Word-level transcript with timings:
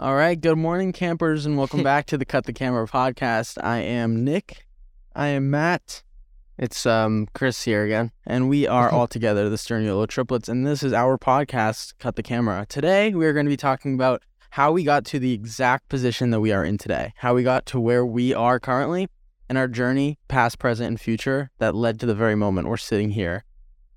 All 0.00 0.14
right. 0.14 0.40
Good 0.40 0.56
morning, 0.56 0.92
campers, 0.92 1.44
and 1.44 1.58
welcome 1.58 1.82
back 1.92 2.06
to 2.06 2.16
the 2.16 2.24
Cut 2.24 2.44
the 2.44 2.52
Camera 2.52 2.86
podcast. 2.86 3.58
I 3.60 3.78
am 3.78 4.22
Nick, 4.22 4.64
I 5.16 5.26
am 5.28 5.50
Matt. 5.50 6.04
It's 6.56 6.86
um 6.86 7.26
Chris 7.34 7.64
here 7.64 7.82
again. 7.82 8.12
and 8.24 8.48
we 8.48 8.64
are 8.64 8.88
all 8.92 9.08
together, 9.08 9.48
the 9.48 9.56
Sturniolo 9.56 10.06
triplets, 10.06 10.48
and 10.48 10.64
this 10.64 10.84
is 10.84 10.92
our 10.92 11.18
podcast, 11.18 11.94
Cut 11.98 12.14
the 12.14 12.22
Camera. 12.22 12.64
Today, 12.68 13.12
we 13.12 13.26
are 13.26 13.32
going 13.32 13.46
to 13.46 13.50
be 13.50 13.56
talking 13.56 13.94
about 13.94 14.22
how 14.50 14.70
we 14.70 14.84
got 14.84 15.04
to 15.06 15.18
the 15.18 15.32
exact 15.32 15.88
position 15.88 16.30
that 16.30 16.38
we 16.38 16.52
are 16.52 16.64
in 16.64 16.78
today, 16.78 17.12
how 17.16 17.34
we 17.34 17.42
got 17.42 17.66
to 17.66 17.80
where 17.80 18.06
we 18.06 18.32
are 18.32 18.60
currently, 18.60 19.08
and 19.48 19.58
our 19.58 19.66
journey, 19.66 20.16
past, 20.28 20.60
present, 20.60 20.86
and 20.86 21.00
future, 21.00 21.50
that 21.58 21.74
led 21.74 21.98
to 21.98 22.06
the 22.06 22.14
very 22.14 22.36
moment 22.36 22.68
we're 22.68 22.76
sitting 22.76 23.10
here. 23.10 23.42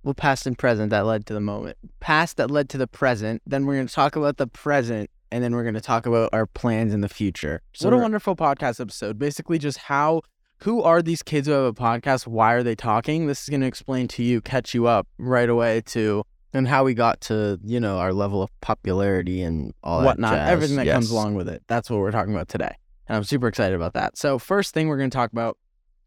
Well, 0.02 0.16
past 0.16 0.48
and 0.48 0.58
present 0.58 0.90
that 0.90 1.06
led 1.06 1.28
to 1.28 1.36
the 1.36 1.40
moment. 1.40 1.78
Past 2.00 2.38
that 2.38 2.50
led 2.50 2.70
to 2.70 2.80
the 2.80 2.88
present. 2.88 3.44
Then 3.46 3.68
we're 3.68 3.76
gonna 3.76 3.88
talk 3.88 4.16
about 4.16 4.38
the 4.38 4.48
present, 4.48 5.12
and 5.32 5.44
then 5.44 5.56
we're 5.56 5.64
gonna 5.64 5.82
talk 5.82 6.06
about 6.06 6.30
our 6.34 6.46
plans 6.46 6.94
in 6.94 7.02
the 7.02 7.10
future. 7.10 7.62
So 7.74 7.90
what 7.90 7.98
a 7.98 8.02
wonderful 8.02 8.36
podcast 8.36 8.80
episode. 8.80 9.18
Basically, 9.18 9.58
just 9.58 9.78
how 9.78 10.22
who 10.64 10.82
are 10.84 11.02
these 11.02 11.24
kids 11.24 11.48
who 11.48 11.54
have 11.54 11.64
a 11.64 11.74
podcast? 11.74 12.28
Why 12.28 12.54
are 12.54 12.64
they 12.64 12.76
talking? 12.76 13.28
This 13.28 13.42
is 13.42 13.50
going 13.50 13.62
to 13.62 13.68
explain 13.68 14.08
to 14.10 14.24
you, 14.24 14.42
catch 14.42 14.76
you 14.76 14.86
up 14.86 15.08
right 15.18 15.50
away 15.50 15.82
to 15.88 16.24
and 16.54 16.68
how 16.68 16.84
we 16.84 16.94
got 16.94 17.22
to 17.22 17.60
you 17.64 17.80
know 17.80 17.98
our 17.98 18.14
level 18.14 18.44
of 18.44 18.50
popularity 18.62 19.42
and 19.42 19.74
all 19.84 20.04
whatnot, 20.04 20.34
that 20.34 20.50
everything 20.50 20.78
that 20.78 20.88
comes 20.88 21.10
along 21.10 21.36
with 21.36 21.50
it. 21.50 21.64
That's 21.68 21.90
what 21.90 22.00
we're 22.00 22.12
talking 22.12 22.34
about 22.34 22.48
today. 22.48 22.76
And 23.08 23.18
I'm 23.18 23.24
super 23.24 23.48
excited 23.48 23.76
about 23.76 23.94
that. 23.94 24.18
So, 24.18 24.38
first 24.38 24.74
thing 24.74 24.88
we're 24.88 24.98
going 24.98 25.10
to 25.10 25.16
talk 25.16 25.32
about 25.32 25.58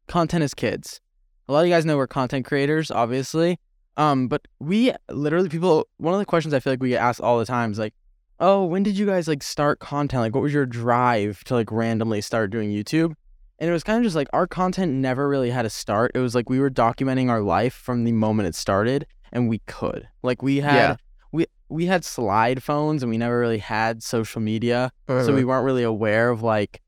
content 0.07 0.43
as 0.45 0.55
kids. 0.55 1.01
A 1.49 1.53
lot 1.53 1.61
of 1.61 1.67
you 1.67 1.73
guys 1.73 1.85
know 1.85 1.97
we're 1.97 2.07
content 2.07 2.47
creators, 2.47 2.91
obviously. 2.91 3.59
Um, 3.97 4.27
but 4.29 4.49
we 4.59 4.93
literally 5.09 5.49
people 5.49 5.89
one 5.99 6.15
of 6.15 6.19
the 6.19 6.27
questions 6.27 6.55
I 6.55 6.61
feel 6.61 6.73
like 6.73 6.83
we 6.83 6.91
get 6.91 7.01
asked 7.01 7.21
all 7.21 7.39
the 7.39 7.45
time 7.45 7.73
is 7.73 7.79
like, 7.79 7.95
"Oh, 8.41 8.65
when 8.65 8.83
did 8.83 8.97
you 8.99 9.07
guys 9.07 9.29
like 9.29 9.43
start 9.43 9.79
content? 9.81 10.21
Like 10.23 10.35
what 10.35 10.43
was 10.43 10.53
your 10.53 10.67
drive 10.67 11.45
to 11.45 11.55
like 11.55 11.71
randomly 11.73 12.21
start 12.21 12.51
doing 12.51 12.71
YouTube?" 12.71 13.15
And 13.59 13.71
it 13.71 13.73
was 13.73 13.85
kind 13.85 13.99
of 13.99 14.05
just 14.05 14.17
like 14.17 14.29
our 14.33 14.47
content 14.47 14.93
never 14.93 15.29
really 15.29 15.51
had 15.51 15.65
a 15.65 15.71
start. 15.71 16.11
It 16.15 16.19
was 16.19 16.35
like 16.35 16.51
we 16.51 16.59
were 16.59 16.71
documenting 16.71 17.31
our 17.31 17.41
life 17.41 17.73
from 17.75 18.05
the 18.05 18.13
moment 18.13 18.49
it 18.49 18.55
started 18.55 19.07
and 19.33 19.49
we 19.49 19.59
could. 19.67 20.09
Like 20.23 20.43
we 20.43 20.57
had 20.59 20.75
Yeah. 20.75 20.97
we 21.33 21.47
we 21.69 21.87
had 21.87 22.05
slide 22.05 22.63
phones 22.63 23.03
and 23.03 23.11
we 23.11 23.17
never 23.19 23.39
really 23.39 23.59
had 23.59 24.03
social 24.03 24.41
media. 24.41 24.91
So 25.09 25.15
Uh-huh. 25.19 25.33
we 25.33 25.45
weren't 25.45 25.65
really 25.65 25.83
aware 25.85 26.31
of 26.31 26.43
like 26.43 26.81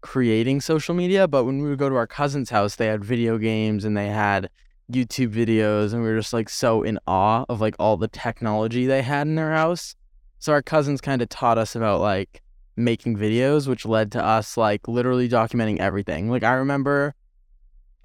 creating 0.00 0.60
social 0.60 0.94
media. 0.94 1.28
But 1.28 1.44
when 1.44 1.60
we 1.62 1.68
would 1.68 1.78
go 1.78 1.88
to 1.88 1.96
our 1.96 2.06
cousin's 2.06 2.50
house, 2.50 2.76
they 2.76 2.86
had 2.86 3.04
video 3.04 3.36
games 3.38 3.84
and 3.84 3.96
they 3.96 4.08
had 4.08 4.48
YouTube 4.90 5.34
videos, 5.34 5.92
and 5.92 6.02
we 6.02 6.08
were 6.08 6.16
just 6.16 6.32
like 6.32 6.48
so 6.48 6.82
in 6.82 6.98
awe 7.06 7.44
of 7.50 7.60
like 7.60 7.76
all 7.78 7.98
the 7.98 8.08
technology 8.08 8.86
they 8.86 9.02
had 9.02 9.26
in 9.26 9.34
their 9.34 9.52
house. 9.52 9.94
So 10.38 10.52
our 10.52 10.62
cousins 10.62 11.00
kind 11.00 11.20
of 11.22 11.28
taught 11.28 11.58
us 11.58 11.74
about 11.74 12.00
like 12.00 12.42
making 12.76 13.16
videos, 13.16 13.66
which 13.66 13.84
led 13.84 14.12
to 14.12 14.24
us 14.24 14.56
like 14.56 14.86
literally 14.86 15.28
documenting 15.28 15.78
everything. 15.78 16.30
Like 16.30 16.44
I 16.44 16.52
remember 16.52 17.14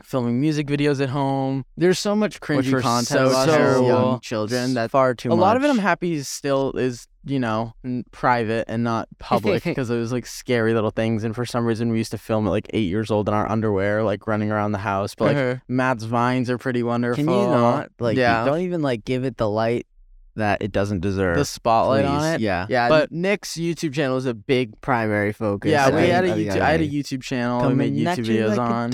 filming 0.01 0.41
music 0.41 0.67
videos 0.67 0.99
at 1.01 1.09
home. 1.09 1.63
There's 1.77 1.99
so 1.99 2.15
much 2.15 2.41
cringy 2.41 2.81
content 2.81 3.05
so 3.07 3.27
as 3.29 3.45
terrible. 3.45 3.87
young 3.87 4.19
children 4.19 4.73
that 4.73 4.91
far 4.91 5.13
too 5.13 5.29
much. 5.29 5.37
A 5.37 5.41
lot 5.41 5.55
of 5.55 5.63
it, 5.63 5.69
I'm 5.69 5.77
happy, 5.77 6.13
is 6.13 6.27
still 6.27 6.71
is 6.73 7.07
you 7.25 7.39
know 7.39 7.73
private 8.11 8.65
and 8.67 8.83
not 8.83 9.07
public 9.19 9.63
because 9.63 9.89
it 9.89 9.95
was 9.95 10.11
like 10.11 10.25
scary 10.25 10.73
little 10.73 10.91
things. 10.91 11.23
And 11.23 11.35
for 11.35 11.45
some 11.45 11.65
reason, 11.65 11.91
we 11.91 11.99
used 11.99 12.11
to 12.11 12.17
film 12.17 12.47
at 12.47 12.49
like 12.49 12.67
eight 12.73 12.89
years 12.89 13.11
old 13.11 13.27
in 13.27 13.33
our 13.33 13.49
underwear, 13.49 14.03
like 14.03 14.27
running 14.27 14.51
around 14.51 14.71
the 14.71 14.79
house. 14.79 15.15
But 15.15 15.25
like 15.25 15.37
Uh-huh. 15.37 15.55
Matt's 15.67 16.03
vines 16.03 16.49
are 16.49 16.57
pretty 16.57 16.83
wonderful. 16.83 17.23
Can 17.23 17.31
you 17.33 17.47
not 17.47 17.91
like? 17.99 18.17
Yeah. 18.17 18.43
Don't 18.43 18.61
even 18.61 18.81
like 18.81 19.05
give 19.05 19.23
it 19.23 19.37
the 19.37 19.49
light 19.49 19.87
that 20.35 20.61
it 20.63 20.71
doesn't 20.71 21.01
deserve. 21.01 21.37
the 21.37 21.45
spotlight 21.45 22.05
on 22.05 22.33
it? 22.35 22.41
Yeah, 22.41 22.65
Yeah, 22.69 22.89
But 22.89 23.11
Nick's 23.11 23.53
YouTube 23.55 23.93
channel 23.93 24.17
is 24.17 24.25
a 24.25 24.33
big 24.33 24.79
primary 24.81 25.31
focus. 25.33 25.69
Yeah, 25.71 25.89
we 25.89 26.03
of- 26.03 26.09
had 26.09 26.25
a 26.25 26.31
of 26.31 26.37
the 26.37 26.47
YouTube. 26.47 26.61
I 26.61 26.71
had 26.71 26.81
a. 26.81 26.87
YouTube 26.87 27.21
channel. 27.21 27.67
we 27.67 27.75
made 27.75 27.93
YouTube 27.93 28.25
videos 28.25 28.57
on. 28.57 28.91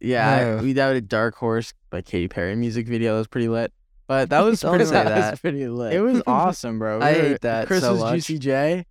Yeah, 0.00 0.38
Yeah. 0.56 0.60
we 0.62 0.72
did 0.72 0.96
a 0.96 1.00
Dark 1.00 1.34
Horse 1.36 1.72
by 1.90 2.00
Katy 2.02 2.28
Perry 2.28 2.56
music 2.56 2.88
video. 2.88 3.12
That 3.14 3.18
was 3.18 3.28
pretty 3.28 3.48
lit. 3.48 3.72
But 4.06 4.30
that 4.30 4.40
was 4.40 4.62
pretty, 4.62 4.84
that. 4.90 5.04
that. 5.06 5.30
was 5.32 5.40
pretty 5.40 5.68
lit. 5.68 5.92
It 5.92 6.00
was 6.00 6.22
awesome, 6.26 6.78
bro. 6.78 6.98
We 6.98 7.04
I 7.04 7.12
were- 7.12 7.20
hate 7.20 7.40
that 7.42 7.66
Chris 7.66 7.82
so 7.82 7.92
was 7.92 8.00
much. 8.00 8.14
GCJ. 8.20 8.84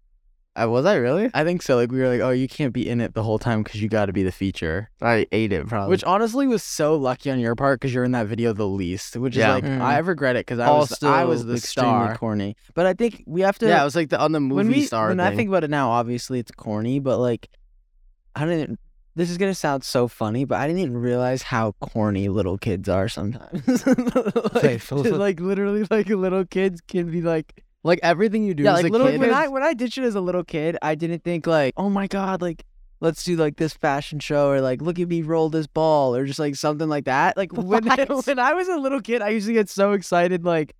Uh, 0.62 0.68
was 0.68 0.86
I 0.86 0.96
really? 0.96 1.30
I 1.34 1.44
think 1.44 1.62
so. 1.62 1.76
Like 1.76 1.92
we 1.92 2.00
were 2.00 2.08
like, 2.10 2.22
oh, 2.22 2.32
you 2.32 2.48
can't 2.48 2.74
be 2.74 2.88
in 2.88 3.00
it 3.02 3.14
the 3.14 3.24
whole 3.24 3.40
time 3.40 3.64
because 3.64 3.82
you 3.82 3.88
got 3.90 4.08
to 4.08 4.14
be 4.14 4.24
the 4.24 4.32
feature. 4.32 4.90
I 5.02 5.28
ate 5.32 5.52
it 5.54 5.68
probably. 5.68 5.92
Which 5.92 6.04
honestly 6.04 6.48
was 6.48 6.64
so 6.64 6.96
lucky 6.96 7.32
on 7.32 7.40
your 7.40 7.56
part 7.56 7.80
because 7.80 7.94
you're 7.94 8.04
in 8.04 8.12
that 8.12 8.28
video 8.28 8.54
the 8.54 8.68
least. 8.68 9.16
Which 9.16 9.36
is 9.36 9.40
Yeah. 9.40 9.54
like 9.54 9.64
Mhm. 9.64 9.82
I 9.82 9.98
regret 10.00 10.36
it 10.36 10.46
because 10.46 10.60
I 10.60 10.70
was 10.72 10.92
also 10.92 11.08
I 11.10 11.24
was 11.26 11.46
the 11.46 11.56
extremely 11.56 11.90
star. 11.92 12.18
corny. 12.18 12.56
But 12.74 12.86
I 12.86 12.94
think 12.94 13.24
we 13.26 13.42
have 13.42 13.58
to. 13.60 13.68
Yeah, 13.68 13.82
it 13.82 13.86
was 13.86 13.96
like 13.96 14.10
the 14.10 14.20
on 14.20 14.32
the 14.32 14.40
movie 14.40 14.56
when 14.56 14.68
we 14.68 14.82
star 14.86 15.08
when 15.10 15.18
thing. 15.18 15.26
I 15.26 15.36
think 15.36 15.50
about 15.50 15.64
it 15.64 15.70
now, 15.70 15.90
obviously 15.92 16.40
it's 16.40 16.52
corny, 16.52 17.00
but 17.00 17.20
like 17.20 17.50
I 18.36 18.46
didn't. 18.46 18.80
This 19.16 19.30
is 19.30 19.38
gonna 19.38 19.56
sound 19.56 19.84
so 19.84 20.08
funny, 20.08 20.46
but 20.46 20.60
I 20.60 20.68
didn't 20.68 20.82
even 20.82 20.98
realize 20.98 21.42
how 21.42 21.74
corny 21.82 22.30
little 22.30 22.58
kids 22.58 22.88
are 22.88 23.10
sometimes. 23.10 23.86
like, 24.64 24.92
like 24.92 25.40
literally 25.42 25.86
like 25.90 26.08
little 26.10 26.46
kids 26.46 26.80
can 26.88 27.12
be 27.12 27.22
like 27.22 27.64
like 27.84 28.00
everything 28.04 28.44
you 28.44 28.54
do 28.54 28.64
yeah, 28.64 28.74
as 28.74 28.84
like 28.84 28.90
a 28.90 28.92
little 28.92 29.08
kid. 29.08 29.20
when 29.20 29.34
I 29.34 29.48
when 29.48 29.64
I 29.64 29.74
did 29.74 29.94
shit 29.94 30.04
as 30.04 30.16
a 30.16 30.22
little 30.22 30.44
kid, 30.44 30.78
I 30.82 30.96
didn't 30.96 31.24
think 31.24 31.48
like, 31.48 31.74
oh 31.78 31.90
my 31.90 32.08
god, 32.08 32.42
like 32.42 32.66
let's 33.02 33.24
do 33.24 33.38
like 33.38 33.56
this 33.56 33.74
fashion 33.74 34.20
show 34.20 34.50
or 34.50 34.60
like 34.62 34.82
look 34.82 35.00
at 35.00 35.08
me 35.08 35.22
roll 35.22 35.50
this 35.50 35.68
ball 35.68 36.14
or 36.14 36.26
just 36.26 36.40
like 36.40 36.56
something 36.56 36.90
like 36.90 37.06
that. 37.06 37.38
Like 37.38 37.54
when 37.54 37.86
when 38.26 38.40
I 38.40 38.54
was 38.54 38.68
a 38.68 38.78
little 38.78 39.02
kid, 39.02 39.22
I 39.22 39.30
used 39.30 39.48
to 39.48 39.54
get 39.54 39.70
so 39.70 39.94
excited 39.94 40.44
like 40.44 40.76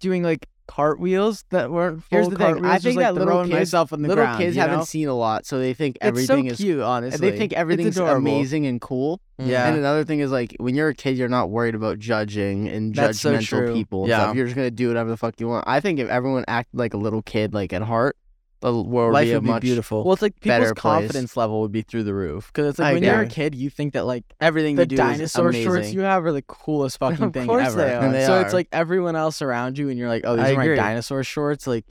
doing 0.00 0.22
like 0.22 0.46
cartwheels 0.68 1.44
that 1.50 1.70
weren't 1.72 2.04
full 2.04 2.18
Here's 2.18 2.28
the 2.28 2.36
thing, 2.36 2.46
I 2.46 2.50
cartwheels, 2.50 2.72
just, 2.74 2.84
think 2.84 2.96
like 2.98 3.06
that 3.06 3.14
little 3.14 3.40
kids- 3.42 3.52
myself 3.52 3.92
on 3.92 4.02
the 4.02 4.08
little 4.08 4.22
ground. 4.24 4.38
kids 4.38 4.54
you 4.54 4.62
haven't 4.62 4.84
seen 4.86 5.08
a 5.08 5.14
lot, 5.14 5.46
so 5.46 5.58
they 5.58 5.74
think 5.74 5.98
everything 6.00 6.46
It's 6.46 6.58
so 6.58 6.62
is 6.62 6.66
cute, 6.68 6.80
honestly. 6.82 7.30
they 7.30 7.36
think 7.36 7.52
everything's 7.54 7.96
amazing 7.96 8.66
and 8.66 8.80
cool. 8.80 9.20
Mm-hmm. 9.40 9.50
Yeah. 9.50 9.66
And 9.68 9.76
another 9.78 10.04
thing 10.04 10.20
is 10.20 10.30
like 10.30 10.54
when 10.60 10.74
you're 10.76 10.88
a 10.90 10.94
kid, 10.94 11.16
you're 11.16 11.28
not 11.28 11.50
worried 11.50 11.74
about 11.74 11.98
judging 11.98 12.68
and 12.68 12.94
That's 12.94 13.18
so 13.20 13.34
judgmental 13.36 13.46
true. 13.48 13.72
people. 13.74 14.08
Yeah. 14.08 14.18
stuff. 14.18 14.36
You're 14.36 14.44
just 14.46 14.56
gonna 14.56 14.70
do 14.70 14.88
whatever 14.88 15.10
the 15.10 15.16
fuck 15.16 15.40
you 15.40 15.48
want. 15.48 15.64
I 15.66 15.80
think 15.80 15.98
if 15.98 16.08
everyone 16.08 16.44
acted 16.46 16.78
like 16.78 16.94
a 16.94 16.98
little 16.98 17.22
kid, 17.22 17.54
like 17.54 17.72
at 17.72 17.82
heart, 17.82 18.16
the 18.60 18.74
world 18.82 19.12
Life 19.12 19.26
would 19.26 19.30
be 19.30 19.34
would 19.34 19.44
be 19.44 19.50
much 19.50 19.62
beautiful. 19.62 20.02
Well, 20.04 20.14
it's 20.14 20.22
like 20.22 20.34
people's 20.40 20.58
better 20.60 20.74
place. 20.74 20.80
confidence 20.82 21.36
level 21.36 21.60
would 21.60 21.70
be 21.72 21.82
through 21.82 22.02
the 22.04 22.14
roof. 22.14 22.48
Because 22.48 22.70
it's 22.70 22.78
like 22.78 22.88
I 22.88 22.92
when 22.94 23.02
you're 23.04 23.20
a 23.20 23.26
kid, 23.28 23.54
you 23.54 23.70
think 23.70 23.92
that 23.92 24.04
like 24.06 24.24
Everything 24.40 24.74
the 24.76 24.82
you 24.82 24.86
do 24.86 24.96
the 24.96 25.02
dinosaur 25.02 25.50
is 25.50 25.62
shorts 25.64 25.92
you 25.92 26.00
have 26.00 26.24
are 26.24 26.32
the 26.32 26.42
coolest 26.42 26.98
fucking 27.00 27.24
Of 27.26 27.32
thing 27.32 27.46
course 27.46 27.68
ever. 27.68 27.76
they 27.76 27.94
are. 27.94 28.00
And 28.04 28.14
They 28.14 28.26
so 28.26 28.40
it's 28.40 28.52
like 28.52 28.68
everyone 28.72 29.14
else 29.16 29.42
around 29.42 29.78
you, 29.78 29.88
and 29.88 29.98
you're 29.98 30.08
like, 30.08 30.22
oh, 30.24 30.36
these 30.36 30.46
I 30.46 30.52
are 30.52 30.56
my 30.56 30.64
agree. 30.64 30.76
dinosaur 30.76 31.22
shorts. 31.22 31.66
Like, 31.66 31.84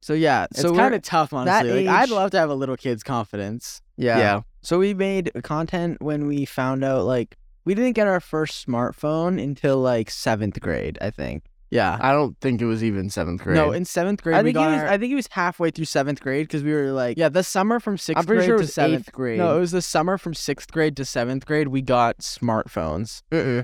so 0.00 0.14
yeah, 0.14 0.46
So 0.52 0.60
it's 0.60 0.64
we're- 0.72 0.76
kind 0.78 0.94
of 0.94 1.02
tough, 1.02 1.32
honestly. 1.32 1.86
Like, 1.86 1.94
I'd 2.02 2.08
love 2.10 2.30
to 2.32 2.38
have 2.38 2.50
a 2.50 2.54
little 2.54 2.76
kid's 2.76 3.02
confidence. 3.02 3.80
Yeah. 3.96 4.18
Yeah. 4.18 4.40
So 4.62 4.78
we 4.78 4.94
made 4.94 5.30
content 5.44 6.02
when 6.02 6.26
we 6.26 6.44
found 6.44 6.82
out 6.82 7.04
like 7.04 7.36
we 7.64 7.74
didn't 7.74 7.92
get 7.92 8.06
our 8.06 8.20
first 8.20 8.66
smartphone 8.66 9.40
until 9.42 9.76
like 9.78 10.10
seventh 10.10 10.58
grade, 10.60 10.98
I 11.00 11.10
think. 11.10 11.44
Yeah. 11.70 11.96
I 12.00 12.12
don't 12.12 12.36
think 12.40 12.60
it 12.60 12.66
was 12.66 12.82
even 12.82 13.10
seventh 13.10 13.42
grade. 13.42 13.54
No, 13.56 13.70
in 13.72 13.84
seventh 13.84 14.22
grade, 14.22 14.34
I 14.36 14.42
we 14.42 14.48
think 14.48 14.56
it 14.56 14.58
got 14.60 14.72
was 14.72 14.80
our- 14.82 14.88
I 14.88 14.98
think 14.98 15.12
it 15.12 15.16
was 15.16 15.28
halfway 15.30 15.70
through 15.70 15.84
seventh 15.84 16.20
grade 16.20 16.46
because 16.48 16.64
we 16.64 16.72
were 16.72 16.90
like 16.90 17.16
yeah, 17.16 17.28
the 17.28 17.44
summer 17.44 17.78
from 17.78 17.96
6th 17.96 18.18
I'm 18.18 18.24
pretty 18.26 18.40
grade 18.40 18.46
sure 18.46 18.54
it 18.56 18.58
to 18.58 18.62
was 18.62 18.74
seventh 18.74 19.00
eighth 19.08 19.12
grade. 19.12 19.38
No, 19.38 19.56
it 19.56 19.60
was 19.60 19.70
the 19.70 19.82
summer 19.82 20.18
from 20.18 20.34
sixth 20.34 20.72
grade 20.72 20.96
to 20.96 21.04
seventh 21.04 21.46
grade. 21.46 21.68
We 21.68 21.80
got 21.82 22.18
smartphones. 22.18 23.22
uh-uh. 23.32 23.62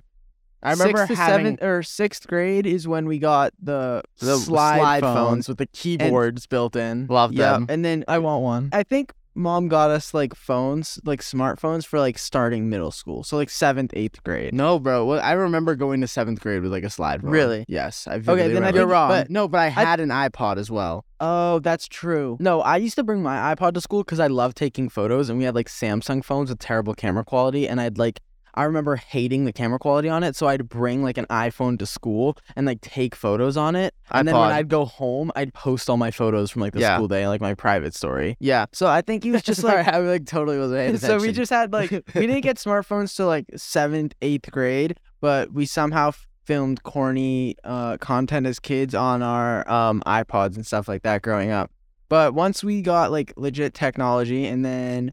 I 0.63 0.71
Sixth 0.75 0.81
remember 0.87 1.07
to 1.07 1.15
having 1.15 1.45
seventh- 1.59 1.63
or 1.63 1.83
sixth 1.83 2.27
grade 2.27 2.67
is 2.67 2.89
when 2.89 3.07
we 3.07 3.19
got 3.19 3.53
the, 3.63 4.03
The 4.21 4.37
slide, 4.39 4.79
slide 4.79 5.01
phones. 5.03 5.17
phones 5.17 5.49
with 5.49 5.59
the 5.59 5.67
keyboards 5.67 6.47
built 6.47 6.75
in. 6.77 7.07
Love 7.09 7.33
Yeah, 7.35 7.53
them. 7.53 7.67
and 7.69 7.85
then 7.85 8.05
I 8.09 8.19
want 8.19 8.43
one. 8.43 8.69
I 8.73 8.83
think 8.83 9.13
mom 9.37 9.69
got 9.69 9.91
us 9.91 10.15
like 10.15 10.35
phones, 10.35 10.99
like 11.05 11.21
smartphones 11.21 11.85
for 11.87 11.99
like 12.01 12.19
starting 12.19 12.69
middle 12.69 12.91
school. 12.91 13.23
So 13.23 13.37
like 13.37 13.51
seventh, 13.51 13.93
eighth 13.95 14.23
grade. 14.25 14.55
No, 14.55 14.79
bro. 14.79 15.05
Well, 15.05 15.21
I 15.21 15.33
remember 15.33 15.75
going 15.77 16.01
to 16.01 16.09
seventh 16.09 16.41
grade 16.41 16.63
with 16.63 16.73
like 16.73 16.85
a 16.85 16.91
slide. 16.91 17.23
Really? 17.23 17.65
Yes. 17.69 18.07
I 18.07 18.15
Okay, 18.15 18.49
then 18.49 18.63
I 18.63 18.67
think- 18.69 18.77
You're 18.77 18.87
wrong. 18.87 19.09
But 19.11 19.31
no, 19.31 19.47
but 19.49 19.59
I 19.59 19.69
had 19.69 20.01
an 20.01 20.09
iPod 20.09 20.57
as 20.57 20.71
well. 20.71 21.05
Oh, 21.21 21.61
that's 21.61 21.89
true. 21.89 22.37
No, 22.41 22.61
I 22.61 22.77
used 22.77 22.97
to 22.97 23.03
bring 23.03 23.23
my 23.23 23.55
iPod 23.55 23.73
to 23.75 23.81
school 23.81 24.03
because 24.03 24.21
I 24.21 24.27
love 24.27 24.55
taking 24.55 24.89
photos, 24.91 25.31
and 25.31 25.39
we 25.39 25.45
had 25.45 25.55
like 25.55 25.69
Samsung 25.69 26.23
phones 26.25 26.51
with 26.51 26.59
terrible 26.59 26.95
camera 26.95 27.25
quality, 27.25 27.67
and 27.69 27.81
I'd 27.81 27.97
like. 27.99 28.21
I 28.57 28.65
remember 28.65 28.97
hating 28.97 29.45
the 29.45 29.53
camera 29.53 29.79
quality 29.79 30.09
on 30.09 30.23
it, 30.23 30.35
so 30.37 30.47
I'd 30.49 30.69
bring 30.69 31.03
like 31.03 31.19
an 31.19 31.27
iPhone 31.27 31.79
to 31.79 31.87
school 31.87 32.37
and 32.57 32.67
like 32.67 32.81
take 32.81 33.15
photos 33.15 33.57
on 33.57 33.77
it. 33.77 33.95
And 34.11 34.27
then 34.27 34.35
when. 34.37 34.51
I'd 34.53 34.69
go 34.69 34.85
home, 34.85 35.31
I'd 35.37 35.53
post 35.55 35.91
all 35.91 35.97
my 35.97 36.11
photos 36.11 36.51
from 36.51 36.63
like 36.63 36.73
the 36.73 36.81
Yeah. 36.81 36.97
school 36.97 37.09
day, 37.09 37.29
like 37.29 37.41
my 37.41 37.55
private 37.55 37.95
story. 37.95 38.37
Yeah. 38.41 38.67
So 38.73 38.87
I 38.87 39.03
think 39.03 39.25
he 39.25 39.31
was 39.31 39.43
just 39.43 39.63
like 39.65 39.87
I 39.87 39.99
like 39.99 40.27
totally 40.27 40.59
wasn't 40.59 40.79
paying 40.79 40.97
so 40.99 41.19
we 41.19 41.33
just 41.33 41.51
had 41.51 41.73
like 41.73 41.91
we 41.91 42.27
didn't 42.27 42.43
get 42.43 42.57
smartphones 42.57 43.15
till 43.17 43.27
like 43.27 43.47
seventh, 43.57 44.15
eighth 44.23 44.51
grade, 44.51 44.99
but 45.21 45.53
we 45.53 45.67
somehow 45.67 46.13
filmed 46.45 46.83
corny 46.85 47.57
uh, 47.65 47.97
content 47.99 48.47
as 48.47 48.61
kids 48.61 48.95
on 48.95 49.21
our 49.23 49.69
um, 49.69 50.01
iPods 50.07 50.55
and 50.57 50.65
stuff 50.65 50.87
like 50.89 51.03
that 51.03 51.21
growing 51.23 51.51
up. 51.51 51.71
But 52.09 52.35
once 52.35 52.63
we 52.63 52.83
got 52.83 53.11
like 53.11 53.33
legit 53.37 53.75
technology, 53.75 54.47
and 54.47 54.65
then 54.65 55.13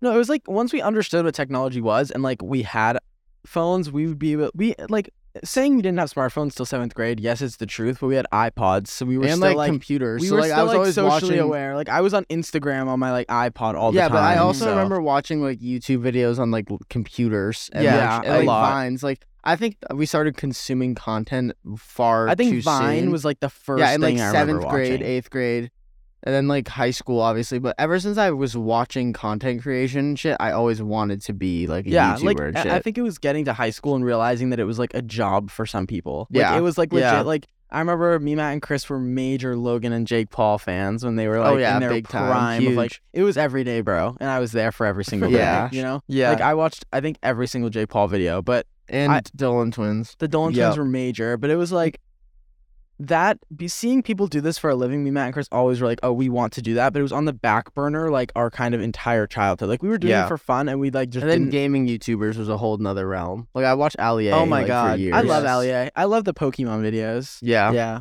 No, 0.00 0.12
it 0.14 0.16
was 0.18 0.28
like 0.28 0.42
once 0.46 0.72
we 0.72 0.80
understood 0.80 1.24
what 1.24 1.34
technology 1.34 1.80
was 1.80 2.10
and 2.10 2.22
like 2.22 2.42
we 2.42 2.62
had 2.62 2.98
phones, 3.46 3.90
we 3.90 4.06
would 4.06 4.18
be 4.18 4.32
able 4.32 4.50
we 4.54 4.74
like 4.88 5.10
saying 5.44 5.76
we 5.76 5.82
didn't 5.82 5.98
have 5.98 6.12
smartphones 6.12 6.54
till 6.54 6.66
seventh 6.66 6.94
grade. 6.94 7.20
Yes, 7.20 7.40
it's 7.42 7.56
the 7.56 7.66
truth, 7.66 7.98
but 8.00 8.06
we 8.08 8.14
had 8.16 8.26
iPods, 8.32 8.88
so 8.88 9.04
we 9.06 9.18
were 9.18 9.24
and 9.24 9.34
still 9.34 9.48
like, 9.48 9.56
like 9.56 9.68
computers. 9.70 10.20
we 10.20 10.28
so 10.28 10.34
were 10.34 10.40
like 10.40 10.50
still 10.50 10.60
I 10.60 10.62
was 10.62 10.68
like 10.70 10.78
always 10.78 10.94
socially 10.94 11.30
watching. 11.36 11.38
aware. 11.40 11.76
Like 11.76 11.88
I 11.88 12.00
was 12.00 12.14
on 12.14 12.24
Instagram 12.26 12.88
on 12.88 12.98
my 12.98 13.12
like 13.12 13.26
iPod 13.28 13.74
all 13.74 13.92
the 13.92 13.98
time. 13.98 14.06
yeah, 14.06 14.08
but 14.08 14.22
I 14.22 14.38
also 14.38 14.64
so- 14.66 14.70
remember 14.70 15.00
watching 15.00 15.42
like 15.42 15.60
YouTube 15.60 15.98
videos 16.02 16.38
on 16.38 16.50
like 16.50 16.68
computers. 16.88 17.70
And, 17.72 17.84
Yeah, 17.84 18.18
like, 18.18 18.26
a 18.26 18.28
and, 18.30 18.38
like, 18.38 18.46
lot. 18.46 18.70
Vines. 18.70 19.02
Like 19.02 19.24
I 19.44 19.56
think 19.56 19.76
we 19.94 20.04
started 20.06 20.36
consuming 20.36 20.94
content 20.94 21.52
far. 21.76 22.28
I 22.28 22.34
think 22.34 22.62
Vine 22.62 23.04
soon. 23.04 23.10
was 23.12 23.24
like 23.24 23.40
the 23.40 23.48
first 23.48 23.80
yeah, 23.80 23.92
in 23.94 24.00
like 24.00 24.14
thing 24.14 24.20
I 24.20 24.28
remember 24.28 24.52
seventh 24.62 24.68
grade, 24.70 25.02
eighth 25.02 25.30
grade, 25.30 25.70
and 26.24 26.34
then 26.34 26.48
like 26.48 26.68
high 26.68 26.90
school, 26.90 27.20
obviously. 27.20 27.58
But 27.58 27.74
ever 27.78 27.98
since 28.00 28.18
I 28.18 28.30
was 28.30 28.56
watching 28.56 29.12
content 29.12 29.62
creation 29.62 30.00
and 30.00 30.18
shit, 30.18 30.36
I 30.40 30.52
always 30.52 30.82
wanted 30.82 31.22
to 31.22 31.32
be 31.32 31.66
like 31.66 31.86
a 31.86 31.90
yeah, 31.90 32.16
YouTuber 32.16 32.54
like 32.54 32.62
shit. 32.64 32.72
I 32.72 32.80
think 32.80 32.98
it 32.98 33.02
was 33.02 33.18
getting 33.18 33.44
to 33.46 33.52
high 33.52 33.70
school 33.70 33.94
and 33.94 34.04
realizing 34.04 34.50
that 34.50 34.58
it 34.60 34.64
was 34.64 34.78
like 34.78 34.94
a 34.94 35.02
job 35.02 35.50
for 35.50 35.66
some 35.66 35.86
people. 35.86 36.26
Like, 36.30 36.40
Yeah. 36.40 36.56
it 36.56 36.60
was 36.60 36.76
like 36.78 36.92
legit. 36.92 37.04
Yeah. 37.12 37.20
Like 37.22 37.46
I 37.70 37.80
remember 37.80 38.18
me, 38.18 38.34
Matt, 38.34 38.54
and 38.54 38.62
Chris 38.62 38.88
were 38.88 38.98
major 38.98 39.54
Logan 39.54 39.92
and 39.92 40.06
Jake 40.06 40.30
Paul 40.30 40.56
fans 40.58 41.04
when 41.04 41.16
they 41.16 41.28
were 41.28 41.36
oh, 41.36 41.42
like 41.42 41.52
Oh, 41.52 41.56
yeah, 41.58 41.74
in 41.74 41.80
their 41.80 41.90
big 41.90 42.08
time, 42.08 42.30
prime 42.30 42.66
of 42.66 42.72
like 42.74 43.00
it 43.12 43.22
was 43.22 43.36
every 43.36 43.62
day, 43.62 43.82
bro, 43.82 44.16
and 44.20 44.30
I 44.30 44.38
was 44.40 44.52
there 44.52 44.72
for 44.72 44.86
every 44.86 45.04
single 45.04 45.30
day. 45.30 45.36
Yeah. 45.38 45.68
you 45.70 45.82
know, 45.82 46.02
Yeah. 46.08 46.30
like 46.30 46.40
I 46.40 46.54
watched 46.54 46.86
I 46.92 47.00
think 47.00 47.18
every 47.22 47.46
single 47.46 47.68
Jake 47.70 47.90
Paul 47.90 48.08
video, 48.08 48.40
but 48.42 48.66
and 48.88 49.12
I- 49.12 49.20
Dolan 49.36 49.70
twins. 49.70 50.16
the 50.18 50.26
Dolan 50.28 50.54
Yep. 50.54 50.64
twins 50.64 50.78
were 50.78 50.84
major, 50.86 51.36
but 51.36 51.50
it 51.50 51.56
was 51.56 51.70
like 51.70 52.00
that 53.00 53.38
be 53.54 53.68
seeing 53.68 54.02
people 54.02 54.26
do 54.26 54.40
this 54.40 54.58
for 54.58 54.70
a 54.70 54.74
living. 54.74 55.04
Me, 55.04 55.10
Matt, 55.10 55.26
and 55.26 55.34
Chris 55.34 55.48
always 55.52 55.80
were 55.80 55.86
like, 55.86 56.00
"Oh, 56.02 56.12
we 56.12 56.28
want 56.28 56.52
to 56.54 56.62
do 56.62 56.74
that," 56.74 56.92
but 56.92 56.98
it 56.98 57.02
was 57.02 57.12
on 57.12 57.24
the 57.26 57.32
back 57.32 57.72
burner 57.74 58.10
like 58.10 58.32
our 58.34 58.50
kind 58.50 58.74
of 58.74 58.80
entire 58.80 59.26
childhood. 59.26 59.68
Like 59.68 59.82
we 59.82 59.88
were 59.88 59.98
doing 59.98 60.10
Yeah. 60.10 60.24
it 60.24 60.28
for 60.28 60.38
fun, 60.38 60.68
and 60.68 60.80
we 60.80 60.90
like 60.90 61.10
just 61.10 61.22
And 61.22 61.30
then 61.30 61.38
didn't. 61.42 61.52
gaming 61.52 61.86
YouTubers 61.86 62.36
was 62.36 62.48
a 62.48 62.56
whole 62.56 62.76
nother 62.78 63.06
realm. 63.06 63.46
Like 63.54 63.64
I 63.64 63.74
watched 63.74 63.98
Ali. 64.00 64.30
oh 64.32 64.46
my 64.46 64.58
like, 64.58 64.66
god. 64.66 65.00
I 65.00 65.20
love. 65.22 65.44
Allie. 65.44 65.72
I 65.94 66.04
love 66.04 66.24
the 66.24 66.34
Pokemon 66.34 66.82
videos. 66.82 67.38
Yeah. 67.40 67.70
Yeah, 67.72 68.00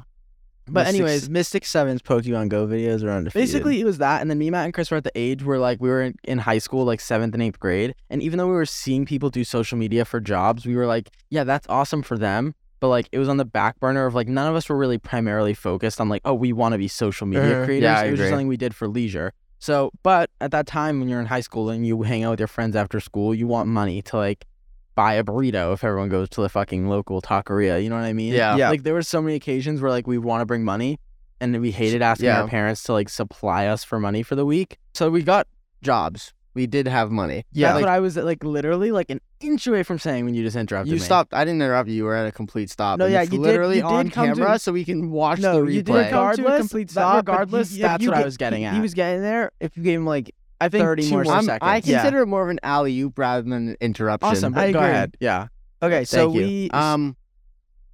but 0.65 0.85
Mystic- 0.88 0.95
anyways, 0.95 1.29
Mystic 1.29 1.65
Seven's 1.65 2.01
Pokemon 2.01 2.50
Go 2.50 2.65
videos 2.67 3.03
are 3.03 3.11
undefeated. 3.11 3.33
basically 3.47 3.79
it 3.79 3.85
was 3.85 4.00
that, 4.00 4.21
and 4.21 4.29
then 4.31 4.38
me, 4.39 4.50
Matt, 4.50 4.65
and 4.65 4.73
Chris 4.73 4.89
were 4.91 4.97
at 4.97 5.03
the 5.03 5.11
age 5.15 5.43
where 5.43 5.59
like 5.59 5.79
we 5.79 5.89
were 5.89 6.01
in, 6.01 6.15
in 6.23 6.39
high 6.39 6.57
school, 6.57 6.83
like 6.85 7.00
seventh 7.01 7.33
and 7.35 7.43
eighth 7.43 7.59
grade, 7.59 7.93
and 8.09 8.21
even 8.23 8.38
though 8.39 8.47
we 8.47 8.53
were 8.53 8.65
seeing 8.65 9.05
people 9.05 9.29
do 9.29 9.43
social 9.43 9.77
media 9.77 10.03
for 10.05 10.19
jobs, 10.19 10.65
we 10.65 10.75
were 10.75 10.88
like, 10.88 11.09
yeah, 11.29 11.43
that's 11.43 11.67
awesome 11.69 12.01
for 12.01 12.17
them. 12.17 12.55
But 12.79 12.89
like 12.89 13.09
it 13.12 13.18
was 13.19 13.27
on 13.29 13.38
the 13.38 13.45
back 13.45 13.79
burner 13.79 14.06
of 14.06 14.13
like 14.15 14.27
none 14.27 14.47
of 14.50 14.56
us 14.56 14.69
were 14.69 14.77
really 14.77 14.97
primarily 15.00 15.53
focused 15.53 16.00
on 16.00 16.09
like 16.09 16.21
oh 16.25 16.33
we 16.35 16.53
want 16.53 16.74
to 16.74 16.77
be 16.77 16.88
social 16.88 17.25
media 17.27 17.56
Uh-huh. 17.57 17.65
creators. 17.65 17.83
Yeah, 17.83 18.00
I 18.00 18.06
it 18.06 18.12
was 18.12 18.19
just 18.19 18.29
something 18.29 18.47
we 18.47 18.57
did 18.57 18.75
for 18.75 18.88
leisure. 18.88 19.33
So, 19.59 19.89
but 20.03 20.29
at 20.39 20.51
that 20.51 20.68
time 20.68 21.00
when 21.00 21.09
you're 21.09 21.19
in 21.19 21.25
high 21.25 21.39
school 21.41 21.69
and 21.71 21.85
you 21.88 22.03
hang 22.03 22.24
out 22.24 22.31
with 22.31 22.39
your 22.39 22.47
friends 22.47 22.75
after 22.75 23.00
school, 23.00 23.33
you 23.33 23.47
want 23.47 23.68
money 23.68 24.03
to 24.03 24.18
like 24.18 24.45
buy 24.94 25.13
a 25.13 25.24
burrito 25.24 25.74
if 25.74 25.83
everyone 25.83 26.09
goes 26.09 26.29
to 26.29 26.41
the 26.41 26.50
fucking 26.50 26.88
local 26.88 27.21
taqueria. 27.21 27.81
You 27.83 27.89
know 27.89 27.95
what 27.95 28.06
I 28.06 28.13
mean? 28.13 28.33
Yeah. 28.33 28.56
Yeah. 28.56 28.69
Like 28.69 28.83
there 28.83 28.94
were 28.94 29.01
so 29.01 29.21
many 29.21 29.35
occasions 29.35 29.81
where 29.81 29.89
like 29.89 30.06
we 30.06 30.19
want 30.19 30.41
to 30.41 30.45
bring 30.45 30.63
money, 30.63 31.00
and 31.41 31.59
we 31.59 31.71
hated 31.71 32.03
asking 32.03 32.27
Yeah. 32.27 32.41
our 32.44 32.47
parents 32.47 32.83
to 32.83 32.94
like 32.94 33.09
supply 33.09 33.65
us 33.65 33.83
for 33.83 34.00
money 34.00 34.21
for 34.21 34.35
the 34.35 34.45
week. 34.45 34.77
So 34.94 35.09
we 35.09 35.24
got 35.24 35.47
jobs. 35.81 36.33
We 36.57 36.65
did 36.65 36.88
have 36.88 37.12
money. 37.12 37.45
Yeah, 37.54 37.68
that's 37.68 37.75
Like, 37.75 37.81
what 37.83 37.89
I 37.92 38.00
was 38.00 38.18
like 38.18 38.44
literally 38.44 38.92
like 38.92 39.12
an 39.12 39.21
inch 39.42 39.68
away 39.68 39.83
from 39.83 40.00
saying 40.00 40.25
when 40.25 40.33
you 40.33 40.44
just 40.44 40.56
interrupted 40.57 40.89
you 40.92 40.95
me. 40.95 41.00
stopped. 41.00 41.31
I 41.31 41.45
didn't 41.45 41.62
interrupt 41.62 41.88
you. 41.88 41.94
You 41.95 42.04
were 42.06 42.15
at 42.15 42.25
a 42.25 42.31
complete 42.31 42.71
stop. 42.71 42.98
No, 42.98 43.06
and 43.06 43.13
yeah, 43.13 43.21
it's 43.21 43.31
you 43.31 43.38
did- 43.38 43.44
literally 43.45 43.75
you 43.75 43.83
did 43.83 43.88
on 43.92 44.09
come 44.09 44.30
to- 44.30 44.36
camera, 44.36 44.57
so 44.57 44.71
we 44.71 44.83
can 44.83 45.12
watch 45.12 45.39
no, 45.39 45.63
the 45.63 45.71
you 45.71 45.83
replay. 45.83 45.86
did 46.06 46.09
come 46.09 46.09
to 46.09 46.18
a 46.18 46.27
Regardless, 46.45 46.59
complete 46.62 46.89
stop. 46.89 47.15
regardless, 47.27 47.69
he- 47.69 47.75
if 47.77 47.81
that's 47.83 48.04
you 48.04 48.09
what 48.09 48.18
I 48.18 48.24
was 48.25 48.38
getting 48.38 48.62
he, 48.62 48.65
at. 48.65 48.74
He 48.74 48.81
was 48.81 48.95
getting 48.95 49.21
there. 49.21 49.51
If 49.59 49.77
you 49.77 49.83
gave 49.83 50.00
him 50.00 50.06
like 50.07 50.33
I 50.59 50.69
think 50.69 50.83
30 50.83 51.12
more 51.12 51.24
more 51.25 51.33
I'm- 51.36 51.44
seconds. 51.45 51.59
I 51.69 51.75
Yeah. 51.86 52.01
consider 52.01 52.21
it 52.24 52.25
more 52.25 52.42
of 52.44 52.50
an 52.50 52.60
alley 52.63 53.00
oop 53.01 53.19
rather 53.19 53.44
than 53.44 53.53
an 53.53 53.77
interruption. 53.80 54.27
awesome. 54.30 54.57
I 54.57 54.71
go 54.71 54.80
agree. 54.80 54.89
ahead. 54.89 55.15
Yeah. 55.19 55.50
okay, 55.83 56.06
so 56.06 56.18
Thank 56.31 56.36
you. 56.38 56.42
we. 56.42 56.69
Um, 56.71 57.15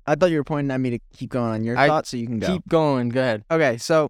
I 0.07 0.15
thought 0.15 0.31
you 0.31 0.37
were 0.37 0.45
pointing 0.45 0.71
at 0.71 0.79
me 0.79 0.91
to 0.91 0.99
keep 1.13 1.31
going 1.31 1.51
on 1.51 1.63
your 1.65 1.75
I- 1.77 1.87
thoughts, 1.87 2.07
so 2.11 2.15
you 2.15 2.27
can 2.27 2.39
go. 2.39 2.47
keep 2.47 2.65
going. 2.69 3.09
Go 3.09 3.19
ahead. 3.19 3.43
Okay, 3.51 3.77
so 3.77 4.09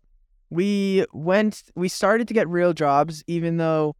we 0.51 1.03
went. 1.13 1.63
We 1.75 1.87
started 1.87 2.27
to 2.27 2.33
get 2.35 2.47
real 2.47 2.73
jobs, 2.73 3.23
even 3.25 3.57
though 3.57 3.95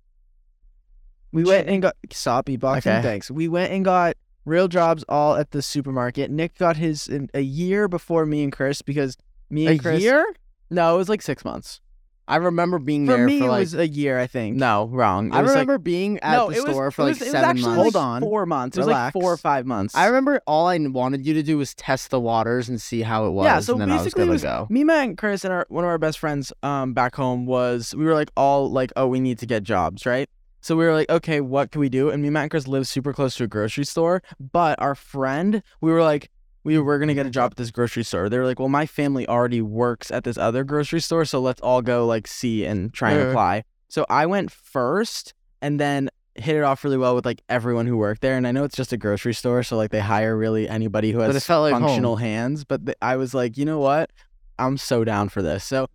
we 1.33 1.43
went 1.43 1.67
and 1.67 1.81
got 1.81 1.95
stop 2.11 2.49
boxing. 2.59 2.91
Okay. 2.93 3.01
Thanks. 3.01 3.29
We 3.29 3.47
went 3.47 3.73
and 3.73 3.83
got 3.83 4.15
real 4.45 4.67
jobs 4.67 5.03
all 5.09 5.35
at 5.35 5.51
the 5.51 5.61
supermarket. 5.61 6.31
Nick 6.31 6.57
got 6.57 6.77
his 6.77 7.07
in 7.07 7.29
a 7.33 7.41
year 7.41 7.87
before 7.87 8.25
me 8.25 8.43
and 8.43 8.51
Chris 8.51 8.81
because 8.81 9.17
me 9.49 9.67
and 9.67 9.81
Chris. 9.81 9.89
A 9.89 9.95
Chris. 9.95 10.03
year? 10.03 10.35
No, 10.69 10.95
it 10.95 10.97
was 10.97 11.09
like 11.09 11.21
six 11.21 11.43
months. 11.43 11.81
I 12.25 12.37
remember 12.37 12.79
being 12.79 13.05
For 13.05 13.17
there 13.17 13.25
me, 13.25 13.39
for 13.39 13.47
it 13.47 13.49
was 13.49 13.73
a 13.73 13.85
year. 13.85 14.17
I 14.17 14.27
think. 14.27 14.55
No, 14.55 14.87
wrong. 14.87 15.27
It 15.27 15.35
I 15.35 15.39
remember 15.41 15.73
like, 15.73 15.83
being 15.83 16.19
at 16.19 16.37
no, 16.37 16.49
the 16.49 16.57
it 16.57 16.63
was, 16.63 16.71
store 16.71 16.89
for 16.89 17.03
like 17.03 17.19
was, 17.19 17.29
seven 17.29 17.59
months. 17.59 17.63
Hold 17.65 17.95
like 17.95 18.03
on. 18.03 18.21
four 18.21 18.45
months. 18.45 18.77
It 18.77 18.81
was 18.81 18.87
Relax. 18.87 19.13
like 19.13 19.21
four 19.21 19.33
or 19.33 19.37
five 19.37 19.65
months. 19.65 19.93
I 19.93 20.05
remember 20.05 20.39
all 20.47 20.67
I 20.67 20.77
wanted 20.77 21.25
you 21.25 21.33
to 21.33 21.43
do 21.43 21.57
was 21.57 21.73
test 21.75 22.11
the 22.11 22.21
waters 22.21 22.69
and 22.69 22.81
see 22.81 23.01
how 23.01 23.25
it 23.25 23.31
was. 23.31 23.45
Yeah, 23.45 23.59
so 23.59 23.73
and 23.73 23.81
then 23.81 23.91
I 23.91 23.95
was 23.95 24.03
basically 24.05 24.29
was- 24.29 24.41
go. 24.41 24.67
me, 24.69 24.85
Matt, 24.85 25.03
and 25.09 25.17
Chris, 25.17 25.43
and 25.43 25.53
our 25.53 25.65
one 25.67 25.83
of 25.83 25.89
our 25.89 25.97
best 25.97 26.17
friends 26.17 26.53
um 26.63 26.93
back 26.93 27.15
home 27.15 27.45
was 27.45 27.93
we 27.93 28.05
were 28.05 28.13
like 28.13 28.31
all 28.37 28.71
like, 28.71 28.93
oh, 28.95 29.07
we 29.07 29.19
need 29.19 29.39
to 29.39 29.45
get 29.45 29.63
jobs, 29.63 30.05
right? 30.05 30.29
So 30.63 30.77
we 30.77 30.85
were 30.85 30.93
like, 30.93 31.09
okay, 31.09 31.41
what 31.41 31.71
can 31.71 31.81
we 31.81 31.89
do? 31.89 32.09
And 32.09 32.21
me, 32.21 32.29
and 32.29 32.33
Matt, 32.33 32.43
and 32.43 32.51
Chris 32.51 32.69
live 32.69 32.87
super 32.87 33.11
close 33.11 33.35
to 33.35 33.43
a 33.43 33.47
grocery 33.47 33.83
store, 33.83 34.23
but 34.39 34.81
our 34.81 34.95
friend, 34.95 35.61
we 35.81 35.91
were 35.91 36.01
like, 36.01 36.31
we 36.63 36.79
were 36.79 36.97
gonna 36.99 37.13
get 37.13 37.25
a 37.25 37.29
job 37.29 37.51
at 37.51 37.57
this 37.57 37.69
grocery 37.69 38.03
store. 38.03 38.29
They 38.29 38.39
were 38.39 38.45
like, 38.45 38.59
well, 38.59 38.69
my 38.69 38.85
family 38.85 39.27
already 39.27 39.61
works 39.61 40.09
at 40.09 40.23
this 40.23 40.37
other 40.37 40.63
grocery 40.63 41.01
store, 41.01 41.25
so 41.25 41.41
let's 41.41 41.59
all 41.59 41.81
go 41.81 42.05
like 42.05 42.27
see 42.27 42.63
and 42.63 42.93
try 42.93 43.11
and 43.11 43.29
apply. 43.29 43.65
So 43.89 44.05
I 44.09 44.25
went 44.25 44.51
first, 44.51 45.33
and 45.61 45.79
then 45.79 46.09
hit 46.35 46.55
it 46.55 46.63
off 46.63 46.83
really 46.83 46.97
well 46.97 47.13
with 47.13 47.25
like 47.25 47.41
everyone 47.49 47.85
who 47.85 47.97
worked 47.97 48.21
there. 48.21 48.37
And 48.37 48.47
I 48.47 48.51
know 48.51 48.63
it's 48.63 48.75
just 48.75 48.93
a 48.93 48.97
grocery 48.97 49.33
store, 49.33 49.63
so 49.63 49.75
like 49.75 49.91
they 49.91 49.99
hire 49.99 50.37
really 50.37 50.69
anybody 50.69 51.11
who 51.11 51.19
has 51.19 51.27
like 51.61 51.73
home. 51.73 51.83
functional 51.83 52.15
hands. 52.15 52.63
But 52.63 52.85
th- 52.85 52.97
I 53.01 53.17
was 53.17 53.33
like, 53.33 53.57
you 53.57 53.65
know 53.65 53.79
what? 53.79 54.11
I'm 54.57 54.77
so 54.77 55.03
down 55.03 55.27
for 55.27 55.41
this. 55.41 55.63
So 55.65 55.87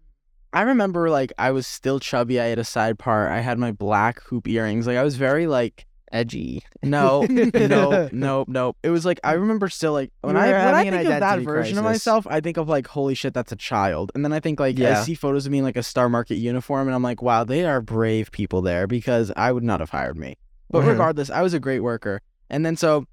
I 0.58 0.62
remember 0.62 1.08
like 1.08 1.32
I 1.38 1.52
was 1.52 1.68
still 1.68 2.00
chubby. 2.00 2.40
I 2.40 2.46
had 2.46 2.58
a 2.58 2.64
side 2.64 2.98
part. 2.98 3.30
I 3.30 3.38
had 3.38 3.60
my 3.60 3.70
black 3.70 4.20
hoop 4.24 4.48
earrings. 4.48 4.88
Like 4.88 4.96
I 4.96 5.04
was 5.04 5.14
very 5.14 5.46
like 5.46 5.86
Edgy. 6.10 6.64
no, 6.82 7.22
no, 7.28 8.08
no, 8.12 8.44
no. 8.48 8.74
It 8.82 8.90
was 8.90 9.06
like 9.06 9.20
I 9.22 9.34
remember 9.34 9.68
still 9.68 9.92
like 9.92 10.10
when 10.20 10.36
I 10.36 10.50
when 10.50 10.74
I 10.74 10.82
think 10.82 11.04
of 11.04 11.20
that 11.20 11.42
version 11.42 11.78
of 11.78 11.84
myself, 11.84 12.26
I 12.28 12.40
think 12.40 12.56
of 12.56 12.68
like 12.68 12.88
holy 12.88 13.14
shit, 13.14 13.34
that's 13.34 13.52
a 13.52 13.56
child. 13.56 14.10
And 14.16 14.24
then 14.24 14.32
I 14.32 14.40
think 14.40 14.58
like 14.58 14.76
yeah. 14.76 14.98
I 14.98 15.04
see 15.04 15.14
photos 15.14 15.46
of 15.46 15.52
me 15.52 15.58
in 15.58 15.64
like 15.64 15.76
a 15.76 15.82
Star 15.84 16.08
Market 16.08 16.38
uniform, 16.38 16.88
and 16.88 16.94
I'm 16.96 17.04
like, 17.04 17.22
wow, 17.22 17.44
they 17.44 17.64
are 17.64 17.80
brave 17.80 18.32
people 18.32 18.60
there 18.60 18.88
because 18.88 19.30
I 19.36 19.52
would 19.52 19.62
not 19.62 19.78
have 19.78 19.90
hired 19.90 20.16
me. 20.16 20.38
But 20.72 20.82
Mhm. 20.82 20.88
regardless, 20.88 21.30
I 21.30 21.42
was 21.42 21.54
a 21.54 21.60
great 21.60 21.84
worker. 21.84 22.20
And 22.50 22.66
then 22.66 22.76
so 22.76 23.06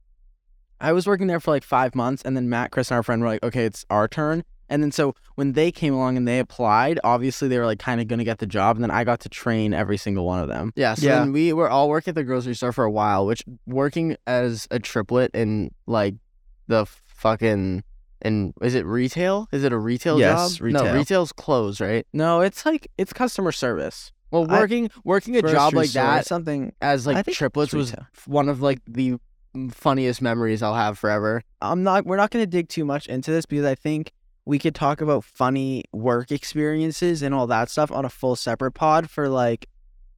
I 0.81 0.93
was 0.93 1.05
working 1.05 1.27
there 1.27 1.39
for 1.39 1.51
like 1.51 1.63
five 1.63 1.93
months, 1.93 2.23
and 2.23 2.35
then 2.35 2.49
Matt, 2.49 2.71
Chris, 2.71 2.89
and 2.89 2.95
our 2.95 3.03
friend 3.03 3.21
were 3.21 3.27
like, 3.27 3.43
okay, 3.43 3.65
it's 3.65 3.85
our 3.91 4.07
turn. 4.07 4.43
And 4.75 4.83
then 4.83 4.91
so 4.91 5.15
when 5.35 5.53
they 5.53 5.71
came 5.71 5.93
along 5.93 6.17
and 6.17 6.27
they 6.27 6.37
applied, 6.39 6.99
obviously 7.05 7.47
they 7.47 7.57
were 7.57 7.65
like 7.65 7.79
kind 7.79 8.01
of 8.01 8.09
gonna 8.09 8.25
get 8.25 8.39
the 8.39 8.45
job, 8.45 8.75
and 8.75 8.83
then 8.83 8.91
I 8.91 9.05
got 9.05 9.21
to 9.21 9.29
train 9.29 9.73
every 9.73 9.95
single 9.95 10.25
one 10.25 10.41
of 10.41 10.49
them. 10.49 10.73
Yeah, 10.75 10.95
so 10.95 11.05
Yeah. 11.05 11.19
then 11.19 11.31
we 11.31 11.53
were 11.53 11.69
all 11.69 11.87
working 11.87 12.11
at 12.11 12.15
the 12.15 12.25
grocery 12.25 12.55
store 12.55 12.73
for 12.73 12.83
a 12.83 12.91
while, 12.91 13.25
which 13.25 13.41
working 13.65 14.17
as 14.27 14.67
a 14.71 14.79
triplet 14.79 15.31
in 15.33 15.71
like 15.87 16.15
the 16.67 16.85
fucking 17.05 17.83
and 18.21 18.53
is 18.61 18.75
it 18.75 18.85
retail? 18.85 19.47
Is 19.53 19.63
it 19.63 19.71
a 19.71 19.77
retail 19.77 20.19
Yes, 20.19 20.55
job? 20.55 20.63
retail. 20.65 20.85
No, 20.85 20.93
retail's 20.93 21.31
closed, 21.31 21.79
right? 21.79 22.05
No, 22.11 22.41
it's 22.41 22.65
like 22.65 22.89
it's 22.97 23.13
customer 23.13 23.53
service. 23.53 24.11
Well, 24.31 24.45
I- 24.51 24.59
working 24.59 24.89
working 25.05 25.37
a 25.37 25.41
job 25.41 25.73
like 25.73 25.91
that 25.91 26.25
something. 26.25 26.73
as 26.81 27.07
like 27.07 27.25
triplets 27.27 27.71
was 27.71 27.95
one 28.25 28.49
of 28.49 28.61
like 28.61 28.79
the 28.87 29.17
mm, 29.55 29.73
funniest 29.73 30.21
memories 30.21 30.61
I'll 30.61 30.73
have 30.75 30.97
forever. 30.99 31.43
I'm 31.61 31.83
not. 31.83 32.05
We're 32.05 32.17
not 32.17 32.31
going 32.31 32.43
to 32.43 32.47
dig 32.49 32.67
too 32.67 32.83
much 32.83 33.07
into 33.07 33.31
this 33.31 33.45
because 33.45 33.65
I 33.65 33.75
think 33.75 34.11
we 34.45 34.59
could 34.59 34.75
talk 34.75 35.01
about 35.01 35.23
funny 35.23 35.83
work 35.91 36.31
experiences 36.31 37.21
and 37.21 37.33
all 37.33 37.47
that 37.47 37.69
stuff 37.69 37.91
on 37.91 38.05
a 38.05 38.09
full 38.09 38.35
separate 38.35 38.73
pod 38.73 39.09
for 39.09 39.27
like 39.27 39.67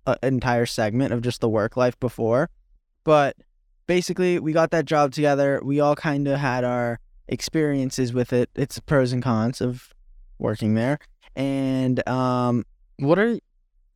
an 0.06 0.18
entire 0.22 0.66
segment 0.66 1.14
of 1.14 1.22
just 1.22 1.42
the 1.42 1.50
work 1.50 1.78
life 1.78 1.98
before. 2.00 2.50
But 3.04 3.38
basically, 3.88 4.38
we 4.40 4.52
got 4.52 4.72
that 4.72 4.86
job 4.86 5.14
together. 5.14 5.62
We 5.64 5.80
all 5.80 5.96
kind 5.96 6.28
of 6.28 6.40
had 6.40 6.66
our 6.66 7.00
experiences 7.28 8.14
with 8.14 8.34
it. 8.34 8.50
It's 8.56 8.80
pros 8.80 9.14
and 9.14 9.24
cons 9.24 9.62
of 9.62 9.94
working 10.40 10.76
there, 10.76 11.00
and 11.36 12.08
um, 12.08 12.66
What 12.98 13.18
are 13.18 13.32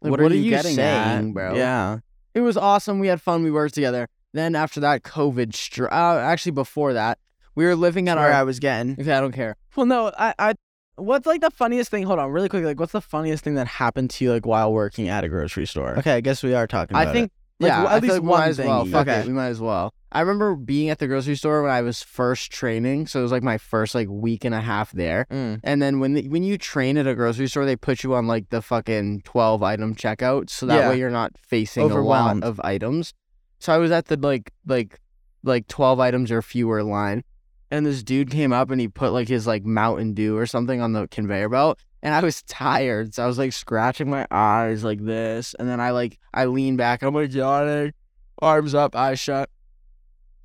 Like, 0.02 0.12
what, 0.12 0.20
are, 0.20 0.34
you, 0.34 0.50
getting 0.50 0.76
saying, 0.76 1.30
at? 1.30 1.34
bro? 1.34 1.56
Yeah. 1.56 2.00
It 2.34 2.42
was 2.42 2.56
awesome. 2.56 3.00
We 3.00 3.08
had 3.08 3.22
fun. 3.22 3.44
We 3.44 3.52
worked 3.52 3.76
together. 3.76 4.08
Then 4.34 4.56
after 4.56 4.80
that, 4.80 5.04
COVID. 5.04 5.52
Stri- 5.52 5.92
uh, 5.92 6.20
actually, 6.20 6.54
before 6.54 6.94
that, 6.94 7.20
we 7.56 7.66
were 7.66 7.76
living 7.76 8.06
where 8.06 8.18
our. 8.18 8.32
I 8.32 8.44
was 8.44 8.60
getting. 8.60 8.94
Okay, 9.00 9.12
I 9.14 9.20
don't 9.22 9.32
care. 9.34 9.56
Well, 9.76 9.86
no, 9.86 10.12
I, 10.18 10.34
I, 10.40 10.54
what's 10.96 11.26
like 11.26 11.42
the 11.42 11.52
funniest 11.52 11.92
thing? 11.92 12.04
Hold 12.04 12.20
on, 12.20 12.32
really 12.32 12.50
quick. 12.50 12.64
Like, 12.64 12.80
what's 12.80 12.92
the 12.94 13.02
funniest 13.02 13.44
thing 13.44 13.56
that 13.56 13.68
happened 13.68 14.10
to 14.12 14.24
you 14.26 14.32
like 14.34 14.46
while 14.46 14.72
working 14.74 15.08
at 15.10 15.24
a 15.24 15.30
grocery 15.30 15.66
store? 15.68 15.98
Okay, 16.00 16.14
I 16.14 16.22
guess 16.22 16.44
we 16.44 16.54
are 16.54 16.68
talking. 16.68 16.96
About 16.96 17.08
I 17.08 17.14
think. 17.14 17.32
Like, 17.60 17.70
yeah, 17.70 17.82
at 17.84 17.88
I 17.90 18.00
least 18.00 18.14
like 18.16 18.24
one 18.24 18.40
might 18.40 18.48
as 18.48 18.58
thing 18.58 18.68
well. 18.68 18.86
Fuck 18.86 19.08
Okay. 19.08 19.20
it, 19.20 19.28
we 19.28 19.34
might 19.34 19.50
as 19.50 19.62
well. 19.62 19.94
I 20.12 20.22
remember 20.22 20.56
being 20.56 20.90
at 20.90 20.98
the 20.98 21.06
grocery 21.06 21.36
store 21.36 21.62
when 21.62 21.72
I 21.72 21.84
was 21.84 22.02
first 22.02 22.52
training, 22.52 23.06
so 23.06 23.20
it 23.20 23.22
was 23.22 23.32
like 23.32 23.44
my 23.44 23.60
first 23.60 23.94
like 23.94 24.08
week 24.10 24.44
and 24.46 24.56
a 24.56 24.62
half 24.62 24.92
there. 24.94 25.28
Mm. 25.30 25.60
And 25.64 25.80
then 25.80 26.00
when 26.00 26.14
the, 26.16 26.28
when 26.28 26.42
you 26.42 26.58
train 26.58 26.98
at 26.98 27.06
a 27.06 27.14
grocery 27.14 27.48
store, 27.48 27.66
they 27.68 27.76
put 27.76 28.02
you 28.04 28.16
on 28.16 28.26
like 28.26 28.50
the 28.50 28.64
fucking 28.64 29.22
twelve 29.26 29.62
item 29.62 29.94
checkout, 29.96 30.50
so 30.50 30.66
that 30.66 30.76
Yeah. 30.76 30.90
way 30.90 30.98
you're 30.98 31.12
not 31.12 31.34
facing 31.38 31.84
a 31.92 32.02
lot 32.02 32.42
of 32.42 32.60
items. 32.64 33.14
So 33.60 33.72
I 33.72 33.78
was 33.78 33.92
at 33.92 34.06
the 34.08 34.18
like 34.18 34.52
like 34.66 35.00
like 35.44 35.68
twelve 35.68 36.00
items 36.00 36.32
or 36.32 36.42
fewer 36.42 36.82
line, 36.84 37.24
and 37.72 37.86
this 37.86 38.04
dude 38.04 38.30
came 38.30 38.54
up 38.54 38.70
and 38.70 38.80
he 38.80 38.88
put 38.88 39.14
like 39.14 39.28
his 39.28 39.48
like 39.48 39.66
Mountain 39.66 40.14
Dew 40.14 40.38
or 40.38 40.46
something 40.46 40.82
on 40.82 40.94
the 40.94 41.08
conveyor 41.08 41.50
belt, 41.50 41.80
and 42.04 42.14
I 42.14 42.20
was 42.22 42.44
tired, 42.44 43.16
so 43.16 43.24
I 43.24 43.28
was 43.28 43.38
like 43.38 43.54
scratching 43.54 44.10
my 44.10 44.28
eyes 44.30 44.84
like 44.84 45.04
this, 45.04 45.56
and 45.58 45.68
then 45.68 45.80
I 45.80 45.92
like 45.92 46.20
I 46.34 46.46
lean 46.46 46.76
back, 46.78 47.02
I'm 47.02 47.16
like 47.16 47.34
yawning, 47.34 47.94
arms 48.42 48.76
up, 48.76 48.96
eyes 48.96 49.20
shut. 49.20 49.50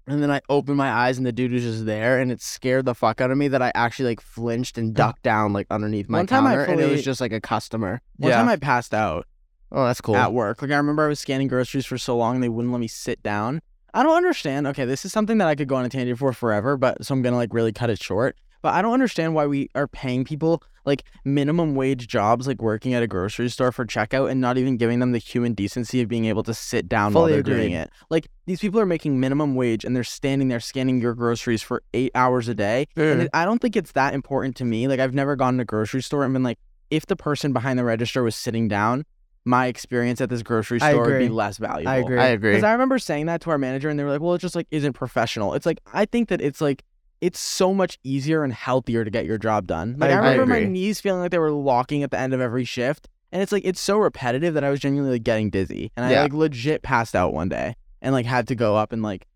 And 0.08 0.22
then 0.22 0.30
I 0.30 0.40
opened 0.48 0.76
my 0.76 0.88
eyes 0.88 1.16
and 1.18 1.26
the 1.26 1.32
dude 1.32 1.50
was 1.50 1.64
just 1.64 1.84
there 1.84 2.20
and 2.20 2.30
it 2.30 2.40
scared 2.40 2.84
the 2.84 2.94
fuck 2.94 3.20
out 3.20 3.32
of 3.32 3.36
me 3.36 3.48
that 3.48 3.60
I 3.60 3.72
actually 3.74 4.10
like 4.10 4.20
flinched 4.20 4.78
and 4.78 4.94
ducked 4.94 5.24
down 5.24 5.52
like 5.52 5.66
underneath 5.68 6.08
my 6.08 6.18
One 6.18 6.28
time 6.28 6.46
I 6.46 6.54
counter 6.54 6.70
and 6.70 6.80
it 6.80 6.92
was 6.92 7.02
just 7.04 7.20
like 7.20 7.32
a 7.32 7.40
customer. 7.40 8.00
One 8.18 8.30
time 8.30 8.48
I 8.48 8.54
passed 8.54 8.94
out 8.94 9.26
Oh, 9.72 9.84
that's 9.84 10.00
cool. 10.00 10.14
at 10.14 10.32
work. 10.32 10.62
Like 10.62 10.70
I 10.70 10.76
remember 10.76 11.04
I 11.04 11.08
was 11.08 11.18
scanning 11.18 11.48
groceries 11.48 11.86
for 11.86 11.98
so 11.98 12.16
long 12.16 12.36
and 12.36 12.44
they 12.44 12.48
wouldn't 12.48 12.72
let 12.72 12.78
me 12.78 12.86
sit 12.86 13.20
down. 13.24 13.62
I 13.96 14.02
don't 14.02 14.16
understand. 14.16 14.66
Okay, 14.66 14.84
this 14.84 15.06
is 15.06 15.12
something 15.12 15.38
that 15.38 15.48
I 15.48 15.54
could 15.54 15.68
go 15.68 15.76
on 15.76 15.86
a 15.86 15.88
tangent 15.88 16.18
for 16.18 16.34
forever, 16.34 16.76
but 16.76 17.02
so 17.02 17.14
I'm 17.14 17.22
gonna 17.22 17.36
like 17.36 17.54
really 17.54 17.72
cut 17.72 17.88
it 17.88 18.00
short. 18.00 18.36
But 18.60 18.74
I 18.74 18.82
don't 18.82 18.92
understand 18.92 19.34
why 19.34 19.46
we 19.46 19.70
are 19.74 19.88
paying 19.88 20.24
people 20.24 20.62
like 20.84 21.04
minimum 21.24 21.74
wage 21.74 22.06
jobs, 22.06 22.46
like 22.46 22.60
working 22.60 22.92
at 22.92 23.02
a 23.02 23.06
grocery 23.06 23.48
store 23.48 23.72
for 23.72 23.86
checkout, 23.86 24.30
and 24.30 24.38
not 24.38 24.58
even 24.58 24.76
giving 24.76 24.98
them 24.98 25.12
the 25.12 25.18
human 25.18 25.54
decency 25.54 26.02
of 26.02 26.08
being 26.08 26.26
able 26.26 26.42
to 26.42 26.52
sit 26.52 26.90
down 26.90 27.14
while 27.14 27.26
they're 27.26 27.42
doing 27.42 27.72
agreed. 27.72 27.84
it. 27.84 27.90
Like 28.10 28.28
these 28.44 28.60
people 28.60 28.78
are 28.80 28.86
making 28.86 29.18
minimum 29.18 29.54
wage 29.54 29.82
and 29.82 29.96
they're 29.96 30.04
standing 30.04 30.48
there 30.48 30.60
scanning 30.60 31.00
your 31.00 31.14
groceries 31.14 31.62
for 31.62 31.82
eight 31.94 32.12
hours 32.14 32.48
a 32.48 32.54
day. 32.54 32.88
And 32.96 33.22
it, 33.22 33.30
I 33.32 33.46
don't 33.46 33.60
think 33.60 33.76
it's 33.76 33.92
that 33.92 34.12
important 34.12 34.56
to 34.56 34.64
me. 34.66 34.88
Like 34.88 35.00
I've 35.00 35.14
never 35.14 35.36
gone 35.36 35.56
to 35.56 35.62
a 35.62 35.64
grocery 35.64 36.02
store 36.02 36.22
and 36.22 36.34
been 36.34 36.42
like, 36.42 36.58
if 36.90 37.06
the 37.06 37.16
person 37.16 37.52
behind 37.52 37.78
the 37.78 37.84
register 37.84 38.22
was 38.22 38.36
sitting 38.36 38.68
down, 38.68 39.04
my 39.46 39.66
experience 39.66 40.20
at 40.20 40.28
this 40.28 40.42
grocery 40.42 40.80
I 40.80 40.90
store 40.90 41.06
would 41.06 41.18
be 41.18 41.28
less 41.28 41.56
valuable. 41.58 41.88
I 41.88 41.96
agree. 41.96 42.18
I 42.18 42.26
agree. 42.28 42.50
Because 42.52 42.64
I 42.64 42.72
remember 42.72 42.98
saying 42.98 43.26
that 43.26 43.40
to 43.42 43.50
our 43.50 43.58
manager, 43.58 43.88
and 43.88 43.98
they 43.98 44.04
were 44.04 44.10
like, 44.10 44.20
"Well, 44.20 44.34
it 44.34 44.40
just 44.40 44.56
like 44.56 44.66
isn't 44.70 44.92
professional." 44.94 45.54
It's 45.54 45.64
like 45.64 45.78
I 45.94 46.04
think 46.04 46.28
that 46.28 46.40
it's 46.40 46.60
like 46.60 46.82
it's 47.20 47.38
so 47.38 47.72
much 47.72 47.98
easier 48.04 48.44
and 48.44 48.52
healthier 48.52 49.04
to 49.04 49.10
get 49.10 49.24
your 49.24 49.38
job 49.38 49.66
done. 49.66 49.96
Like 49.98 50.10
I 50.10 50.14
I, 50.14 50.16
agree. 50.16 50.30
remember 50.32 50.46
my 50.46 50.56
agree. 50.58 50.68
knees 50.70 51.00
feeling 51.00 51.20
like 51.22 51.30
they 51.30 51.38
were 51.38 51.52
locking 51.52 52.02
at 52.02 52.10
the 52.10 52.18
end 52.18 52.34
of 52.34 52.40
every 52.40 52.64
shift, 52.64 53.08
and 53.32 53.40
it's 53.40 53.52
like 53.52 53.64
it's 53.64 53.80
so 53.80 53.96
repetitive 53.98 54.52
that 54.54 54.64
I 54.64 54.70
was 54.70 54.80
genuinely 54.80 55.14
like, 55.14 55.22
getting 55.22 55.48
dizzy, 55.48 55.92
and 55.96 56.04
I 56.04 56.10
Yeah. 56.10 56.22
like 56.22 56.34
legit 56.34 56.82
passed 56.82 57.14
out 57.14 57.32
one 57.32 57.48
day 57.48 57.76
and 58.02 58.12
like 58.12 58.26
had 58.26 58.48
to 58.48 58.54
go 58.54 58.76
up 58.76 58.92
and 58.92 59.02
like. 59.02 59.26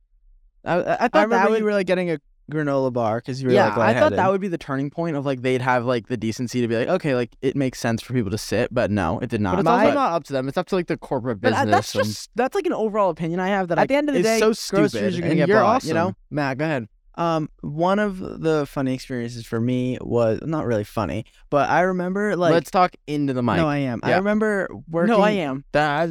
I, 0.63 0.75
I 0.75 0.77
I 0.77 0.81
I 0.81 0.97
thought 0.97 1.13
that 1.13 1.23
remember 1.23 1.51
would 1.53 1.59
you 1.61 1.65
were 1.65 1.73
like 1.73 1.87
getting 1.87 2.11
a 2.11 2.19
granola 2.51 2.93
bar 2.93 3.19
because 3.19 3.41
you 3.41 3.49
were 3.49 3.55
yeah, 3.55 3.75
like 3.77 3.97
I 3.97 4.01
thought 4.01 4.13
that 4.13 4.31
would 4.31 4.41
be 4.41 4.49
the 4.49 4.59
turning 4.59 4.91
point 4.91 5.17
of 5.17 5.25
like 5.25 5.43
they'd 5.43 5.63
have 5.63 5.87
like 5.87 6.09
the 6.09 6.17
decency 6.17 6.61
to 6.61 6.69
be 6.69 6.77
like, 6.77 6.89
okay, 6.89 7.15
like 7.15 7.31
it 7.41 7.57
makes 7.57 7.79
sense 7.79 8.03
for 8.03 8.13
people 8.13 8.31
to 8.31 8.39
sit, 8.39 8.73
but 8.73 8.91
no, 8.91 9.19
it 9.21 9.31
did 9.31 9.41
not. 9.41 9.53
but 9.53 9.61
it's 9.61 9.69
also 9.69 9.95
not 9.95 10.13
up 10.13 10.25
to 10.25 10.33
them. 10.33 10.49
It's 10.49 10.59
up 10.59 10.67
to 10.69 10.77
like 10.77 10.89
the 10.89 10.97
corporate 10.97 11.41
but 11.41 11.51
business. 11.51 11.67
I- 11.67 11.71
that's 11.71 11.95
and- 11.95 12.05
just 12.05 12.31
that's 12.35 12.55
like 12.55 12.67
an 12.67 12.73
overall 12.73 13.11
opinion 13.11 13.41
I 13.41 13.49
have 13.49 13.69
that 13.69 13.79
At 13.79 13.83
I, 13.83 13.87
the 13.87 13.95
end 13.95 14.09
of 14.09 14.15
the 14.15 14.23
day, 14.23 14.39
so 14.39 14.47
groceries 14.47 14.91
stupid. 14.93 15.19
are 15.19 15.23
gonna 15.23 15.35
get 15.37 15.49
you're 15.49 15.61
bought, 15.61 15.77
awesome. 15.77 15.89
you 15.89 15.95
know? 15.95 16.15
Matt, 16.31 16.59
go 16.59 16.65
ahead. 16.65 16.89
Um, 17.17 17.51
one 17.61 17.99
of 17.99 18.41
the 18.41 18.65
funny 18.67 18.95
experiences 18.95 19.45
for 19.45 19.61
me 19.61 19.99
was 20.01 20.41
not 20.43 20.65
really 20.65 20.85
funny, 20.85 21.27
but 21.51 21.69
I 21.69 21.83
remember 21.83 22.37
like 22.37 22.53
Let's 22.53 22.71
talk 22.71 22.95
into 23.07 23.35
the 23.35 23.43
mic. 23.43 23.57
no, 23.57 23.69
I 23.69 23.79
am. 23.79 24.01
I 24.03 24.17
remember 24.17 24.69
working. 24.89 25.15
No, 25.15 25.21
I 25.21 25.33
am. 25.33 25.65
I 25.75 26.05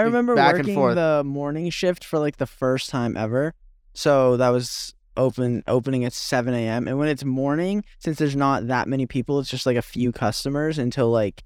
remember 0.00 0.34
Back 0.34 0.56
working 0.56 0.74
the 0.74 1.22
morning 1.24 1.70
shift 1.70 2.04
for 2.04 2.18
like 2.18 2.36
the 2.36 2.46
first 2.46 2.90
time 2.90 3.16
ever. 3.16 3.54
So 3.92 4.36
that 4.36 4.50
was 4.50 4.94
open 5.16 5.62
opening 5.66 6.04
at 6.04 6.12
7 6.12 6.52
a.m. 6.54 6.88
And 6.88 6.98
when 6.98 7.08
it's 7.08 7.24
morning, 7.24 7.84
since 7.98 8.18
there's 8.18 8.36
not 8.36 8.68
that 8.68 8.88
many 8.88 9.06
people, 9.06 9.38
it's 9.38 9.50
just 9.50 9.66
like 9.66 9.76
a 9.76 9.82
few 9.82 10.12
customers 10.12 10.78
until 10.78 11.10
like 11.10 11.42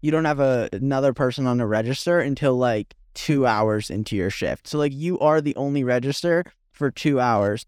you 0.00 0.10
don't 0.10 0.24
have 0.24 0.40
a, 0.40 0.68
another 0.72 1.12
person 1.12 1.46
on 1.46 1.58
the 1.58 1.66
register 1.66 2.20
until 2.20 2.56
like 2.56 2.94
two 3.14 3.46
hours 3.46 3.90
into 3.90 4.14
your 4.14 4.30
shift. 4.30 4.68
So 4.68 4.78
like 4.78 4.92
you 4.92 5.18
are 5.18 5.40
the 5.40 5.56
only 5.56 5.84
register 5.84 6.44
for 6.72 6.90
two 6.90 7.18
hours. 7.18 7.66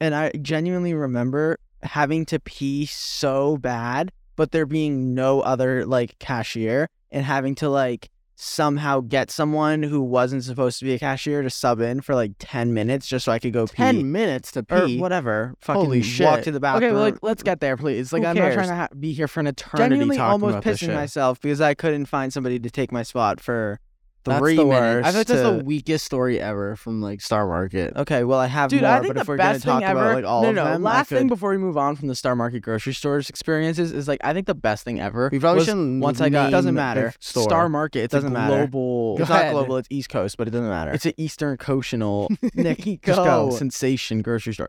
And 0.00 0.14
I 0.14 0.30
genuinely 0.30 0.94
remember 0.94 1.58
having 1.82 2.24
to 2.26 2.38
pee 2.38 2.86
so 2.86 3.56
bad, 3.56 4.12
but 4.36 4.52
there 4.52 4.66
being 4.66 5.14
no 5.14 5.40
other 5.40 5.84
like 5.84 6.18
cashier 6.18 6.88
and 7.10 7.24
having 7.24 7.56
to 7.56 7.68
like 7.68 8.08
somehow 8.40 9.00
get 9.00 9.32
someone 9.32 9.82
who 9.82 10.00
wasn't 10.00 10.44
supposed 10.44 10.78
to 10.78 10.84
be 10.84 10.94
a 10.94 10.98
cashier 10.98 11.42
to 11.42 11.50
sub 11.50 11.80
in 11.80 12.00
for 12.00 12.14
like 12.14 12.32
10 12.38 12.72
minutes 12.72 13.08
just 13.08 13.24
so 13.24 13.32
I 13.32 13.40
could 13.40 13.52
go 13.52 13.66
pee. 13.66 13.74
Ten 13.76 14.12
minutes 14.12 14.52
to 14.52 14.64
or 14.70 14.86
pee. 14.86 15.00
whatever. 15.00 15.54
Fucking 15.60 15.82
Holy 15.82 15.98
walk 15.98 16.04
shit. 16.36 16.44
to 16.44 16.52
the 16.52 16.60
bathroom. 16.60 16.84
Okay, 16.90 16.94
well, 16.94 17.02
like, 17.02 17.18
let's 17.22 17.42
get 17.42 17.58
there, 17.58 17.76
please. 17.76 18.12
Like, 18.12 18.22
Who 18.22 18.28
I'm 18.28 18.36
not 18.36 18.52
trying 18.52 18.68
to 18.68 18.74
ha- 18.74 18.88
be 18.98 19.12
here 19.12 19.26
for 19.26 19.40
an 19.40 19.48
eternity 19.48 19.90
genuinely 19.90 20.16
talking 20.16 20.30
almost 20.32 20.52
about 20.52 20.64
this 20.64 20.78
pissing 20.78 20.86
shit. 20.86 20.94
myself 20.94 21.40
because 21.40 21.60
I 21.60 21.74
couldn't 21.74 22.06
find 22.06 22.32
somebody 22.32 22.60
to 22.60 22.70
take 22.70 22.92
my 22.92 23.02
spot 23.02 23.40
for 23.40 23.80
That's 24.28 24.40
the 24.42 24.64
minutes. 24.64 24.68
worst. 24.68 25.06
I 25.06 25.10
feel 25.10 25.20
like 25.20 25.26
that's 25.26 25.40
to- 25.42 25.56
the 25.58 25.64
weakest 25.64 26.04
story 26.04 26.40
ever 26.40 26.76
from 26.76 27.00
like 27.02 27.20
Star 27.20 27.46
Market. 27.46 27.96
Okay, 27.96 28.24
well 28.24 28.38
I 28.38 28.46
have 28.46 28.70
Dude, 28.70 28.82
more, 28.82 28.90
I 28.90 29.00
think 29.00 29.08
but 29.08 29.14
the 29.14 29.20
if 29.22 29.28
we're 29.28 29.36
gonna 29.36 29.58
talk 29.58 29.82
ever. 29.82 30.00
about 30.00 30.14
like 30.14 30.24
all 30.24 30.42
no, 30.42 30.48
of 30.50 30.54
no, 30.54 30.64
them, 30.64 30.86
I 30.86 30.90
last 30.90 31.08
thing 31.08 31.26
before 31.28 31.50
we 31.50 31.58
move 31.58 31.76
on 31.76 31.96
from 31.96 32.08
the 32.08 32.14
Star 32.14 32.36
Market 32.36 32.60
grocery 32.60 32.94
stores 32.94 33.28
experiences 33.28 33.92
is 33.92 34.06
like 34.08 34.20
I 34.24 34.32
think 34.32 34.46
the 34.46 34.54
best 34.54 34.84
thing 34.84 35.00
ever. 35.00 35.28
We 35.32 35.38
probably 35.38 35.58
was 35.58 35.66
shouldn't. 35.66 36.02
once 36.02 36.20
I 36.20 36.28
got 36.28 36.44
name 36.44 36.50
Doesn't 36.52 36.74
matter. 36.74 37.12
Store. 37.20 37.42
Star 37.44 37.68
Market. 37.68 38.00
It's 38.04 38.12
Doesn't 38.12 38.32
matter. 38.32 38.66
global. 38.66 39.16
it's 39.18 39.28
Go 39.28 39.34
not 39.34 39.52
global. 39.52 39.76
It's 39.78 39.88
East 39.90 40.08
Coast, 40.08 40.36
but 40.36 40.48
it 40.48 40.52
doesn't 40.52 40.68
matter. 40.68 40.92
It's 40.92 41.06
an 41.06 41.14
Eastern 41.16 41.56
Coastal 41.56 42.28
Nick, 42.54 42.78
just 43.02 43.16
go. 43.16 43.50
sensation 43.50 44.22
grocery 44.22 44.54
store. 44.54 44.68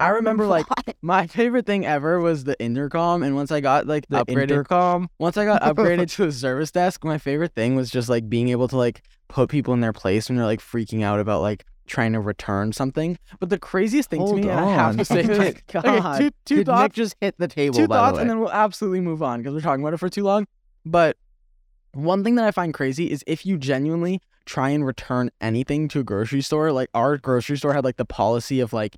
I 0.00 0.08
remember 0.08 0.46
like 0.46 0.66
my 1.02 1.26
favorite 1.26 1.66
thing 1.66 1.86
ever 1.86 2.20
was 2.20 2.44
the 2.44 2.60
intercom, 2.60 3.22
and 3.22 3.34
once 3.34 3.50
I 3.50 3.60
got 3.60 3.86
like 3.86 4.06
the 4.08 4.24
Upgraded. 4.24 4.50
intercom, 4.50 5.08
once 5.18 5.36
I 5.36 5.44
got 5.44 5.62
upgraded 5.62 6.10
to 6.16 6.24
a 6.24 6.32
service 6.32 6.70
desk, 6.70 7.04
my 7.04 7.18
favorite 7.18 7.54
thing 7.54 7.76
was 7.76 7.90
just 7.90 8.08
like 8.08 8.28
being 8.28 8.48
able 8.48 8.68
to 8.68 8.76
like 8.76 9.02
put 9.28 9.48
people 9.50 9.72
in 9.74 9.80
their 9.80 9.92
place 9.92 10.28
when 10.28 10.36
they're 10.36 10.46
like 10.46 10.60
freaking 10.60 11.02
out 11.02 11.20
about 11.20 11.42
like 11.42 11.64
trying 11.86 12.12
to 12.14 12.20
return 12.20 12.72
something. 12.72 13.18
But 13.40 13.50
the 13.50 13.58
craziest 13.58 14.10
thing 14.10 14.20
Hold 14.20 14.36
to 14.36 14.42
me, 14.42 14.48
and 14.48 14.60
I 14.60 14.70
have 14.74 14.96
to 14.96 15.04
say, 15.04 15.22
Good 15.22 15.62
okay, 15.74 16.18
two 16.18 16.30
two 16.44 16.56
Did 16.56 16.56
Nick 16.58 16.66
thoughts, 16.66 16.94
just 16.94 17.16
hit 17.20 17.34
the 17.38 17.48
table? 17.48 17.78
two 17.78 17.86
by 17.88 17.96
thoughts, 17.96 18.12
the 18.12 18.16
way? 18.16 18.20
and 18.22 18.30
then 18.30 18.40
we'll 18.40 18.52
absolutely 18.52 19.00
move 19.00 19.22
on 19.22 19.40
because 19.40 19.54
we're 19.54 19.60
talking 19.60 19.84
about 19.84 19.94
it 19.94 19.98
for 19.98 20.08
too 20.08 20.24
long. 20.24 20.46
But 20.84 21.16
one 21.92 22.24
thing 22.24 22.34
that 22.34 22.44
I 22.44 22.50
find 22.50 22.74
crazy 22.74 23.10
is 23.10 23.22
if 23.26 23.46
you 23.46 23.56
genuinely 23.56 24.20
try 24.46 24.70
and 24.70 24.84
return 24.84 25.30
anything 25.40 25.88
to 25.88 26.00
a 26.00 26.04
grocery 26.04 26.40
store, 26.42 26.72
like 26.72 26.88
our 26.94 27.16
grocery 27.16 27.56
store 27.56 27.72
had 27.72 27.84
like 27.84 27.96
the 27.96 28.04
policy 28.04 28.60
of 28.60 28.72
like, 28.72 28.96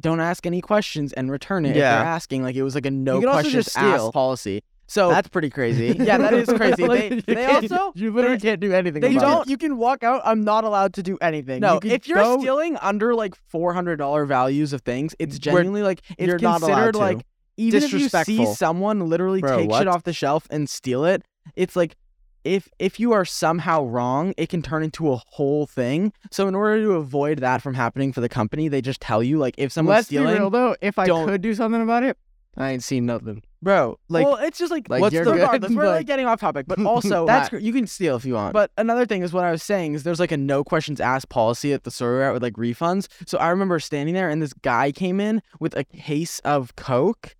don't 0.00 0.20
ask 0.20 0.46
any 0.46 0.60
questions 0.60 1.12
and 1.12 1.30
return 1.30 1.64
it 1.66 1.70
if 1.70 1.76
Yeah. 1.76 1.96
they're 1.96 2.06
asking. 2.06 2.42
Like 2.42 2.56
it 2.56 2.62
was 2.62 2.74
like 2.74 2.86
a 2.86 2.90
no 2.90 3.20
questions 3.20 3.74
asked 3.76 4.12
policy. 4.12 4.62
So 4.90 5.10
That's 5.10 5.28
pretty 5.28 5.50
crazy. 5.50 5.94
yeah, 6.00 6.16
that 6.16 6.32
is 6.32 6.48
crazy. 6.48 6.82
Like, 6.88 7.26
they, 7.26 7.34
they 7.34 7.44
also 7.44 7.92
you 7.94 8.10
literally 8.10 8.38
they- 8.38 8.48
can't 8.48 8.60
do 8.60 8.72
anything. 8.72 9.02
they 9.02 9.12
don't- 9.14 9.42
it. 9.46 9.50
You 9.50 9.58
can 9.58 9.76
walk 9.76 10.02
out. 10.02 10.22
I'm 10.24 10.42
not 10.42 10.64
allowed 10.64 10.94
to 10.94 11.02
do 11.02 11.18
anything. 11.20 11.60
no. 11.60 11.78
You 11.82 11.90
if 11.90 12.08
you're 12.08 12.16
go- 12.16 12.38
stealing 12.38 12.76
under 12.78 13.14
like 13.14 13.34
four 13.48 13.74
hundred 13.74 13.96
dollar 13.96 14.24
values 14.24 14.72
of 14.72 14.80
things, 14.82 15.14
it's 15.18 15.38
genuinely 15.38 15.82
like 15.82 16.00
it's 16.16 16.26
you're 16.26 16.38
not 16.38 16.62
allowed 16.62 16.68
considered 16.68 16.92
to. 16.92 16.98
like 16.98 17.26
even 17.58 17.82
if 17.82 17.92
you 17.92 18.08
see 18.08 18.46
someone 18.46 19.08
literally 19.10 19.40
Bro, 19.40 19.58
take 19.58 19.70
what? 19.70 19.78
shit 19.80 19.88
off 19.88 20.04
the 20.04 20.12
shelf 20.12 20.46
and 20.48 20.70
steal 20.70 21.04
it, 21.04 21.22
it's 21.56 21.74
like 21.76 21.96
if 22.48 22.68
if 22.78 22.98
you 22.98 23.12
are 23.12 23.24
somehow 23.24 23.84
wrong, 23.84 24.32
it 24.36 24.48
can 24.48 24.62
turn 24.62 24.82
into 24.82 25.12
a 25.12 25.16
whole 25.16 25.66
thing. 25.66 26.12
So 26.30 26.48
in 26.48 26.54
order 26.54 26.82
to 26.82 26.92
avoid 26.92 27.38
that 27.40 27.62
from 27.62 27.74
happening 27.74 28.12
for 28.12 28.20
the 28.20 28.28
company, 28.28 28.68
they 28.68 28.80
just 28.80 29.00
tell 29.00 29.22
you 29.22 29.38
like 29.38 29.54
if 29.58 29.70
someone's 29.72 29.96
Let's 29.96 30.06
stealing, 30.08 30.34
be 30.34 30.40
real 30.40 30.50
though. 30.50 30.76
If 30.80 30.98
I 30.98 31.06
don't- 31.06 31.26
could 31.28 31.42
do 31.42 31.54
something 31.54 31.82
about 31.82 32.02
it, 32.04 32.16
I 32.56 32.70
ain't 32.72 32.82
seen 32.82 33.06
nothing. 33.06 33.42
bro. 33.62 33.98
Like, 34.08 34.24
well, 34.26 34.36
it's 34.36 34.58
just 34.58 34.70
like, 34.72 34.88
Like, 34.88 35.00
what's 35.00 35.14
the 35.14 35.22
good, 35.24 35.34
regardless? 35.34 35.72
We're 35.72 35.86
like 35.88 36.06
getting 36.06 36.26
off 36.26 36.40
topic, 36.40 36.66
but 36.66 36.80
also 36.84 37.22
uh, 37.24 37.26
that's 37.26 37.50
that- 37.50 37.62
you 37.62 37.72
can 37.72 37.86
steal 37.86 38.16
if 38.16 38.24
you 38.24 38.34
want. 38.34 38.52
But 38.52 38.70
another 38.76 39.04
thing 39.06 39.22
is 39.22 39.32
what 39.32 39.44
I 39.44 39.50
was 39.52 39.62
saying 39.62 39.94
is 39.94 40.02
there's 40.02 40.18
like 40.20 40.32
a 40.32 40.36
no 40.36 40.64
questions 40.64 41.00
asked 41.00 41.28
policy 41.28 41.72
at 41.72 41.84
the 41.84 41.90
store 41.90 42.14
we're 42.14 42.32
with 42.32 42.42
like 42.42 42.54
refunds. 42.54 43.06
So 43.26 43.38
I 43.38 43.48
remember 43.50 43.78
standing 43.78 44.14
there 44.14 44.28
and 44.28 44.40
this 44.42 44.52
guy 44.54 44.90
came 44.92 45.20
in 45.20 45.42
with 45.60 45.76
a 45.76 45.84
case 45.84 46.38
of 46.40 46.74
Coke. 46.76 47.36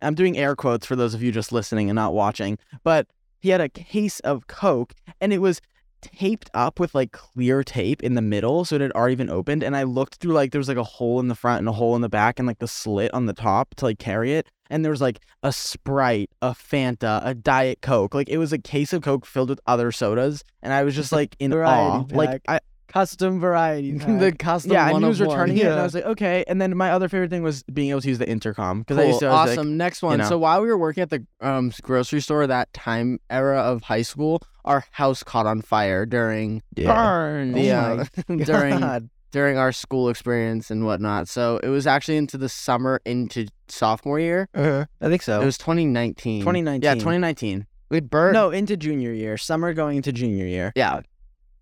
I'm 0.00 0.14
doing 0.14 0.36
air 0.38 0.54
quotes 0.54 0.86
for 0.86 0.94
those 0.94 1.12
of 1.14 1.22
you 1.22 1.32
just 1.32 1.50
listening 1.52 1.90
and 1.90 1.96
not 1.96 2.14
watching, 2.14 2.56
but 2.84 3.08
he 3.40 3.50
had 3.50 3.60
a 3.60 3.68
case 3.68 4.20
of 4.20 4.46
Coke 4.46 4.94
and 5.20 5.32
it 5.32 5.38
was 5.38 5.60
taped 6.00 6.48
up 6.54 6.78
with 6.78 6.94
like 6.94 7.10
clear 7.10 7.64
tape 7.64 8.02
in 8.02 8.14
the 8.14 8.22
middle 8.22 8.64
so 8.64 8.76
it 8.76 8.80
had 8.80 8.92
already 8.92 9.16
been 9.16 9.30
opened 9.30 9.64
and 9.64 9.76
I 9.76 9.82
looked 9.82 10.16
through 10.16 10.32
like 10.32 10.52
there 10.52 10.60
was 10.60 10.68
like 10.68 10.76
a 10.76 10.84
hole 10.84 11.18
in 11.18 11.26
the 11.26 11.34
front 11.34 11.58
and 11.58 11.68
a 11.68 11.72
hole 11.72 11.96
in 11.96 12.02
the 12.02 12.08
back 12.08 12.38
and 12.38 12.46
like 12.46 12.60
the 12.60 12.68
slit 12.68 13.12
on 13.12 13.26
the 13.26 13.32
top 13.32 13.74
to 13.76 13.86
like 13.86 13.98
carry 13.98 14.34
it 14.34 14.46
and 14.70 14.84
there 14.84 14.90
was 14.90 15.00
like 15.00 15.20
a 15.42 15.52
Sprite, 15.52 16.30
a 16.42 16.50
Fanta, 16.50 17.20
a 17.24 17.34
Diet 17.34 17.80
Coke. 17.80 18.14
Like 18.14 18.28
it 18.28 18.38
was 18.38 18.52
a 18.52 18.58
case 18.58 18.92
of 18.92 19.02
Coke 19.02 19.26
filled 19.26 19.48
with 19.48 19.60
other 19.66 19.92
sodas, 19.92 20.44
and 20.62 20.72
I 20.72 20.84
was 20.84 20.94
just 20.94 21.12
like 21.20 21.36
in 21.38 21.52
awe. 21.52 22.02
Variety 22.02 22.14
Like 22.14 22.42
I, 22.48 22.60
custom 22.98 23.38
variety. 23.40 23.92
the 23.92 24.32
custom 24.38 24.72
yeah, 24.72 24.88
and 24.90 24.98
he 24.98 25.04
was 25.08 25.20
returning 25.20 25.56
it, 25.58 25.66
and 25.66 25.78
I 25.78 25.82
was 25.82 25.94
like, 25.94 26.04
okay. 26.04 26.44
And 26.48 26.60
then 26.60 26.76
my 26.76 26.90
other 26.90 27.08
favorite 27.08 27.30
thing 27.30 27.42
was 27.42 27.62
being 27.64 27.90
able 27.90 28.00
to 28.00 28.08
use 28.08 28.18
the 28.18 28.28
intercom 28.28 28.80
because 28.80 28.98
I 28.98 29.02
Cool. 29.02 29.08
used 29.08 29.20
to 29.20 29.26
I 29.26 29.30
was 29.44 29.50
awesome. 29.52 29.68
like, 29.68 29.76
Next 29.76 30.02
one. 30.02 30.18
know. 30.18 30.28
So 30.28 30.38
while 30.38 30.60
we 30.62 30.68
were 30.68 30.78
working 30.78 31.02
at 31.02 31.10
the 31.10 31.24
um 31.40 31.72
grocery 31.82 32.20
store 32.20 32.46
that 32.46 32.72
time 32.72 33.20
era 33.30 33.60
of 33.60 33.82
high 33.84 34.02
school, 34.02 34.42
our 34.64 34.84
house 34.92 35.22
caught 35.22 35.46
on 35.46 35.62
fire 35.62 36.04
during 36.06 36.62
burn. 36.74 37.52
the 37.52 37.70
Oh 37.72 37.74
uh, 37.76 38.04
during 38.44 38.80
God. 38.80 39.08
during 39.30 39.56
our 39.58 39.72
school 39.72 40.08
experience 40.08 40.70
and 40.70 40.84
whatnot. 40.84 41.28
So 41.28 41.58
it 41.62 41.68
was 41.68 41.86
actually 41.86 42.16
into 42.16 42.36
the 42.38 42.48
summer 42.48 43.00
into 43.04 43.46
sophomore 43.68 44.18
year. 44.18 44.48
I 44.54 44.86
think 45.08 45.22
so. 45.22 45.40
It 45.40 45.44
was 45.44 45.58
2019. 45.58 46.40
2019. 46.40 46.82
yeah, 46.82 46.94
2019. 46.94 47.66
We 47.90 48.00
burned. 48.00 48.34
No, 48.34 48.50
into 48.50 48.76
junior 48.76 49.12
year. 49.12 49.38
Summer 49.38 49.72
going 49.72 49.96
into 49.98 50.12
junior 50.12 50.44
year. 50.46 50.72
Yeah. 50.76 51.00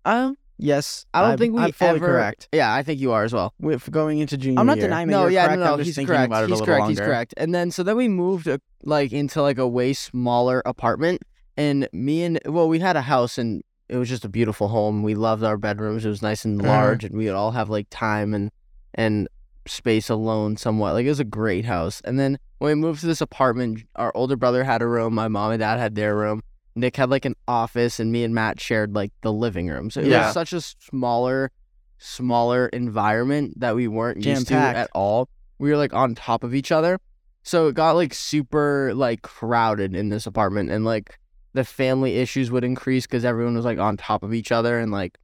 Um. 0.03 0.37
Yes. 0.57 1.05
I 1.13 1.21
don't 1.21 1.29
I'm- 1.31 1.37
think 1.37 1.53
we 1.55 1.61
I'm 1.61 1.71
fully 1.71 1.97
ever. 1.97 2.05
correct. 2.07 2.49
Yeah, 2.51 2.73
I 2.73 2.81
think 2.83 2.99
you 2.99 3.11
are 3.11 3.23
as 3.23 3.33
well. 3.33 3.53
With 3.59 3.89
going 3.91 4.19
into 4.19 4.37
junior. 4.37 4.59
I'm 4.59 4.65
not 4.65 4.77
year. 4.77 4.87
denying 4.87 5.07
that 5.07 5.11
no, 5.11 5.21
you're 5.23 5.31
yeah, 5.31 5.45
correct. 5.45 5.59
no, 5.59 5.65
no, 5.65 5.73
I'm 5.73 5.79
he's 5.83 5.95
correct. 5.95 6.09
he's 6.09 6.27
correct. 6.27 6.69
longer. 6.69 6.87
He's 6.89 6.99
correct. 6.99 7.33
And 7.37 7.53
then 7.53 7.71
so 7.71 7.83
then 7.83 7.95
we 7.97 8.07
moved 8.07 8.47
uh, 8.47 8.57
like 8.83 9.11
into 9.13 9.41
like 9.41 9.57
a 9.59 9.67
way 9.67 9.93
smaller 9.93 10.61
apartment, 10.65 11.21
and 11.55 11.87
me 11.93 12.23
and 12.23 12.39
well, 12.45 12.67
we 12.67 12.79
had 12.79 12.95
a 12.95 13.01
house 13.01 13.37
and 13.37 13.63
it 13.89 13.97
was 13.97 14.09
just 14.09 14.25
a 14.25 14.29
beautiful 14.29 14.67
home. 14.67 15.03
We 15.03 15.15
loved 15.15 15.43
our 15.43 15.57
bedrooms. 15.57 16.05
It 16.05 16.09
was 16.09 16.21
nice 16.21 16.43
and 16.43 16.59
Uh-huh. 16.61 16.69
large, 16.69 17.03
and 17.03 17.15
we 17.15 17.25
would 17.25 17.35
all 17.35 17.51
have 17.51 17.69
like 17.69 17.87
time 17.89 18.33
and 18.33 18.51
and 18.95 19.27
space 19.67 20.09
alone 20.09 20.57
somewhat. 20.57 20.93
Like 20.93 21.05
it 21.05 21.09
was 21.09 21.19
a 21.19 21.23
great 21.25 21.65
house. 21.65 22.01
And 22.03 22.17
then 22.19 22.39
when 22.59 22.69
we 22.69 22.75
moved 22.75 23.01
to 23.01 23.05
this 23.05 23.21
apartment, 23.21 23.83
our 23.95 24.11
older 24.15 24.35
brother 24.35 24.63
had 24.63 24.81
a 24.81 24.87
room, 24.87 25.13
my 25.13 25.27
mom 25.27 25.51
and 25.51 25.59
dad 25.59 25.77
had 25.77 25.93
their 25.95 26.15
room. 26.15 26.41
Nick 26.77 26.95
had 26.95 27.09
like 27.09 27.25
an 27.25 27.35
office, 27.47 27.99
and 27.99 28.11
me 28.11 28.23
and 28.23 28.33
Matt 28.33 28.59
shared 28.59 28.93
like 28.95 29.11
the 29.21 29.33
living 29.33 29.67
room. 29.67 29.89
So 29.89 30.01
it 30.01 30.07
Yeah. 30.07 30.25
was 30.27 30.33
such 30.33 30.53
a 30.53 30.61
smaller, 30.61 31.51
smaller 31.97 32.67
environment 32.67 33.59
that 33.59 33.75
we 33.75 33.87
weren't 33.87 34.23
used 34.23 34.47
to 34.47 34.53
at 34.77 34.89
all. 34.93 35.27
We 35.59 35.69
were 35.69 35.77
like 35.77 35.93
on 35.93 36.15
top 36.15 36.43
of 36.43 36.53
each 36.53 36.71
other, 36.71 36.99
so 37.43 37.67
it 37.67 37.75
got 37.75 37.95
like 37.95 38.13
super 38.13 38.93
like 38.93 39.21
crowded 39.23 39.95
in 39.95 40.09
this 40.09 40.25
apartment, 40.27 40.69
and 40.69 40.85
like 40.85 41.17
the 41.53 41.63
family 41.63 42.17
issues 42.17 42.51
would 42.51 42.63
increase 42.63 43.07
because 43.07 43.25
everyone 43.25 43.55
was 43.55 43.65
like 43.65 43.79
on 43.79 43.97
top 43.97 44.21
of 44.23 44.33
each 44.33 44.51
other, 44.51 44.77
and 44.77 44.91
like 44.91 45.17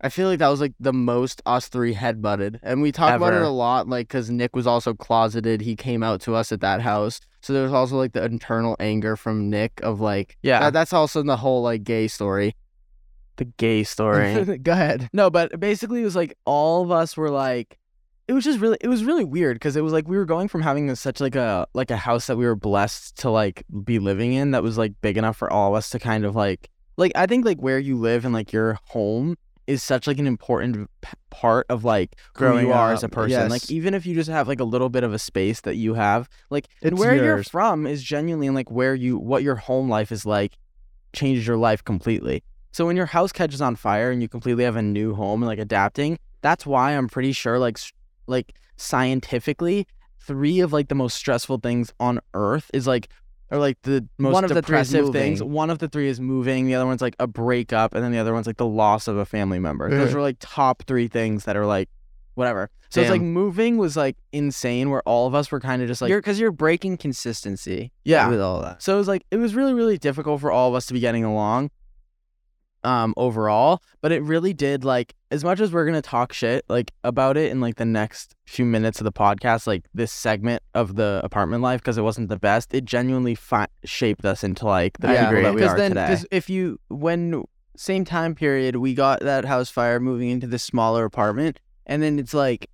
I 0.00 0.08
feel 0.10 0.28
like 0.28 0.38
that 0.38 0.48
was 0.48 0.60
like 0.60 0.74
the 0.78 0.92
most 0.92 1.42
us 1.46 1.68
three 1.68 1.94
head 1.94 2.22
butted, 2.22 2.60
and 2.62 2.82
we 2.82 2.92
talked 2.92 3.16
about 3.16 3.32
it 3.32 3.42
a 3.42 3.48
lot, 3.48 3.88
like 3.88 4.06
because 4.08 4.30
Nick 4.30 4.54
was 4.54 4.66
also 4.66 4.94
closeted. 4.94 5.62
He 5.62 5.74
came 5.74 6.02
out 6.04 6.20
to 6.22 6.34
us 6.36 6.52
at 6.52 6.60
that 6.60 6.82
house, 6.82 7.18
so 7.46 7.52
there 7.52 7.62
was 7.62 7.72
also 7.72 7.96
like 7.96 8.12
the 8.12 8.24
internal 8.24 8.76
anger 8.80 9.16
from 9.16 9.48
Nick 9.50 9.80
of 9.82 10.00
like 10.00 10.36
Yeah. 10.42 10.60
that- 10.60 10.72
that's 10.72 10.92
also 10.92 11.20
in 11.20 11.26
the 11.26 11.36
whole 11.36 11.62
like 11.62 11.84
gay 11.84 12.08
story. 12.08 12.54
The 13.36 13.44
gay 13.44 13.84
story. 13.84 14.58
Go 14.62 14.72
ahead. 14.72 15.08
No, 15.12 15.30
but 15.30 15.60
basically 15.60 16.00
it 16.00 16.04
was 16.04 16.16
like 16.16 16.36
all 16.44 16.82
of 16.82 16.90
us 16.90 17.16
were 17.16 17.30
like 17.30 17.78
it 18.28 18.32
was 18.32 18.42
just 18.44 18.58
really 18.58 18.76
it 18.80 18.88
was 18.88 19.04
really 19.04 19.24
weird 19.24 19.54
because 19.56 19.76
it 19.76 19.82
was 19.82 19.92
like 19.92 20.08
we 20.08 20.16
were 20.16 20.24
going 20.24 20.48
from 20.48 20.62
having 20.62 20.92
such 20.96 21.20
like 21.20 21.36
a 21.36 21.66
like 21.74 21.90
a 21.92 21.96
house 21.96 22.26
that 22.26 22.36
we 22.36 22.44
were 22.46 22.56
blessed 22.56 23.16
to 23.18 23.30
like 23.30 23.62
be 23.84 23.98
living 24.00 24.32
in 24.32 24.50
that 24.50 24.62
was 24.64 24.76
like 24.76 24.92
big 25.00 25.16
enough 25.16 25.36
for 25.36 25.52
all 25.52 25.72
of 25.72 25.78
us 25.78 25.90
to 25.90 25.98
kind 26.00 26.24
of 26.24 26.34
like 26.34 26.68
like 26.96 27.12
I 27.14 27.26
think 27.26 27.44
like 27.44 27.58
where 27.58 27.78
you 27.78 27.96
live 27.96 28.24
and 28.24 28.34
like 28.34 28.52
your 28.52 28.78
home 28.88 29.36
is 29.66 29.82
such 29.82 30.06
like 30.06 30.18
an 30.18 30.26
important 30.26 30.88
p- 31.00 31.08
part 31.30 31.66
of 31.68 31.84
like 31.84 32.16
who 32.34 32.40
Growing 32.40 32.66
you 32.66 32.72
are 32.72 32.92
as 32.92 33.02
a 33.02 33.06
up, 33.06 33.12
person. 33.12 33.48
Like 33.48 33.70
even 33.70 33.94
if 33.94 34.06
you 34.06 34.14
just 34.14 34.30
have 34.30 34.48
like 34.48 34.60
a 34.60 34.64
little 34.64 34.88
bit 34.88 35.04
of 35.04 35.12
a 35.12 35.18
space 35.18 35.60
that 35.62 35.76
you 35.76 35.94
have, 35.94 36.28
like 36.50 36.68
and 36.82 36.92
It's 36.92 37.00
where 37.00 37.14
you're 37.14 37.42
from 37.42 37.86
is 37.86 38.02
genuinely 38.02 38.50
like 38.50 38.70
where 38.70 38.94
you 38.94 39.18
what 39.18 39.42
your 39.42 39.56
home 39.56 39.88
life 39.88 40.12
is 40.12 40.24
like 40.24 40.56
changes 41.12 41.46
your 41.46 41.56
life 41.56 41.82
completely. 41.84 42.42
So 42.72 42.86
when 42.86 42.96
your 42.96 43.06
house 43.06 43.32
catches 43.32 43.62
on 43.62 43.74
fire 43.76 44.10
and 44.10 44.20
you 44.20 44.28
completely 44.28 44.64
have 44.64 44.76
a 44.76 44.82
new 44.82 45.14
home 45.14 45.42
and 45.42 45.48
like 45.48 45.58
adapting, 45.58 46.18
that's 46.42 46.66
why 46.66 46.92
I'm 46.92 47.08
pretty 47.08 47.32
sure 47.32 47.58
like 47.58 47.78
like 48.26 48.54
scientifically, 48.76 49.86
three 50.20 50.60
of 50.60 50.72
like 50.72 50.88
the 50.88 50.94
most 50.94 51.16
stressful 51.16 51.58
things 51.58 51.92
on 51.98 52.20
earth 52.34 52.70
is 52.74 52.86
like 52.86 53.08
or 53.50 53.58
like 53.58 53.80
the 53.82 54.06
most 54.18 54.32
One 54.34 54.44
of 54.44 54.48
the 54.50 54.60
depressive 54.62 55.12
things. 55.12 55.40
moving. 55.40 55.54
One 55.54 55.70
of 55.70 55.78
the 55.78 55.88
three 55.88 56.08
is 56.08 56.20
moving, 56.20 56.66
the 56.66 56.74
other 56.74 56.86
one's 56.86 57.02
like 57.02 57.16
a 57.18 57.26
breakup, 57.26 57.94
and 57.94 58.02
then 58.02 58.12
the 58.12 58.18
other 58.18 58.32
one's 58.34 58.46
like 58.46 58.56
the 58.56 58.66
loss 58.66 59.08
of 59.08 59.16
a 59.16 59.24
family 59.24 59.58
member. 59.58 59.88
Those 59.90 60.14
are 60.14 60.20
like 60.20 60.36
top 60.40 60.82
three 60.86 61.08
things 61.08 61.44
that 61.44 61.56
are 61.56 61.66
like 61.66 61.88
whatever. 62.34 62.70
So 62.88 63.00
it's 63.00 63.10
like 63.10 63.20
moving 63.20 63.78
was 63.78 63.96
like 63.96 64.16
insane 64.32 64.90
where 64.90 65.02
all 65.02 65.26
of 65.26 65.34
us 65.34 65.50
were 65.50 65.60
kind 65.60 65.82
of 65.82 65.88
just 65.88 66.00
like 66.00 66.08
you're 66.08 66.20
because 66.20 66.38
you're 66.38 66.52
breaking 66.52 66.96
consistency. 66.98 67.92
Yeah. 68.04 68.28
With 68.28 68.40
all 68.40 68.62
that. 68.62 68.82
so 68.82 68.94
it 68.94 68.98
was 68.98 69.08
like 69.08 69.24
it 69.30 69.36
was 69.36 69.54
really 69.54 69.74
really 69.74 69.98
difficult 69.98 70.40
for 70.40 70.50
all 70.50 70.68
of 70.68 70.74
us 70.74 70.86
to 70.86 70.94
be 70.94 71.00
getting 71.00 71.24
along 71.24 71.70
um 72.86 73.12
overall, 73.16 73.82
but 74.00 74.12
it 74.12 74.22
really 74.22 74.52
did 74.54 74.84
like 74.84 75.14
as 75.30 75.42
much 75.44 75.60
as 75.60 75.72
we're 75.72 75.84
to 75.92 76.00
talk 76.02 76.32
shit 76.32 76.64
like 76.68 76.92
about 77.02 77.36
it 77.36 77.50
in 77.50 77.60
like 77.60 77.76
the 77.76 77.84
next 77.84 78.34
few 78.46 78.64
minutes 78.64 79.00
of 79.00 79.04
the 79.04 79.12
podcast, 79.12 79.66
like 79.66 79.84
this 79.92 80.12
segment 80.12 80.62
of 80.74 80.94
the 80.94 81.20
apartment 81.24 81.62
life 81.62 81.80
because 81.80 81.98
it 81.98 82.02
wasn't 82.02 82.28
the 82.28 82.38
best, 82.38 82.72
it 82.72 82.84
genuinely 82.84 83.34
fi- 83.34 83.66
shaped 83.84 84.24
us 84.24 84.44
into 84.44 84.64
like 84.66 84.96
the 84.98 85.08
I 85.08 85.16
people 85.26 85.42
that 85.42 85.54
we 85.54 85.60
Because 85.60 85.72
are 85.74 85.76
then, 85.76 85.90
today. 85.90 86.06
because 86.06 86.26
if 86.30 86.48
you 86.48 86.78
when 86.88 87.44
same 87.76 88.04
time 88.04 88.34
period 88.34 88.76
we 88.76 88.94
got 88.94 89.20
that 89.20 89.44
house 89.44 89.68
fire 89.68 89.98
moving 90.00 90.30
into 90.30 90.46
this 90.46 90.62
smaller 90.62 91.04
apartment, 91.04 91.58
and 91.86 92.02
then 92.02 92.18
it's 92.18 92.32
like 92.34 92.70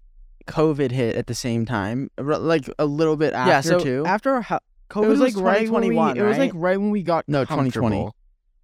COVID 0.46 0.90
hit 0.92 1.16
at 1.16 1.26
the 1.26 1.34
same 1.34 1.64
time, 1.64 2.10
like 2.18 2.68
a 2.78 2.84
little 2.86 3.16
bit 3.16 3.32
after 3.32 3.50
yeah, 3.50 3.60
so 3.62 3.78
too. 3.82 4.04
after 4.06 4.40
COVID 4.90 5.04
it 5.04 5.08
was 5.08 5.20
like 5.20 5.36
right 5.36 5.70
when 5.70 5.82
we, 5.88 5.94
2021, 5.94 6.16
it 6.18 6.22
was 6.22 6.38
like 6.38 6.52
right? 6.52 6.60
right 6.60 6.76
when 6.80 6.90
we 6.90 7.02
got 7.02 7.24
No, 7.28 7.44
2020. 7.44 8.10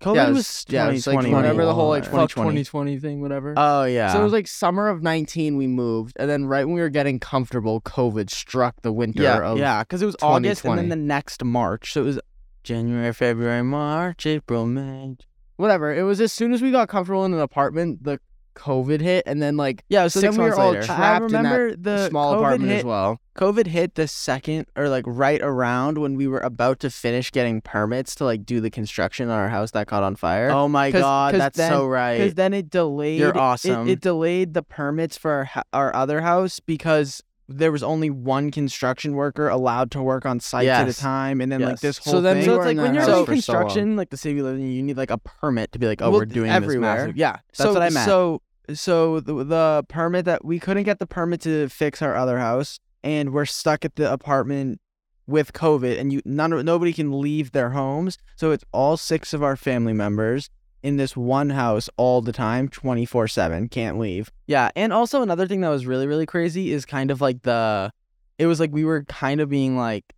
Comfortable. 0.01 0.15
COVID 0.15 0.17
yeah, 0.17 0.31
it 0.31 0.35
was 0.35 0.67
yeah, 0.69 0.91
it's 0.91 1.07
like 1.07 1.15
2020, 1.21 1.35
whenever 1.35 1.65
the 1.65 1.75
whole 1.75 1.89
like 1.89 2.05
right? 2.05 2.13
fuck 2.13 2.31
2020. 2.31 2.65
2020 2.65 2.99
thing, 2.99 3.21
whatever. 3.21 3.55
Oh 3.57 3.85
yeah. 3.85 4.13
So 4.13 4.21
it 4.21 4.25
was 4.25 4.33
like 4.33 4.47
summer 4.47 4.89
of 4.89 5.03
19 5.03 5.57
we 5.57 5.67
moved, 5.67 6.17
and 6.19 6.29
then 6.29 6.47
right 6.47 6.65
when 6.65 6.75
we 6.75 6.81
were 6.81 6.89
getting 6.89 7.19
comfortable, 7.19 7.81
COVID 7.81 8.31
struck 8.31 8.83
the 8.83 8.93
winter 8.93 9.23
yeah, 9.23 9.43
of 9.43 9.59
yeah, 9.59 9.83
because 9.83 10.03
it 10.03 10.07
was 10.07 10.17
August 10.23 10.65
and 10.65 10.79
then 10.79 10.89
the 10.89 10.97
next 10.97 11.45
March. 11.45 11.93
So 11.93 12.03
it 12.03 12.05
was 12.05 12.21
January, 12.65 13.13
February, 13.13 13.63
March, 13.63 14.27
April, 14.27 14.67
May. 14.67 15.17
whatever. 15.57 15.95
It 15.95 16.03
was 16.03 16.21
as 16.21 16.33
soon 16.33 16.53
as 16.53 16.63
we 16.63 16.71
got 16.71 16.89
comfortable 16.89 17.25
in 17.25 17.33
an 17.33 17.41
apartment, 17.41 18.05
the 18.05 18.21
COVID 18.59 19.01
hit, 19.01 19.23
and 19.27 19.41
then 19.41 19.57
like 19.57 19.85
Yeah, 19.89 20.09
so 20.09 20.21
six 20.21 20.23
then 20.23 20.33
we 20.33 20.39
months 20.49 20.57
were 20.59 20.63
all 20.63 20.71
later. 20.73 20.83
trapped 20.83 21.01
I 21.01 21.17
in 21.17 21.23
remember 21.23 21.71
that 21.71 21.83
the 21.83 22.09
small 22.09 22.35
COVID 22.35 22.39
apartment 22.39 22.71
hit, 22.71 22.79
as 22.81 22.85
well. 22.85 23.21
COVID 23.37 23.67
hit 23.69 23.95
the 23.95 24.09
second 24.09 24.67
or 24.77 24.89
like 24.89 25.05
right 25.07 25.41
around 25.41 25.99
when 25.99 26.17
we 26.17 26.27
were 26.27 26.41
about 26.41 26.81
to 26.81 26.91
finish 26.91 27.31
getting 27.31 27.61
permits 27.61 28.15
to 28.17 28.25
like 28.25 28.45
do 28.45 28.61
the 28.61 28.71
construction 28.71 29.29
on 29.31 29.39
our 29.39 29.49
house 29.49 29.71
that 29.71 29.87
caught 29.87 30.03
on 30.03 30.17
fire. 30.17 30.51
Oh 30.51 30.69
my 30.69 30.91
'Cause- 30.91 31.01
god, 31.03 31.33
'cause 31.33 31.39
that's 31.39 31.57
then- 31.57 31.71
so 31.73 31.87
right. 31.87 32.19
because 32.19 32.35
then 32.35 32.53
it 32.53 32.69
delayed. 32.69 33.21
You're 33.21 33.31
it- 33.31 33.37
awesome. 33.37 33.89
It, 33.89 34.01
delayed 34.01 34.55
the 34.55 34.63
permits 34.63 35.17
for 35.17 35.31
our, 35.31 35.45
hou- 35.45 35.63
our 35.73 35.95
other 35.95 36.21
house 36.23 36.59
because 36.61 37.23
there 37.51 37.73
was 37.73 37.83
only 37.83 38.11
one 38.11 38.51
construction 38.51 39.15
worker 39.15 39.49
allowed 39.49 39.91
to 39.91 40.03
work 40.03 40.27
on 40.27 40.39
sites 40.39 40.69
at 40.69 40.83
a 40.83 40.87
Yes. 40.89 40.99
time, 40.99 41.41
and 41.41 41.51
then 41.51 41.61
like 41.63 41.71
Yes. 41.71 41.81
this 41.81 41.97
So 41.97 42.11
whole 42.13 42.21
then 42.21 42.35
thing. 42.35 42.41
we 42.43 42.45
so 42.45 42.53
were 42.53 42.59
it's 42.59 42.67
like 42.67 42.77
in 42.77 42.83
when 42.83 42.87
that 42.93 42.95
you're 42.95 43.03
house 43.17 43.27
doing 43.27 43.39
for 43.39 43.43
so 43.43 43.53
long. 43.55 43.63
construction, 43.63 43.97
like 43.97 44.11
the 44.11 44.17
city 44.19 44.35
we 44.35 44.43
live 44.43 44.57
in, 44.57 44.71
you 44.71 44.83
need 44.83 44.99
like 44.99 45.11
a 45.11 45.17
permit 45.17 45.73
to 45.73 45.79
be 45.79 45.87
like, 45.87 46.03
oh, 46.03 46.11
Well, 46.11 46.21
we're 46.21 46.27
doing 46.27 46.51
everywhere. 46.51 46.95
this 46.97 47.01
massive. 47.05 47.17
Yeah, 47.17 47.33
that's 47.57 47.59
so, 47.59 47.73
what 47.73 47.81
I 47.83 47.89
meant. 47.89 48.05
So 48.05 48.43
so 48.75 49.21
the, 49.21 49.45
the 49.45 49.85
permit 49.89 50.25
that 50.25 50.45
we 50.45 50.59
couldn't 50.59 50.85
get 50.85 50.99
the 50.99 51.07
permit 51.07 51.41
to 51.43 51.69
fix 51.69 52.03
our 52.03 52.15
other 52.15 52.39
house, 52.39 52.79
and 53.03 53.33
we're 53.33 53.47
stuck 53.47 53.85
at 53.85 53.97
the 53.97 54.13
apartment 54.13 54.81
with 55.27 55.53
COVID, 55.53 55.99
and 55.99 56.13
you 56.13 56.23
none 56.25 56.65
nobody 56.65 56.93
can 56.93 57.21
leave 57.21 57.53
their 57.53 57.71
homes. 57.71 58.19
So 58.37 58.51
it's 58.51 58.65
all 58.73 58.97
six 58.97 59.33
of 59.33 59.43
our 59.43 59.57
family 59.57 59.93
members 59.93 60.51
in 60.83 60.97
this 60.97 61.17
one 61.17 61.51
house 61.51 61.89
all 61.97 62.23
the 62.23 62.33
time, 62.33 62.69
twenty 62.69 63.05
four 63.05 63.29
seven, 63.29 63.69
can't 63.69 63.99
leave. 63.99 64.31
Yeah, 64.47 64.71
and 64.75 64.93
also 64.93 65.23
another 65.23 65.47
thing 65.47 65.61
that 65.61 65.69
was 65.69 65.87
really 65.87 66.07
really 66.07 66.27
crazy 66.27 66.73
is 66.73 66.85
kind 66.85 67.11
of 67.11 67.21
like 67.21 67.43
the 67.43 67.93
it 68.39 68.47
was 68.47 68.61
like 68.61 68.73
we 68.73 68.85
were 68.85 69.05
kind 69.05 69.41
of 69.41 69.49
being 69.49 69.77
like 69.77 70.15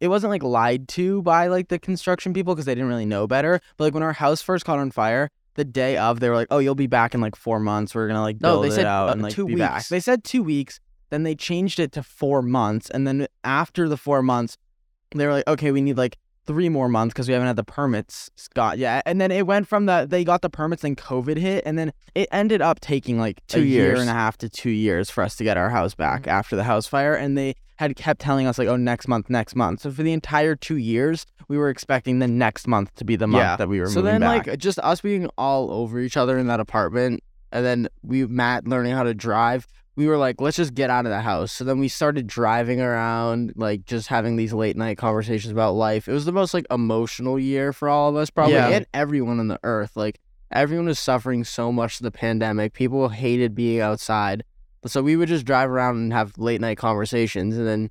it 0.00 0.08
wasn't 0.08 0.30
like 0.30 0.42
lied 0.42 0.88
to 0.88 1.22
by 1.22 1.46
like 1.46 1.68
the 1.68 1.78
construction 1.78 2.32
people 2.32 2.54
because 2.54 2.66
they 2.66 2.74
didn't 2.74 2.88
really 2.88 3.06
know 3.06 3.26
better. 3.26 3.60
But 3.76 3.84
like 3.84 3.94
when 3.94 4.02
our 4.02 4.12
house 4.12 4.42
first 4.42 4.64
caught 4.64 4.80
on 4.80 4.90
fire, 4.90 5.30
the 5.54 5.64
day 5.64 5.96
of 5.96 6.20
they 6.20 6.28
were 6.28 6.34
like, 6.36 6.48
"Oh, 6.50 6.58
you'll 6.58 6.74
be 6.74 6.86
back 6.86 7.14
in 7.14 7.20
like 7.20 7.36
4 7.36 7.60
months. 7.60 7.94
We're 7.94 8.06
going 8.06 8.16
to 8.16 8.22
like 8.22 8.40
No, 8.40 8.52
build 8.60 8.64
they 8.64 8.68
it 8.68 8.72
said, 8.72 8.86
out 8.86 9.08
uh, 9.08 9.12
and 9.12 9.22
like 9.22 9.32
two 9.34 9.46
be 9.46 9.56
back." 9.56 9.76
weeks. 9.76 9.88
They 9.88 10.00
said 10.00 10.24
2 10.24 10.42
weeks, 10.42 10.80
then 11.10 11.22
they 11.22 11.34
changed 11.34 11.78
it 11.78 11.92
to 11.92 12.02
4 12.02 12.42
months 12.42 12.88
and 12.90 13.06
then 13.06 13.26
after 13.44 13.88
the 13.88 13.96
4 13.96 14.22
months 14.22 14.56
they 15.14 15.26
were 15.26 15.32
like, 15.32 15.46
okay, 15.46 15.70
we 15.72 15.82
need 15.82 15.98
like 15.98 16.16
three 16.44 16.68
more 16.68 16.88
months 16.88 17.12
because 17.12 17.28
we 17.28 17.32
haven't 17.34 17.46
had 17.46 17.56
the 17.56 17.64
permits 17.64 18.30
got 18.54 18.76
yet. 18.78 19.02
And 19.06 19.20
then 19.20 19.30
it 19.30 19.46
went 19.46 19.68
from 19.68 19.86
the 19.86 20.06
they 20.08 20.24
got 20.24 20.42
the 20.42 20.50
permits, 20.50 20.82
then 20.82 20.96
COVID 20.96 21.36
hit, 21.36 21.62
and 21.66 21.78
then 21.78 21.92
it 22.14 22.28
ended 22.32 22.60
up 22.60 22.80
taking 22.80 23.18
like 23.18 23.40
Two 23.46 23.60
a 23.60 23.62
year 23.62 23.84
years. 23.88 24.00
and 24.00 24.10
a 24.10 24.12
half 24.12 24.36
to 24.38 24.48
two 24.48 24.70
years 24.70 25.08
for 25.10 25.22
us 25.22 25.36
to 25.36 25.44
get 25.44 25.56
our 25.56 25.70
house 25.70 25.94
back 25.94 26.22
Mm-hmm. 26.22 26.30
after 26.30 26.56
the 26.56 26.64
house 26.64 26.86
fire. 26.86 27.14
And 27.14 27.38
they 27.38 27.54
had 27.76 27.96
kept 27.96 28.20
telling 28.20 28.46
us 28.46 28.58
like, 28.58 28.68
oh, 28.68 28.76
next 28.76 29.08
month, 29.08 29.28
next 29.30 29.56
month. 29.56 29.80
So 29.80 29.90
for 29.90 30.02
the 30.02 30.12
entire 30.12 30.54
two 30.54 30.76
years, 30.76 31.26
we 31.48 31.56
were 31.58 31.68
expecting 31.70 32.18
the 32.18 32.28
next 32.28 32.66
month 32.68 32.94
to 32.96 33.04
be 33.04 33.16
the 33.16 33.26
month 33.26 33.42
Yeah. 33.42 33.56
that 33.56 33.68
we 33.68 33.80
were 33.80 33.88
So 33.88 34.02
then, 34.02 34.20
back. 34.20 34.46
like, 34.46 34.58
just 34.58 34.78
us 34.80 35.00
being 35.00 35.26
all 35.38 35.70
over 35.72 35.98
each 36.00 36.16
other 36.16 36.38
in 36.38 36.46
that 36.48 36.60
apartment, 36.60 37.22
and 37.50 37.64
then 37.64 37.88
we 38.02 38.26
Matt 38.26 38.66
learning 38.68 38.92
how 38.94 39.02
to 39.04 39.14
drive. 39.14 39.66
We 39.94 40.06
were 40.06 40.16
like, 40.16 40.40
let's 40.40 40.56
just 40.56 40.74
get 40.74 40.88
out 40.88 41.04
of 41.04 41.10
the 41.10 41.20
house. 41.20 41.52
So 41.52 41.64
then 41.64 41.78
we 41.78 41.88
started 41.88 42.26
driving 42.26 42.80
around, 42.80 43.52
like 43.56 43.84
just 43.84 44.08
having 44.08 44.36
these 44.36 44.52
late 44.54 44.76
night 44.76 44.96
conversations 44.96 45.52
about 45.52 45.72
life. 45.74 46.08
It 46.08 46.12
was 46.12 46.24
the 46.24 46.32
most 46.32 46.54
like 46.54 46.66
emotional 46.70 47.38
year 47.38 47.72
for 47.74 47.88
all 47.88 48.08
of 48.08 48.16
us, 48.16 48.30
probably, 48.30 48.54
Yeah. 48.54 48.68
and 48.70 48.86
everyone 48.94 49.38
on 49.38 49.48
the 49.48 49.60
earth. 49.64 49.94
Like 49.94 50.18
everyone 50.50 50.86
was 50.86 50.98
suffering 50.98 51.44
so 51.44 51.70
much 51.70 52.00
of 52.00 52.04
the 52.04 52.10
pandemic. 52.10 52.72
People 52.72 53.08
hated 53.10 53.54
being 53.54 53.80
outside, 53.80 54.44
so 54.86 55.02
we 55.02 55.14
would 55.14 55.28
just 55.28 55.44
drive 55.44 55.68
around 55.70 55.96
and 55.96 56.12
have 56.12 56.38
late 56.38 56.60
night 56.62 56.78
conversations, 56.78 57.56
and 57.58 57.66
then 57.66 57.90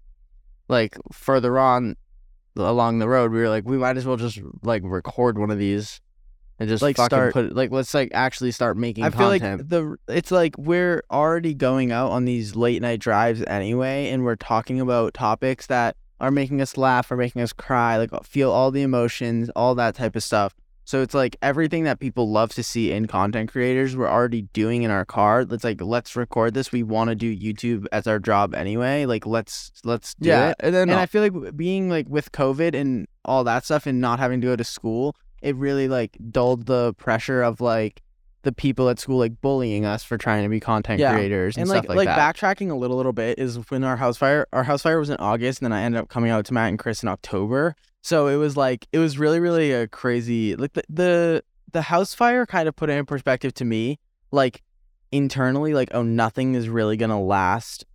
like 0.70 0.98
further 1.12 1.60
on 1.60 1.96
along 2.58 3.00
the 3.00 3.08
road, 3.08 3.32
we 3.32 3.40
were 3.40 3.50
like, 3.50 3.66
we 3.66 3.78
might 3.78 3.96
as 3.98 4.06
well 4.06 4.18
just 4.18 4.40
like 4.64 4.82
record 4.84 5.38
one 5.38 5.52
of 5.52 5.58
these 5.60 6.02
and 6.62 6.70
just 6.70 6.84
Like, 6.84 6.96
fucking 6.96 7.08
start- 7.08 7.34
put 7.34 7.56
like 7.56 7.72
let's 7.72 7.92
like 7.96 8.12
actually 8.14 8.52
start 8.52 8.78
making 8.78 9.04
I 9.04 9.10
feel 9.10 9.28
like 9.28 9.42
the 9.42 9.98
it's 10.08 10.30
like 10.30 10.56
we're 10.60 11.02
already 11.10 11.56
going 11.56 11.92
out 11.92 12.12
on 12.12 12.26
these 12.26 12.56
late 12.56 12.82
night 12.84 13.00
drives 13.00 13.42
anyway, 13.48 14.10
and 14.12 14.24
we're 14.24 14.36
talking 14.36 14.80
about 14.80 15.16
topics 15.16 15.66
that 15.68 15.98
are 16.20 16.30
making 16.30 16.62
us 16.62 16.78
laugh 16.78 17.12
or 17.12 17.18
making 17.18 17.42
us 17.42 17.52
cry, 17.52 17.98
like 17.98 18.12
feel 18.24 18.52
all 18.52 18.70
the 18.70 18.84
emotions, 18.84 19.50
all 19.56 19.74
that 19.74 19.96
type 19.96 20.16
of 20.16 20.22
stuff. 20.22 20.54
So 20.84 21.02
it's 21.02 21.14
like 21.16 21.36
everything 21.42 21.86
that 21.86 22.00
people 22.00 22.30
love 22.30 22.54
to 22.54 22.64
see 22.64 22.92
in 22.92 23.08
content 23.08 23.52
creators, 23.52 23.96
we're 23.96 24.10
already 24.10 24.44
doing 24.54 24.84
in 24.84 24.92
our 24.92 25.06
car. 25.06 25.42
It's 25.42 25.64
like 25.64 25.82
let's 25.82 26.16
record 26.16 26.54
this. 26.54 26.72
We 26.72 26.84
want 26.84 27.10
to 27.10 27.16
do 27.16 27.36
YouTube 27.36 27.88
as 27.92 28.06
our 28.06 28.20
job 28.20 28.54
anyway. 28.54 29.06
Like 29.06 29.26
let's 29.26 29.72
let's 29.84 30.14
do 30.16 30.30
yeah, 30.30 30.50
it. 30.50 30.58
and 30.60 30.76
then 30.76 30.90
And 30.92 31.00
I 31.00 31.08
feel 31.08 31.24
like 31.24 31.58
being 31.58 31.90
like 31.90 32.08
with 32.08 32.32
COVID 32.32 32.76
and 32.76 33.08
all 33.26 33.44
that 33.46 33.66
stuff 33.66 33.88
and 33.88 34.00
not 34.00 34.20
having 34.20 34.42
to 34.42 34.48
go 34.48 34.56
to 34.56 34.64
school, 34.64 35.16
it 35.42 35.56
really 35.56 35.88
like 35.88 36.18
dulled 36.32 36.66
the 36.66 36.94
pressure 36.96 37.42
of 37.42 37.62
like 37.62 38.02
the 38.44 38.52
people 38.52 38.90
at 38.90 38.98
school 39.00 39.20
like 39.20 39.40
bullying 39.42 39.86
us 39.86 40.04
for 40.04 40.18
trying 40.18 40.42
to 40.44 40.50
be 40.50 40.60
content 40.60 41.00
Yeah. 41.00 41.14
creators 41.14 41.56
and, 41.58 41.62
and 41.62 41.70
stuff 41.70 41.88
like 41.88 41.96
like, 41.96 42.08
like 42.08 42.16
that. 42.16 42.36
backtracking 42.36 42.72
a 42.72 42.76
little 42.76 42.98
little 42.98 43.14
bit 43.14 43.38
is 43.38 43.58
when 43.70 43.84
our 43.84 43.98
house 43.98 44.18
fire 44.18 44.48
our 44.52 44.64
house 44.64 44.82
fire 44.82 45.00
was 45.00 45.10
in 45.12 45.18
August 45.18 45.62
and 45.62 45.66
then 45.72 45.78
I 45.78 45.84
ended 45.84 46.02
up 46.02 46.10
coming 46.10 46.32
out 46.32 46.46
to 46.46 46.54
Matt 46.54 46.70
and 46.70 46.80
Chris 46.80 47.04
in 47.04 47.10
October. 47.10 47.76
So 48.02 48.28
it 48.28 48.38
was 48.38 48.58
like 48.58 48.88
it 48.92 48.98
was 48.98 49.20
really 49.20 49.40
really 49.40 49.72
a 49.72 49.88
crazy 49.88 50.56
like 50.56 50.74
the 50.74 50.84
the 50.90 51.44
the 51.72 51.84
house 51.84 52.14
fire 52.16 52.46
kind 52.48 52.68
of 52.68 52.76
put 52.76 52.90
it 52.90 52.94
in 52.94 53.06
perspective 53.06 53.54
to 53.56 53.66
me 53.66 54.00
like 54.32 54.64
internally 55.12 55.74
like 55.74 55.90
oh 55.94 56.02
nothing 56.04 56.56
is 56.56 56.68
really 56.68 56.98
going 56.98 57.10
to 57.12 57.18
last 57.18 57.86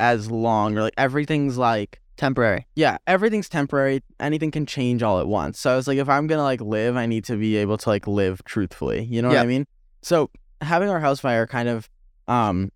as 0.00 0.30
long 0.30 0.76
or 0.76 0.82
like 0.82 0.94
everything's 0.98 1.56
like 1.56 2.00
Temporary. 2.18 2.66
yeah, 2.74 2.98
everything's 3.06 3.48
temporary. 3.48 4.02
Anything 4.18 4.50
can 4.50 4.66
change 4.66 5.02
all 5.02 5.20
at 5.20 5.28
once. 5.28 5.58
So 5.58 5.72
I 5.72 5.76
was 5.76 5.86
like, 5.86 5.98
if 5.98 6.08
I'm 6.08 6.26
gonna 6.26 6.42
like 6.42 6.60
live, 6.60 6.96
I 6.96 7.06
need 7.06 7.24
to 7.26 7.36
be 7.36 7.56
able 7.56 7.78
to 7.78 7.88
like 7.88 8.06
live 8.06 8.44
truthfully. 8.44 9.04
You 9.04 9.22
know 9.22 9.28
what 9.28 9.38
I 9.38 9.46
mean? 9.46 9.66
So 10.02 10.28
having 10.60 10.90
our 10.90 10.98
house 10.98 11.20
fire 11.20 11.46
kind 11.46 11.68
of 11.68 11.88
um 12.26 12.70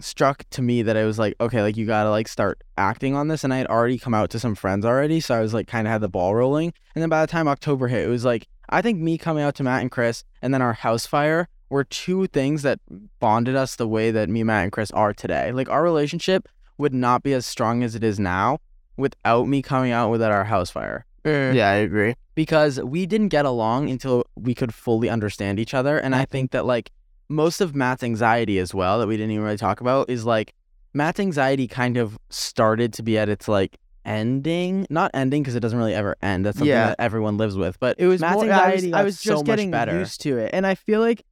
struck 0.00 0.44
to 0.50 0.62
me 0.62 0.82
that 0.82 0.96
I 0.96 1.04
was 1.04 1.18
like, 1.18 1.34
okay, 1.40 1.62
like 1.62 1.76
you 1.76 1.86
gotta 1.86 2.10
like 2.10 2.28
start 2.28 2.62
acting 2.76 3.14
on 3.14 3.28
this. 3.28 3.44
And 3.44 3.54
I 3.54 3.58
had 3.58 3.68
already 3.68 3.98
come 3.98 4.14
out 4.14 4.30
to 4.30 4.40
some 4.40 4.54
friends 4.54 4.84
already, 4.84 5.20
so 5.20 5.34
I 5.34 5.40
was 5.40 5.54
like 5.54 5.68
kind 5.68 5.86
of 5.86 5.92
had 5.92 6.00
the 6.00 6.08
ball 6.08 6.34
rolling. 6.34 6.72
And 6.94 7.02
then 7.02 7.08
by 7.08 7.24
the 7.24 7.30
time 7.30 7.48
October 7.48 7.88
hit, 7.88 8.04
it 8.04 8.10
was 8.10 8.24
like 8.24 8.48
I 8.68 8.82
think 8.82 8.98
me 8.98 9.16
coming 9.16 9.44
out 9.44 9.54
to 9.56 9.62
Matt 9.62 9.82
and 9.82 9.90
Chris, 9.92 10.24
and 10.42 10.52
then 10.52 10.60
our 10.60 10.72
house 10.72 11.06
fire 11.06 11.48
were 11.70 11.84
two 11.84 12.26
things 12.26 12.62
that 12.62 12.80
bonded 13.20 13.54
us 13.56 13.76
the 13.76 13.88
way 13.88 14.10
that 14.10 14.28
me, 14.28 14.42
Matt, 14.42 14.64
and 14.64 14.72
Chris 14.72 14.90
are 14.90 15.12
today. 15.12 15.52
Like 15.52 15.68
our 15.68 15.82
relationship 15.82 16.48
would 16.78 16.94
not 16.94 17.22
be 17.22 17.32
as 17.32 17.46
strong 17.46 17.82
as 17.82 17.94
it 17.94 18.04
is 18.04 18.18
now 18.20 18.58
without 18.96 19.46
me 19.48 19.62
coming 19.62 19.92
out 19.92 20.10
with 20.10 20.22
at 20.22 20.30
our 20.30 20.44
house 20.44 20.70
fire 20.70 21.06
mm. 21.26 21.54
yeah, 21.54 21.70
I 21.70 21.74
agree. 21.74 22.14
because 22.34 22.80
we 22.80 23.06
didn't 23.06 23.28
get 23.28 23.44
along 23.44 23.90
until 23.90 24.24
we 24.36 24.54
could 24.54 24.72
fully 24.72 25.08
understand 25.10 25.58
each 25.58 25.74
other. 25.74 25.98
And 25.98 26.14
I 26.14 26.24
mm. 26.24 26.28
think 26.28 26.50
that 26.52 26.64
like 26.64 26.90
most 27.28 27.60
of 27.60 27.74
Matt's 27.74 28.02
anxiety 28.02 28.58
as 28.58 28.72
well 28.72 29.00
that 29.00 29.06
we 29.06 29.16
didn't 29.16 29.32
even 29.32 29.44
really 29.44 29.56
talk 29.56 29.80
about 29.80 30.08
is 30.08 30.24
like 30.24 30.54
Matt's 30.94 31.20
anxiety 31.20 31.66
kind 31.66 31.96
of 31.96 32.18
started 32.30 32.92
to 32.94 33.02
be 33.02 33.18
at 33.18 33.28
its 33.28 33.48
like 33.48 33.76
ending, 34.04 34.86
not 34.88 35.10
ending 35.12 35.42
because 35.42 35.56
it 35.56 35.60
doesn't 35.60 35.78
really 35.78 35.94
ever 35.94 36.16
end. 36.22 36.46
That's 36.46 36.58
something 36.58 36.70
Yeah. 36.70 36.88
that 36.88 37.00
everyone 37.00 37.36
lives 37.36 37.56
with. 37.56 37.78
But 37.80 37.96
It 37.98 38.06
was 38.06 38.20
Matt's 38.20 38.34
more, 38.34 38.44
anxiety 38.44 38.70
I 38.70 38.74
was, 38.74 38.84
I 38.84 38.90
got 38.90 39.04
was 39.04 39.20
so 39.20 39.30
just 39.32 39.46
much 39.46 39.46
getting 39.46 39.70
better. 39.70 39.98
used 39.98 40.20
to 40.22 40.38
it, 40.38 40.50
and 40.52 40.66
I 40.66 40.74
feel 40.74 41.00
like 41.00 41.24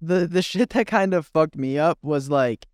the 0.00 0.26
the 0.26 0.42
shit 0.42 0.70
that 0.70 0.86
kind 0.86 1.14
of 1.14 1.26
fucked 1.26 1.56
me 1.56 1.78
up 1.78 1.98
was 2.02 2.28
like 2.28 2.66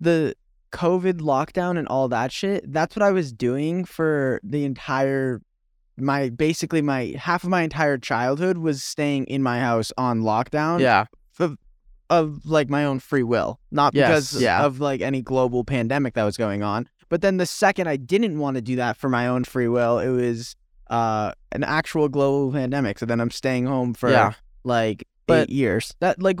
the 0.00 0.34
COVID 0.74 1.20
lockdown 1.20 1.78
and 1.78 1.86
all 1.88 2.08
that 2.08 2.32
shit. 2.32 2.70
That's 2.72 2.94
what 2.96 3.02
I 3.02 3.12
was 3.12 3.32
doing 3.32 3.84
for 3.84 4.40
the 4.42 4.64
entire 4.64 5.40
my 5.96 6.28
basically 6.28 6.82
my 6.82 7.14
half 7.16 7.44
of 7.44 7.50
my 7.50 7.62
entire 7.62 7.96
childhood 7.96 8.58
was 8.58 8.82
staying 8.82 9.24
in 9.26 9.42
my 9.44 9.60
house 9.60 9.92
on 9.96 10.22
lockdown 10.22 10.80
yeah, 10.80 11.04
of 12.10 12.44
like 12.44 12.68
my 12.68 12.84
own 12.84 12.98
free 12.98 13.22
will, 13.22 13.60
not 13.70 13.94
Yes, 13.94 14.08
because 14.32 14.42
yeah. 14.42 14.64
of 14.64 14.80
like 14.80 15.00
any 15.00 15.22
global 15.22 15.64
pandemic 15.64 16.14
that 16.14 16.24
was 16.24 16.36
going 16.36 16.62
on. 16.62 16.88
But 17.08 17.22
then 17.22 17.36
the 17.38 17.46
second 17.46 17.88
I 17.88 17.96
didn't 17.96 18.38
want 18.38 18.56
to 18.56 18.60
do 18.60 18.76
that 18.76 18.96
for 18.96 19.08
my 19.08 19.26
own 19.28 19.44
free 19.44 19.68
will, 19.68 19.98
it 20.00 20.08
was 20.10 20.56
uh 20.90 21.32
an 21.52 21.62
actual 21.64 22.08
global 22.08 22.52
pandemic. 22.52 22.98
So 22.98 23.06
then 23.06 23.20
I'm 23.20 23.30
staying 23.30 23.66
home 23.66 23.94
for 23.94 24.10
Yeah. 24.10 24.32
like 24.64 25.06
But- 25.26 25.44
eight 25.48 25.50
years. 25.50 25.94
that 26.00 26.20
like 26.20 26.40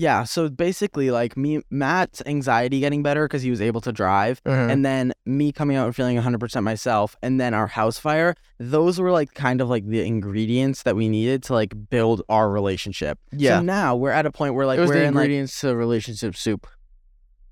Yeah, 0.00 0.24
so 0.24 0.48
basically, 0.48 1.10
like 1.10 1.36
me, 1.36 1.60
Matt's 1.68 2.22
anxiety 2.24 2.80
getting 2.80 3.02
better 3.02 3.26
because 3.28 3.42
he 3.42 3.50
was 3.50 3.60
able 3.60 3.82
to 3.82 3.92
drive, 3.92 4.42
Mm-hmm. 4.44 4.70
and 4.70 4.84
then 4.84 5.12
me 5.26 5.52
coming 5.52 5.76
out 5.76 5.84
and 5.84 5.94
feeling 5.94 6.16
100% 6.16 6.62
myself, 6.62 7.16
and 7.22 7.38
then 7.38 7.52
our 7.52 7.66
house 7.66 7.98
fire. 7.98 8.34
Those 8.58 8.98
were 8.98 9.10
like 9.12 9.34
kind 9.34 9.60
of 9.60 9.68
like 9.68 9.86
the 9.86 10.00
ingredients 10.06 10.84
that 10.84 10.96
we 10.96 11.08
needed 11.10 11.42
to 11.44 11.52
like 11.52 11.74
build 11.90 12.22
our 12.30 12.48
relationship. 12.50 13.18
Yeah. 13.30 13.58
So 13.58 13.62
now 13.62 13.94
we're 13.94 14.10
at 14.10 14.24
a 14.24 14.32
point 14.32 14.54
where 14.54 14.64
like 14.64 14.78
we're 14.78 14.86
the 14.86 14.92
in 15.04 15.14
like 15.14 15.24
ingredients 15.24 15.60
to 15.60 15.76
relationship 15.76 16.34
soup. 16.34 16.66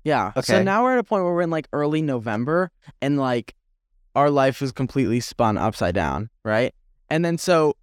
yeah. 0.03 0.31
Okay. 0.35 0.41
So 0.41 0.63
now 0.63 0.81
we're 0.83 0.93
at 0.93 0.99
a 0.99 1.03
point 1.03 1.23
where 1.25 1.33
we're 1.33 1.41
in 1.43 1.51
like 1.51 1.67
early 1.71 2.01
November, 2.01 2.71
and 2.99 3.19
like 3.19 3.53
our 4.15 4.31
life 4.31 4.59
was 4.59 4.71
completely 4.71 5.19
spun 5.19 5.55
upside 5.55 5.93
down, 5.93 6.31
right? 6.43 6.73
And 7.11 7.23
then 7.23 7.37
so 7.37 7.75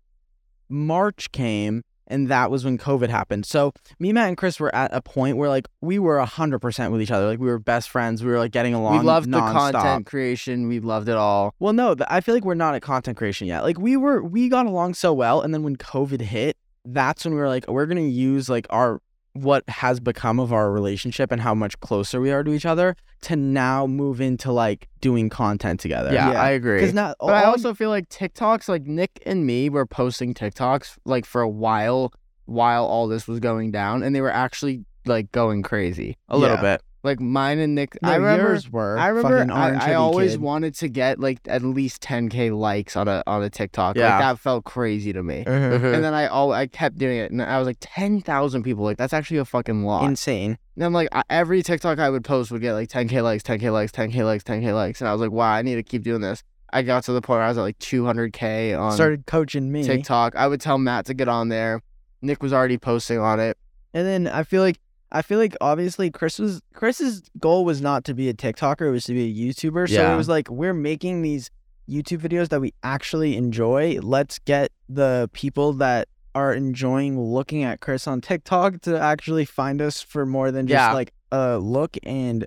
March 0.69 1.31
came 1.31 1.85
and 2.07 2.29
that 2.29 2.51
was 2.51 2.65
when 2.65 2.79
COVID 2.79 3.09
happened. 3.09 3.47
So 3.47 3.73
me, 3.99 4.13
Matt, 4.13 4.29
and 4.29 4.37
Chris 4.37 4.61
were 4.61 4.75
at 4.75 4.93
a 4.95 5.01
point 5.01 5.37
where 5.37 5.49
like 5.49 5.69
we 5.81 5.99
were 5.99 6.21
hundred 6.21 6.61
percent 6.61 6.93
with 6.93 7.03
each 7.03 7.11
other. 7.11 7.27
Like 7.27 7.39
we 7.39 7.47
were 7.47 7.59
best 7.59 7.91
friends. 7.91 8.25
We 8.25 8.31
were 8.31 8.39
like 8.39 8.53
getting 8.53 8.75
along. 8.75 8.99
we 8.99 9.05
loved 9.05 9.31
the 9.31 9.39
content 9.39 10.07
creation. 10.07 10.69
We 10.69 10.81
loved 10.81 11.09
it 11.09 11.17
all. 11.17 11.55
Well, 11.59 11.73
no, 11.73 11.95
I 12.09 12.21
feel 12.21 12.35
like 12.35 12.45
we're 12.45 12.55
not 12.55 12.75
at 12.75 12.83
content 12.83 13.17
creation 13.17 13.47
yet. 13.47 13.63
Like 13.63 13.79
we 13.79 13.97
were, 13.97 14.23
we 14.23 14.49
got 14.49 14.67
along 14.67 14.95
so 14.95 15.13
well, 15.13 15.41
and 15.41 15.53
then 15.53 15.63
when 15.63 15.77
COVID 15.77 16.21
hit, 16.21 16.57
that's 16.85 17.25
when 17.25 17.35
we 17.35 17.41
were 17.41 17.49
like, 17.49 17.67
we're 17.69 17.87
gonna 17.87 18.01
use 18.03 18.49
like 18.49 18.67
our 18.71 19.01
what 19.43 19.69
has 19.69 20.01
become 20.01 20.39
of 20.41 20.53
our 20.53 20.71
relationship 20.71 21.31
and 21.33 21.41
how 21.41 21.55
much 21.55 21.79
closer 21.81 22.21
we 22.21 22.31
are 22.31 22.43
to 22.43 22.53
each 22.53 22.67
other 22.67 22.97
to 23.23 23.37
now 23.37 23.87
move 23.87 24.21
into 24.21 24.53
like 24.53 24.89
doing 25.01 25.29
content 25.29 25.81
together. 25.81 26.13
Yeah, 26.13 26.33
Yeah. 26.33 26.41
I 26.43 26.51
agree. 26.51 26.79
Because 26.79 26.95
now, 26.95 27.15
But 27.21 27.35
I 27.35 27.45
also 27.45 27.75
feel 27.75 27.91
like 27.91 28.09
TikToks, 28.09 28.69
like 28.69 28.87
Nick 28.87 29.23
and 29.25 29.47
me 29.47 29.69
were 29.69 29.87
posting 29.87 30.35
TikToks 30.35 30.99
like 31.05 31.25
for 31.25 31.41
a 31.41 31.49
while 31.49 32.13
while 32.45 32.85
all 32.85 33.09
this 33.09 33.27
was 33.27 33.41
going 33.41 33.71
down, 33.73 34.03
and 34.03 34.15
they 34.15 34.21
were 34.21 34.33
actually 34.33 34.85
like 35.05 35.33
going 35.33 35.63
crazy. 35.63 36.17
a 36.29 36.37
little 36.37 36.57
bit. 36.59 36.83
Like 37.07 37.21
mine 37.21 37.59
and 37.59 37.75
Nick. 37.75 37.97
No, 38.03 38.11
I 38.11 38.17
remember. 38.17 38.49
yours 38.49 38.71
were. 38.71 38.99
I 38.99 39.09
remember. 39.09 39.39
fucking 39.39 39.51
I, 39.51 39.93
I 39.93 39.95
always 39.95 40.33
kid. 40.33 40.41
wanted 40.41 40.75
to 40.77 40.89
get 40.89 41.19
like 41.19 41.39
at 41.47 41.63
least 41.63 42.03
10k 42.03 42.55
likes 42.57 42.97
on 42.97 43.09
a 43.09 43.23
on 43.27 43.43
a 43.43 43.49
TikTok. 43.49 43.97
Yeah. 43.97 44.11
Like 44.11 44.21
that 44.21 44.39
felt 44.41 44.65
crazy 44.65 45.13
to 45.13 45.23
me. 45.23 45.45
Mhm. 45.47 45.95
And 45.95 46.05
then 46.05 46.13
I 46.13 46.27
all 46.27 46.53
I 46.53 46.67
kept 46.67 46.99
doing 46.99 47.17
it, 47.19 47.31
and 47.31 47.41
I 47.43 47.59
was 47.59 47.67
like 47.67 47.79
ten 47.81 48.21
thousand 48.21 48.65
people. 48.65 48.85
Like 48.85 48.99
that's 48.99 49.13
actually 49.15 49.39
a 49.39 49.45
fucking 49.47 49.85
lot. 49.85 50.05
insane. 50.05 50.59
And 50.75 50.85
I'm 50.85 50.93
like, 50.93 51.09
I, 51.13 51.23
every 51.31 51.63
TikTok 51.63 51.99
I 51.99 52.11
would 52.11 52.25
post 52.25 52.51
would 52.51 52.61
get 52.61 52.75
like 52.75 52.89
10k 52.91 53.23
likes, 53.23 53.43
10k 53.43 53.73
likes, 53.73 53.93
10k 53.93 54.23
likes, 54.25 54.45
10k 54.45 54.75
likes, 54.75 55.01
and 55.01 55.09
I 55.09 55.13
was 55.13 55.23
like, 55.23 55.31
wow, 55.31 55.51
I 55.53 55.63
need 55.63 55.77
to 55.77 55.83
keep 55.83 56.03
doing 56.03 56.21
this. 56.21 56.43
I 56.73 56.83
got 56.83 57.05
to 57.05 57.13
the 57.13 57.23
point 57.23 57.37
where 57.39 57.45
I 57.45 57.49
was 57.49 57.57
at 57.57 57.63
like 57.63 57.79
200k 57.79 58.79
on 58.79 58.93
Started 58.93 59.27
coaching 59.27 59.71
me. 59.71 59.85
TikTok. 59.85 60.35
I 60.37 60.47
would 60.49 60.61
tell 60.61 60.79
Matt 60.79 61.07
to 61.07 61.15
get 61.15 61.29
on 61.29 61.49
there. 61.49 61.81
Nick 62.23 62.43
was 62.43 62.53
already 62.53 62.77
posting 62.79 63.19
on 63.19 63.41
it. 63.41 63.57
And 63.95 64.07
then 64.07 64.27
I 64.27 64.43
feel 64.43 64.63
like 64.63 64.79
I 65.17 65.23
feel 65.23 65.39
like 65.39 65.57
obviously 65.61 66.11
Chris 66.11 66.39
was 66.39 66.61
Chris's 66.75 67.23
goal 67.39 67.65
was 67.65 67.81
not 67.81 68.05
to 68.05 68.15
be 68.15 68.29
a 68.29 68.35
TikToker, 68.35 68.89
it 68.89 68.91
was 68.91 69.05
to 69.05 69.15
be 69.15 69.25
a 69.25 69.35
YouTuber. 69.53 69.89
So 69.89 69.95
Yeah. 69.95 70.13
it 70.13 70.17
was 70.17 70.29
like 70.29 70.51
we're 70.51 70.75
making 70.75 71.23
these 71.23 71.51
YouTube 71.89 72.19
videos 72.21 72.49
that 72.51 72.61
we 72.61 72.75
actually 72.83 73.37
enjoy. 73.37 73.99
Let's 74.03 74.39
get 74.41 74.73
the 74.89 75.31
people 75.33 75.73
that 75.75 76.09
are 76.35 76.53
enjoying 76.53 77.19
looking 77.19 77.63
at 77.65 77.81
Chris 77.81 78.07
on 78.07 78.21
TikTok 78.21 78.83
to 78.83 78.99
actually 79.01 79.45
find 79.47 79.81
us 79.81 80.03
for 80.03 80.27
more 80.27 80.51
than 80.51 80.67
just 80.67 80.75
Yeah. 80.89 80.93
like 80.93 81.13
a 81.33 81.59
look 81.59 81.97
and 82.03 82.45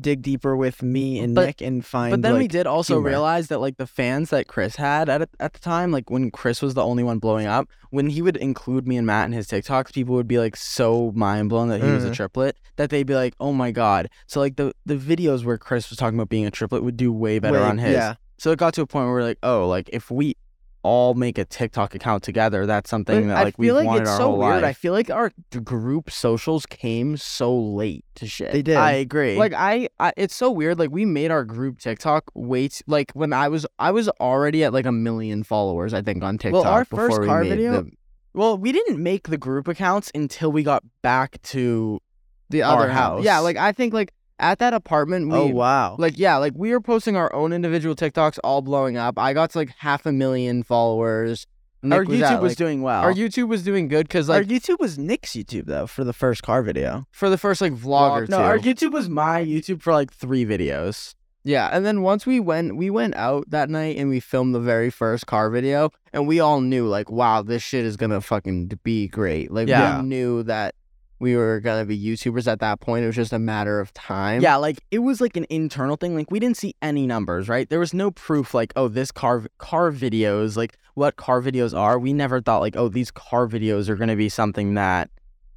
dig 0.00 0.22
deeper 0.22 0.56
with 0.56 0.82
me 0.82 1.18
and 1.20 1.34
But- 1.34 1.46
Nick 1.46 1.60
and 1.60 1.84
find 1.84 2.10
But 2.10 2.22
then 2.22 2.38
we 2.38 2.48
did 2.48 2.66
also 2.66 2.94
humor. 2.94 3.08
realize 3.10 3.48
that 3.48 3.60
like 3.60 3.76
the 3.76 3.86
fans 3.86 4.30
that 4.30 4.48
Chris 4.48 4.76
had 4.76 5.08
at 5.08 5.28
at 5.38 5.52
the 5.52 5.58
time, 5.58 5.92
like 5.92 6.08
when 6.10 6.30
Chris 6.30 6.62
was 6.62 6.74
the 6.74 6.82
only 6.84 7.02
one 7.04 7.18
blowing 7.18 7.46
up, 7.46 7.68
when 7.90 8.08
he 8.08 8.22
would 8.22 8.36
include 8.38 8.86
me 8.88 8.96
and 8.96 9.06
Matt 9.06 9.26
in 9.26 9.32
his 9.32 9.46
TikToks, 9.48 9.92
people 9.92 10.14
would 10.14 10.28
be 10.28 10.38
like 10.38 10.56
so 10.56 11.12
mind 11.14 11.50
blown 11.50 11.68
that 11.68 11.82
he 11.82 11.90
was 11.90 12.04
a 12.04 12.10
Mhm. 12.10 12.14
triplet 12.14 12.56
that 12.76 12.88
they'd 12.90 13.06
be 13.06 13.14
like, 13.14 13.34
"Oh 13.38 13.52
my 13.52 13.70
god!" 13.70 14.08
So 14.26 14.40
like 14.40 14.56
the 14.56 14.72
the 14.86 14.96
videos 14.96 15.44
where 15.44 15.58
Chris 15.58 15.90
was 15.90 15.98
talking 15.98 16.18
about 16.18 16.28
being 16.30 16.46
a 16.46 16.50
triplet 16.50 16.82
would 16.82 16.96
do 16.96 17.12
way 17.12 17.38
better 17.38 17.60
on 17.60 17.78
his. 17.78 17.92
Yeah. 17.92 18.14
So 18.38 18.50
it 18.50 18.58
got 18.58 18.74
to 18.74 18.82
a 18.82 18.86
point 18.86 19.04
where 19.06 19.14
we're 19.14 19.22
like, 19.22 19.38
"Oh, 19.42 19.68
like 19.68 19.90
if 19.92 20.10
we 20.10 20.36
all 20.82 21.14
make 21.14 21.38
a 21.38 21.44
TikTok 21.44 21.94
account 21.94 22.22
together, 22.22 22.66
that's 22.66 22.90
something 22.90 23.28
that 23.28 23.44
like 23.44 23.54
we've 23.58 23.72
like 23.72 23.86
wanted 23.86 24.02
it's 24.02 24.10
our 24.10 24.16
so 24.16 24.24
whole 24.30 24.38
weird. 24.38 24.64
I 24.64 24.72
feel 24.72 24.92
like 24.92 25.10
our 25.10 25.32
group 25.62 26.10
socials 26.10 26.66
came 26.66 27.16
so 27.16 27.56
late 27.56 28.04
to 28.16 28.26
shit. 28.26 28.52
They 28.52 28.62
did. 28.62 28.76
I 28.76 28.92
agree. 28.92 29.36
Like 29.36 29.52
I, 29.54 29.88
I, 30.00 30.12
it's 30.16 30.34
so 30.34 30.50
weird. 30.50 30.78
Like 30.78 30.90
we 30.90 31.04
made 31.04 31.30
our 31.30 31.44
group 31.44 31.78
TikTok 31.78 32.30
wait. 32.34 32.82
Like 32.86 33.12
when 33.12 33.32
I 33.32 33.48
was, 33.48 33.66
I 33.78 33.90
was 33.92 34.08
already 34.20 34.64
at 34.64 34.72
like 34.72 34.86
a 34.86 34.92
million 34.92 35.42
followers. 35.44 35.94
I 35.94 36.02
think 36.02 36.22
on 36.22 36.38
TikTok. 36.38 36.64
Well, 36.64 36.72
our 36.72 36.84
before 36.84 37.08
first 37.08 37.20
we 37.20 37.26
car 37.26 37.44
video- 37.44 37.82
the, 37.82 37.90
well, 38.34 38.56
we 38.56 38.72
didn't 38.72 39.02
make 39.02 39.28
the 39.28 39.38
group 39.38 39.68
accounts 39.68 40.10
until 40.14 40.50
we 40.50 40.62
got 40.62 40.82
back 41.02 41.40
to 41.42 42.00
the 42.48 42.62
other 42.62 42.88
house. 42.88 43.24
Yeah, 43.24 43.38
like 43.38 43.56
I 43.56 43.72
think 43.72 43.94
like 43.94 44.12
at 44.42 44.58
that 44.58 44.74
apartment. 44.74 45.28
We, 45.30 45.34
oh 45.38 45.46
wow. 45.46 45.96
Like 45.98 46.18
yeah, 46.18 46.36
like 46.36 46.52
we 46.54 46.70
were 46.72 46.80
posting 46.80 47.16
our 47.16 47.32
own 47.34 47.52
individual 47.54 47.94
TikToks, 47.94 48.38
all 48.44 48.60
blowing 48.60 48.96
up. 48.98 49.18
I 49.18 49.32
got 49.32 49.50
to 49.52 49.58
like 49.58 49.70
half 49.78 50.04
a 50.04 50.12
million 50.12 50.62
followers. 50.62 51.46
Nick 51.84 51.96
our 51.98 52.04
was 52.04 52.18
YouTube 52.20 52.22
at, 52.22 52.42
was 52.42 52.50
like- 52.52 52.58
doing 52.58 52.82
well. 52.82 53.02
Our 53.02 53.12
YouTube 53.14 53.48
was 53.48 53.62
doing 53.64 53.88
good 53.88 54.06
because 54.06 54.28
like 54.28 54.38
our 54.38 54.44
YouTube 54.44 54.78
was 54.78 54.98
Nick's 54.98 55.32
YouTube 55.32 55.66
though 55.66 55.86
for 55.86 56.04
the 56.04 56.12
first 56.12 56.42
car 56.42 56.62
video. 56.62 57.06
for 57.10 57.28
the 57.30 57.38
first 57.38 57.60
like 57.60 57.72
vlog 57.72 58.10
or 58.12 58.26
no, 58.26 58.36
two. 58.38 58.42
our 58.42 58.58
YouTube 58.58 58.92
was 58.92 59.08
my 59.08 59.42
YouTube 59.44 59.80
for 59.82 59.92
like 59.92 60.12
three 60.12 60.44
videos. 60.44 61.14
Yeah, 61.44 61.68
and 61.72 61.84
then 61.84 62.02
once 62.02 62.24
we 62.24 62.38
went, 62.38 62.76
we 62.76 62.88
went 62.88 63.16
out 63.16 63.50
that 63.50 63.68
night 63.68 63.96
and 63.96 64.08
we 64.08 64.20
filmed 64.20 64.54
the 64.54 64.60
very 64.60 64.90
first 64.90 65.26
car 65.26 65.50
video, 65.50 65.90
and 66.12 66.28
we 66.28 66.38
all 66.38 66.60
knew 66.60 66.86
like, 66.86 67.10
wow, 67.10 67.42
this 67.42 67.64
shit 67.64 67.84
is 67.84 67.96
gonna 67.96 68.20
fucking 68.20 68.70
be 68.84 69.08
great. 69.08 69.50
Like, 69.50 69.66
Yeah. 69.66 70.00
we 70.02 70.06
knew 70.06 70.44
that 70.44 70.76
we 71.22 71.36
were 71.36 71.60
gonna 71.60 71.84
be 71.84 71.96
YouTubers 71.96 72.50
at 72.50 72.58
that 72.58 72.80
point. 72.80 73.04
It 73.04 73.06
was 73.06 73.14
just 73.14 73.32
a 73.32 73.38
matter 73.38 73.78
of 73.78 73.94
time. 73.94 74.42
Yeah, 74.42 74.56
like 74.56 74.80
it 74.90 74.98
was 74.98 75.20
like 75.20 75.36
an 75.36 75.46
internal 75.48 75.94
thing. 75.96 76.16
Like 76.16 76.32
we 76.32 76.40
didn't 76.40 76.56
see 76.56 76.74
any 76.82 77.06
numbers, 77.06 77.48
right? 77.48 77.70
There 77.70 77.78
was 77.78 77.94
no 77.94 78.10
proof 78.10 78.54
like, 78.54 78.72
oh, 78.74 78.88
this 78.88 79.12
car 79.12 79.44
car 79.58 79.92
videos, 79.92 80.56
like 80.56 80.76
what 80.94 81.14
car 81.14 81.40
videos 81.40 81.78
are. 81.78 81.96
We 81.96 82.12
never 82.12 82.40
thought 82.40 82.58
like, 82.60 82.76
oh, 82.76 82.88
these 82.88 83.12
car 83.12 83.46
videos 83.46 83.88
are 83.88 83.94
gonna 83.94 84.16
be 84.16 84.28
something 84.28 84.74
that 84.74 85.10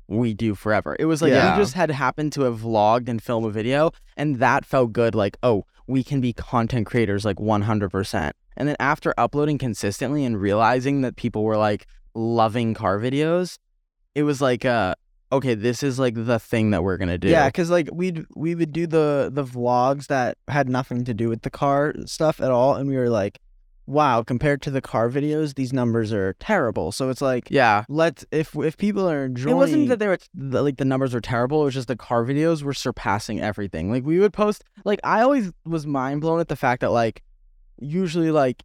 we 0.07 0.35
do 0.35 0.53
forever. 0.53 0.95
It 0.99 1.05
was 1.05 1.23
like 1.23 1.31
Yeah. 1.31 1.57
we 1.57 1.63
just 1.63 1.73
had 1.73 1.89
happened 1.89 2.31
to 2.33 2.41
have 2.41 2.59
vlogged 2.59 3.09
and 3.09 3.19
film 3.21 3.43
a 3.43 3.49
video, 3.49 3.89
and 4.15 4.35
that 4.37 4.65
felt 4.65 4.93
good. 4.93 5.15
Like, 5.15 5.35
oh, 5.41 5.65
we 5.87 6.03
can 6.03 6.21
be 6.21 6.31
content 6.31 6.85
creators 6.85 7.25
like 7.25 7.37
100%. 7.37 8.31
And 8.55 8.69
then 8.69 8.75
after 8.79 9.15
uploading 9.17 9.57
consistently 9.57 10.23
and 10.25 10.39
realizing 10.39 11.01
that 11.01 11.15
people 11.15 11.43
were 11.43 11.57
like 11.57 11.87
loving 12.13 12.75
car 12.75 12.99
videos, 12.99 13.57
it 14.13 14.21
was 14.23 14.41
like, 14.41 14.63
uh, 14.63 14.93
okay, 15.31 15.55
this 15.55 15.83
is 15.83 15.99
like 15.99 16.13
the 16.15 16.39
thing 16.39 16.71
that 16.71 16.83
we're 16.83 16.97
gonna 16.97 17.17
do. 17.17 17.29
Yeah, 17.29 17.47
because 17.47 17.69
like 17.69 17.89
we'd 17.91 18.25
we 18.35 18.55
would 18.55 18.71
do 18.71 18.87
the 18.87 19.29
the 19.31 19.43
vlogs 19.43 20.07
that 20.07 20.37
had 20.47 20.69
nothing 20.69 21.03
to 21.05 21.13
do 21.13 21.29
with 21.29 21.41
the 21.41 21.49
car 21.49 21.93
stuff 22.05 22.41
at 22.41 22.51
all, 22.51 22.75
and 22.75 22.89
we 22.89 22.95
were 22.95 23.09
like, 23.09 23.39
wow, 23.87 24.23
compared 24.23 24.61
to 24.63 24.71
the 24.71 24.81
car 24.81 25.09
videos, 25.09 25.55
these 25.55 25.71
numbers 25.73 26.11
are 26.11 26.33
terrible. 26.39 26.91
So 26.91 27.09
it's 27.09 27.21
like, 27.21 27.47
yeah. 27.49 27.85
let's 27.87 28.25
if 28.31 28.55
if 28.55 28.77
people 28.77 29.09
are 29.09 29.25
enjoying, 29.25 29.55
It 29.55 29.57
wasn't 29.57 29.89
that 29.89 29.99
they 29.99 30.07
were 30.07 30.17
the, 30.33 30.61
like 30.61 30.77
the 30.77 30.85
numbers 30.85 31.13
were 31.13 31.21
terrible. 31.21 31.61
It 31.61 31.65
was 31.65 31.73
just 31.73 31.87
the 31.87 31.95
car 31.95 32.23
videos 32.25 32.63
were 32.63 32.73
surpassing 32.73 33.41
everything. 33.41 33.91
Like 33.91 34.05
we 34.05 34.19
would 34.19 34.33
post 34.33 34.63
like 34.83 34.99
I 35.03 35.21
always 35.21 35.51
was 35.65 35.85
mind 35.85 36.21
blown 36.21 36.39
at 36.39 36.47
the 36.47 36.55
fact 36.55 36.81
that 36.81 36.91
like 36.91 37.23
usually 37.79 38.31
like 38.31 38.63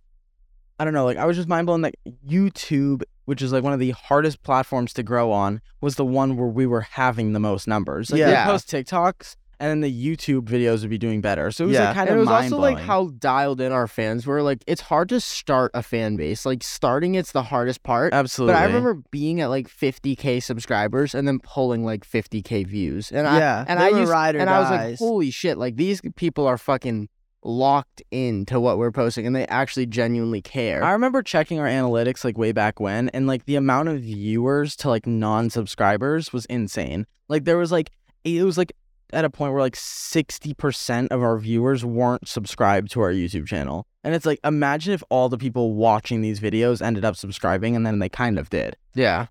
I 0.78 0.84
don't 0.84 0.94
know 0.94 1.04
like 1.04 1.18
I 1.18 1.26
was 1.26 1.36
just 1.36 1.48
mind 1.48 1.66
blown 1.66 1.82
that 1.82 1.94
YouTube, 2.26 3.02
which 3.30 3.40
is 3.42 3.52
like 3.52 3.62
one 3.62 3.72
of 3.72 3.78
the 3.78 3.92
hardest 3.92 4.42
platforms 4.42 4.92
to 4.92 5.04
grow 5.04 5.30
on, 5.30 5.60
was 5.80 5.94
the 5.94 6.04
one 6.04 6.36
where 6.36 6.48
we 6.48 6.66
were 6.66 6.80
having 6.80 7.32
the 7.32 7.38
most 7.38 7.68
numbers. 7.68 8.10
Like 8.10 8.18
Yeah. 8.18 8.44
post 8.44 8.68
TikToks 8.68 9.36
and 9.60 9.70
then 9.70 9.80
the 9.82 9.92
YouTube 10.16 10.46
videos 10.48 10.80
would 10.80 10.90
be 10.90 10.98
doing 10.98 11.20
better. 11.20 11.52
So 11.52 11.62
it 11.62 11.66
was 11.68 11.74
Yeah. 11.76 11.84
like 11.84 11.94
kind 11.94 12.08
and 12.08 12.16
of 12.18 12.26
it 12.26 12.28
was 12.28 12.28
also 12.44 12.58
like 12.58 12.78
how 12.80 13.10
dialed 13.20 13.60
in 13.60 13.70
our 13.70 13.86
fans 13.86 14.26
were. 14.26 14.42
Like, 14.42 14.64
it's 14.66 14.80
hard 14.80 15.08
to 15.10 15.20
start 15.20 15.70
a 15.74 15.82
fan 15.84 16.16
base. 16.16 16.44
Like, 16.44 16.64
starting 16.64 17.14
it's 17.14 17.30
the 17.30 17.44
hardest 17.44 17.84
part. 17.84 18.12
absolutely. 18.12 18.54
But 18.54 18.62
I 18.62 18.64
remember 18.64 18.94
being 19.12 19.40
at 19.40 19.46
like 19.48 19.68
50k 19.68 20.42
subscribers 20.42 21.14
and 21.14 21.28
then 21.28 21.38
pulling 21.38 21.84
like 21.84 22.04
50k 22.04 22.66
views, 22.66 23.12
and 23.12 23.28
I 23.28 23.38
Yeah, 23.38 23.64
and 23.68 23.78
they 23.78 23.84
I 23.84 23.88
used, 23.90 24.12
and 24.12 24.50
I 24.50 24.58
was 24.58 24.70
like, 24.70 24.98
holy 24.98 25.30
shit! 25.30 25.56
Like 25.56 25.76
these 25.76 26.00
people 26.16 26.48
are 26.48 26.58
fucking 26.58 27.08
locked 27.42 28.02
into 28.10 28.60
what 28.60 28.78
we're 28.78 28.90
posting, 28.90 29.26
and 29.26 29.34
they 29.34 29.46
actually 29.46 29.86
genuinely 29.86 30.42
care. 30.42 30.82
I 30.84 30.92
remember 30.92 31.22
checking 31.22 31.58
our 31.58 31.66
analytics 31.66 32.24
like 32.24 32.36
way 32.36 32.52
back 32.52 32.80
when, 32.80 33.08
and 33.10 33.26
like 33.26 33.46
the 33.46 33.56
amount 33.56 33.88
of 33.88 34.00
viewers 34.00 34.76
to 34.76 34.88
like 34.88 35.06
non-subscribers 35.06 36.32
was 36.32 36.44
insane. 36.46 37.06
Like 37.28 37.44
there 37.44 37.56
was 37.58 37.72
like 37.72 37.90
it 38.24 38.42
was 38.44 38.58
like 38.58 38.72
at 39.12 39.24
a 39.24 39.30
point 39.30 39.52
where 39.52 39.62
like 39.62 39.76
sixty 39.76 40.54
percent 40.54 41.10
of 41.12 41.22
our 41.22 41.38
viewers 41.38 41.84
weren't 41.84 42.28
subscribed 42.28 42.90
to 42.92 43.00
our 43.00 43.12
YouTube 43.12 43.46
channel, 43.46 43.86
and 44.04 44.14
it's 44.14 44.26
like 44.26 44.38
imagine 44.44 44.92
if 44.92 45.02
all 45.08 45.28
the 45.28 45.38
people 45.38 45.74
watching 45.74 46.20
these 46.20 46.40
videos 46.40 46.82
ended 46.82 47.04
up 47.04 47.16
subscribing, 47.16 47.74
and 47.74 47.86
then 47.86 47.98
they 47.98 48.08
kind 48.08 48.38
of 48.38 48.50
did. 48.50 48.76
yeah, 48.94 49.26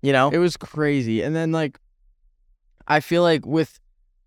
You 0.00 0.12
know? 0.12 0.30
it 0.30 0.38
was 0.38 0.56
crazy. 0.56 1.22
And 1.22 1.36
then 1.36 1.52
like, 1.52 1.78
I 2.88 3.00
feel 3.00 3.22
like 3.22 3.46
with 3.46 3.78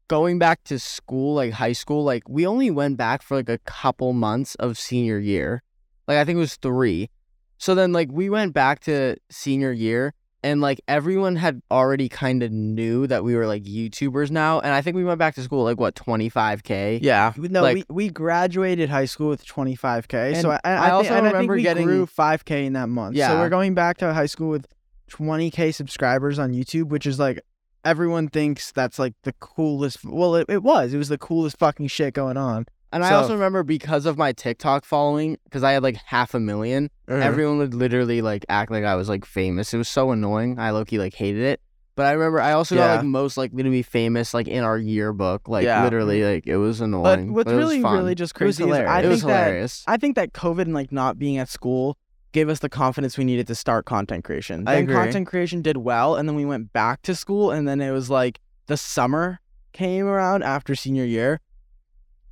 going 0.08 0.39
back 0.39 0.63
to 0.65 0.80
school, 0.80 1.36
like 1.36 1.54
high 1.54 1.74
school, 1.74 2.04
like 2.04 2.28
we 2.30 2.46
only 2.46 2.72
went 2.72 2.98
back 2.98 3.22
for 3.22 3.36
like 3.38 3.50
a 3.50 3.58
couple 3.60 4.13
months 4.13 4.56
of 4.56 4.78
senior 4.78 5.20
year. 5.20 5.63
Like 6.08 6.18
I 6.18 6.26
think 6.26 6.38
it 6.38 6.39
was 6.39 6.56
three. 6.58 7.10
So 7.58 7.74
then 7.76 7.94
like 7.94 8.10
we 8.12 8.30
went 8.30 8.54
back 8.54 8.82
to 8.82 9.15
senior 9.32 9.72
year 9.72 10.13
and 10.44 10.62
like 10.62 10.80
everyone 10.88 11.38
had 11.38 11.62
already 11.72 12.08
kind 12.08 12.44
of 12.44 12.52
knew 12.52 13.08
that 13.08 13.24
we 13.24 13.36
were 13.36 13.48
like 13.48 13.63
YouTubers 13.63 14.30
now. 14.30 14.60
And 14.60 14.74
I 14.74 14.82
think 14.82 14.96
we 14.96 15.04
went 15.04 15.18
back 15.18 15.34
to 15.36 15.41
school 15.41 15.63
like 15.63 15.80
what, 15.80 15.96
25K? 15.96 17.00
yeah. 17.02 17.34
No, 17.38 17.63
Like- 17.63 17.76
we, 17.76 17.84
we 17.89 18.10
graduated 18.10 18.89
high 18.89 19.06
school 19.06 19.30
with 19.30 19.44
25k. 19.46 20.39
So 20.41 20.52
I, 20.52 20.60
I, 20.63 20.72
I 20.74 20.89
also 20.91 21.10
think, 21.10 21.18
and 21.18 21.28
I 21.28 21.30
think 21.30 21.34
remember 21.34 21.54
we 21.56 21.63
getting- 21.63 21.86
grew 21.88 22.06
5k 22.06 22.65
in 22.65 22.74
that 22.74 22.89
month. 22.89 23.15
Yeah. 23.15 23.30
So 23.30 23.38
we're 23.39 23.50
going 23.50 23.74
back 23.74 23.98
to 23.98 24.13
high 24.13 24.28
school 24.28 24.50
with 24.50 24.68
20k 25.10 25.74
subscribers 25.74 26.38
on 26.38 26.52
YouTube, 26.54 26.89
which 26.89 27.08
is 27.08 27.18
like 27.18 27.39
everyone 27.86 28.28
thinks 28.28 28.71
that's 28.71 29.00
like 29.00 29.13
the 29.24 29.34
coolest. 29.39 30.04
Well, 30.04 30.36
it, 30.36 30.48
it 30.50 30.63
was. 30.63 30.93
It 30.93 30.98
was 30.98 31.10
the 31.10 31.17
coolest 31.17 31.58
fucking 31.58 31.88
shit 31.88 32.13
going 32.13 32.36
on. 32.38 32.65
And 32.91 33.04
I 33.04 33.10
So- 33.10 33.15
also 33.17 33.34
remember 33.34 33.63
because 33.63 34.06
of 34.06 34.17
my 34.17 34.32
TikTok 34.32 34.86
following, 34.86 35.38
because 35.45 35.63
I 35.63 35.71
had 35.74 35.84
like 35.84 35.98
half 36.06 36.34
a 36.34 36.39
1000000 36.39 36.86
uh-huh. 37.08 37.15
everyone 37.17 37.58
would 37.60 37.74
literally 37.74 38.21
like 38.21 38.45
act 38.50 38.71
like 38.71 38.84
I 38.84 38.95
was 38.95 39.08
like 39.10 39.26
famous. 39.26 39.74
It 39.74 39.78
was 39.78 39.89
so 39.89 40.12
annoying. 40.12 40.60
I 40.60 40.71
low 40.71 40.84
key 40.86 40.98
like 40.98 41.13
hated 41.13 41.43
it. 41.43 41.62
But 41.95 42.08
I 42.08 42.12
remember 42.12 42.41
I 42.41 42.52
also 42.54 42.76
got 42.76 42.86
Yeah. 42.88 42.95
like 42.98 43.06
most 43.06 43.38
likely 43.38 43.63
to 43.63 43.69
be 43.69 43.82
famous 43.82 44.34
like 44.34 44.48
in 44.50 44.63
our 44.63 44.78
yearbook. 44.78 45.48
Like 45.48 45.63
Yeah. 45.65 45.84
literally 45.84 46.24
like 46.24 46.45
it 46.48 46.58
was 46.58 46.82
annoying. 46.82 47.28
But 47.28 47.34
what's 47.34 47.52
it 47.52 47.56
was 47.56 47.63
really, 47.65 47.82
fun. 47.82 47.98
really 47.98 48.15
just 48.15 48.32
It 48.39 48.43
was 48.45 48.58
crazy 48.58 48.69
is 48.69 48.76
I 48.76 48.82
hilarious. 48.82 48.98
it 48.98 49.02
think 49.02 49.12
was 49.12 49.21
that 49.24 49.43
hilarious. 49.45 49.84
I 49.88 49.98
think 49.98 50.15
that 50.15 50.34
COVID 50.34 50.62
and 50.62 50.74
like 50.74 50.91
not 50.91 51.17
being 51.19 51.38
at 51.38 51.50
school 51.50 51.98
gave 52.36 52.50
us 52.50 52.60
the 52.60 52.67
confidence 52.67 53.17
we 53.17 53.24
needed 53.24 53.48
to 53.48 53.56
start 53.56 53.86
content 53.86 54.26
creation. 54.26 54.67
I 54.67 54.76
then 54.76 54.84
agree. 54.84 54.95
content 54.95 55.26
creation 55.26 55.62
did 55.62 55.78
well, 55.78 56.17
and 56.17 56.28
then 56.28 56.36
we 56.36 56.43
went 56.43 56.74
back 56.74 57.02
to 57.04 57.15
school, 57.15 57.50
and 57.50 57.65
then 57.65 57.80
it 57.80 57.91
was 57.91 58.10
like 58.10 58.41
the 58.67 58.76
summer 58.76 59.39
came 59.71 60.06
around 60.06 60.43
after 60.43 60.76
senior 60.76 61.06
year, 61.06 61.39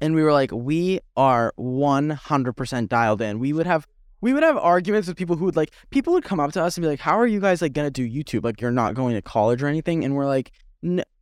and 0.01 0.13
we 0.13 0.21
were 0.21 0.33
like, 0.33 0.51
we 0.51 0.99
are 1.15 1.53
one 1.55 2.09
hundred 2.09 2.53
percent 2.53 2.89
dialed 2.89 3.21
in. 3.21 3.39
We 3.39 3.53
would 3.53 3.65
have. 3.65 3.87
We 4.19 4.31
would 4.33 4.43
have 4.43 4.55
arguments 4.55 5.09
with 5.09 5.17
people 5.17 5.35
who 5.35 5.43
would 5.43 5.57
like 5.57 5.71
people 5.89 6.13
would 6.13 6.23
come 6.23 6.39
up 6.39 6.53
to 6.53 6.63
us 6.63 6.77
and 6.77 6.81
be 6.81 6.87
like, 6.87 7.01
"How 7.01 7.19
are 7.19 7.27
you 7.27 7.41
guys 7.41 7.61
like 7.61 7.73
gonna 7.73 7.91
do 7.91 8.07
YouTube? 8.07 8.45
Like 8.45 8.61
you're 8.61 8.71
not 8.71 8.93
going 8.93 9.15
to 9.15 9.21
college 9.21 9.61
or 9.61 9.67
anything?" 9.67 10.05
And 10.05 10.15
we're 10.15 10.25
like, 10.25 10.53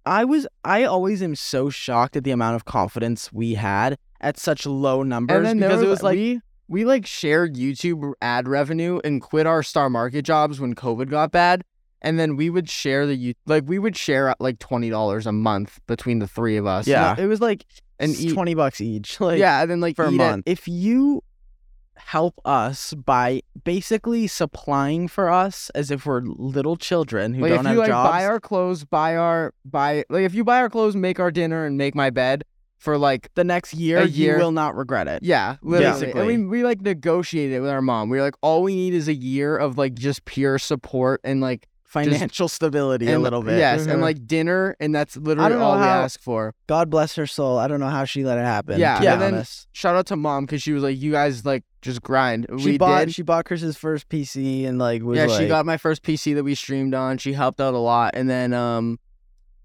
I 0.05 0.23
was 0.23 0.47
I 0.63 0.83
always 0.83 1.23
am 1.23 1.35
so 1.35 1.71
shocked 1.71 2.15
at 2.15 2.23
the 2.23 2.29
amount 2.29 2.57
of 2.57 2.65
confidence 2.65 3.33
we 3.33 3.55
had 3.55 3.97
at 4.19 4.37
such 4.37 4.67
low 4.67 5.01
numbers 5.01 5.37
And 5.37 5.45
then 5.47 5.59
there 5.59 5.69
because 5.69 5.81
it 5.81 5.87
was 5.87 6.03
like 6.03 6.15
we 6.15 6.41
we 6.71 6.85
like 6.85 7.05
shared 7.05 7.55
YouTube 7.55 8.13
ad 8.21 8.47
revenue 8.47 9.01
and 9.03 9.21
quit 9.21 9.45
our 9.45 9.61
star 9.61 9.89
market 9.89 10.21
jobs 10.23 10.59
when 10.61 10.73
COVID 10.73 11.09
got 11.09 11.31
bad. 11.31 11.63
And 12.01 12.17
then 12.17 12.35
we 12.37 12.49
would 12.49 12.69
share 12.69 13.05
the 13.05 13.13
you 13.15 13.33
like 13.45 13.65
we 13.67 13.77
would 13.77 13.95
share 13.97 14.33
like 14.39 14.57
twenty 14.57 14.89
dollars 14.89 15.27
a 15.27 15.31
month 15.31 15.79
between 15.85 16.19
the 16.19 16.27
three 16.27 16.57
of 16.57 16.65
us. 16.65 16.87
Yeah. 16.87 17.15
it 17.19 17.27
was 17.27 17.41
like 17.41 17.65
and 17.99 18.15
eat, 18.15 18.33
twenty 18.33 18.55
bucks 18.55 18.79
each. 18.81 19.19
Like 19.19 19.37
yeah, 19.37 19.61
and 19.61 19.69
then 19.69 19.81
like 19.81 19.95
for 19.97 20.05
a 20.05 20.11
eat 20.11 20.15
it- 20.15 20.17
month. 20.17 20.43
if 20.47 20.67
you 20.67 21.23
help 21.97 22.39
us 22.45 22.95
by 22.95 23.41
basically 23.63 24.25
supplying 24.25 25.07
for 25.07 25.29
us 25.29 25.69
as 25.75 25.91
if 25.91 26.05
we're 26.07 26.21
little 26.23 26.75
children 26.75 27.35
who 27.35 27.41
like 27.43 27.49
don't 27.51 27.59
if 27.59 27.65
have 27.67 27.73
you 27.75 27.79
like 27.81 27.89
jobs. 27.89 28.09
buy 28.09 28.25
our 28.25 28.39
clothes, 28.39 28.83
buy 28.85 29.15
our 29.15 29.53
buy 29.65 30.03
like 30.09 30.23
if 30.23 30.33
you 30.33 30.43
buy 30.43 30.57
our 30.61 30.69
clothes, 30.69 30.95
make 30.95 31.19
our 31.19 31.29
dinner, 31.31 31.65
and 31.65 31.77
make 31.77 31.93
my 31.93 32.09
bed 32.09 32.43
for 32.81 32.97
like 32.97 33.29
the 33.35 33.43
next 33.43 33.75
year, 33.75 33.99
A 33.99 34.05
you 34.07 34.25
year. 34.25 34.37
will 34.39 34.51
not 34.51 34.75
regret 34.75 35.07
it. 35.07 35.21
yeah, 35.21 35.57
literally. 35.61 36.01
Basically. 36.01 36.33
And 36.33 36.49
we 36.49 36.57
we 36.59 36.63
like 36.63 36.81
negotiated 36.81 37.57
it 37.57 37.59
with 37.61 37.69
our 37.69 37.81
mom. 37.81 38.09
We 38.09 38.17
were 38.17 38.23
like, 38.23 38.35
all 38.41 38.63
we 38.63 38.73
need 38.75 38.95
is 38.95 39.07
a 39.07 39.13
year 39.13 39.55
of 39.55 39.77
like 39.77 39.93
just 39.93 40.25
pure 40.25 40.57
support 40.57 41.21
and 41.23 41.39
like 41.41 41.67
Financial 41.83 42.47
stability 42.57 43.05
a 43.07 43.15
and, 43.15 43.21
little 43.23 43.43
bit. 43.43 43.57
Yes, 43.59 43.85
Mhm. 43.85 43.91
and 43.91 44.01
like 44.01 44.25
dinner, 44.25 44.77
and 44.79 44.95
that's 44.95 45.17
literally 45.17 45.49
don't 45.49 45.59
know 45.59 45.65
all 45.65 45.77
we 45.77 45.83
ask 45.83 46.21
for. 46.21 46.55
God 46.67 46.89
bless 46.89 47.15
her 47.15 47.27
soul. 47.27 47.57
I 47.57 47.67
don't 47.67 47.81
know 47.81 47.89
how 47.89 48.05
she 48.05 48.23
let 48.23 48.37
it 48.37 48.45
happen. 48.45 48.79
Yeah, 48.79 48.95
to 48.95 49.01
be 49.01 49.07
and 49.07 49.21
then 49.21 49.45
shout 49.73 49.97
out 49.97 50.05
to 50.07 50.15
mom 50.15 50.45
because 50.45 50.63
she 50.63 50.71
was 50.71 50.83
like, 50.83 50.97
"You 51.01 51.11
guys 51.11 51.45
like 51.45 51.65
just 51.81 52.01
grind." 52.01 52.47
she 52.59 52.65
we 52.71 52.77
bought 52.77 53.07
did. 53.07 53.13
she 53.13 53.23
bought 53.23 53.43
Chris's 53.43 53.75
first 53.77 54.07
PC 54.07 54.65
and 54.65 54.79
like 54.79 55.03
was 55.03 55.17
yeah, 55.17 55.25
like, 55.25 55.41
she 55.41 55.47
got 55.49 55.65
my 55.65 55.75
first 55.75 56.01
PC 56.01 56.33
that 56.35 56.45
we 56.45 56.55
streamed 56.55 56.93
on. 56.95 57.17
She 57.17 57.33
helped 57.33 57.59
out 57.59 57.73
a 57.73 57.77
lot, 57.77 58.11
and 58.15 58.29
then 58.29 58.53
um, 58.53 58.97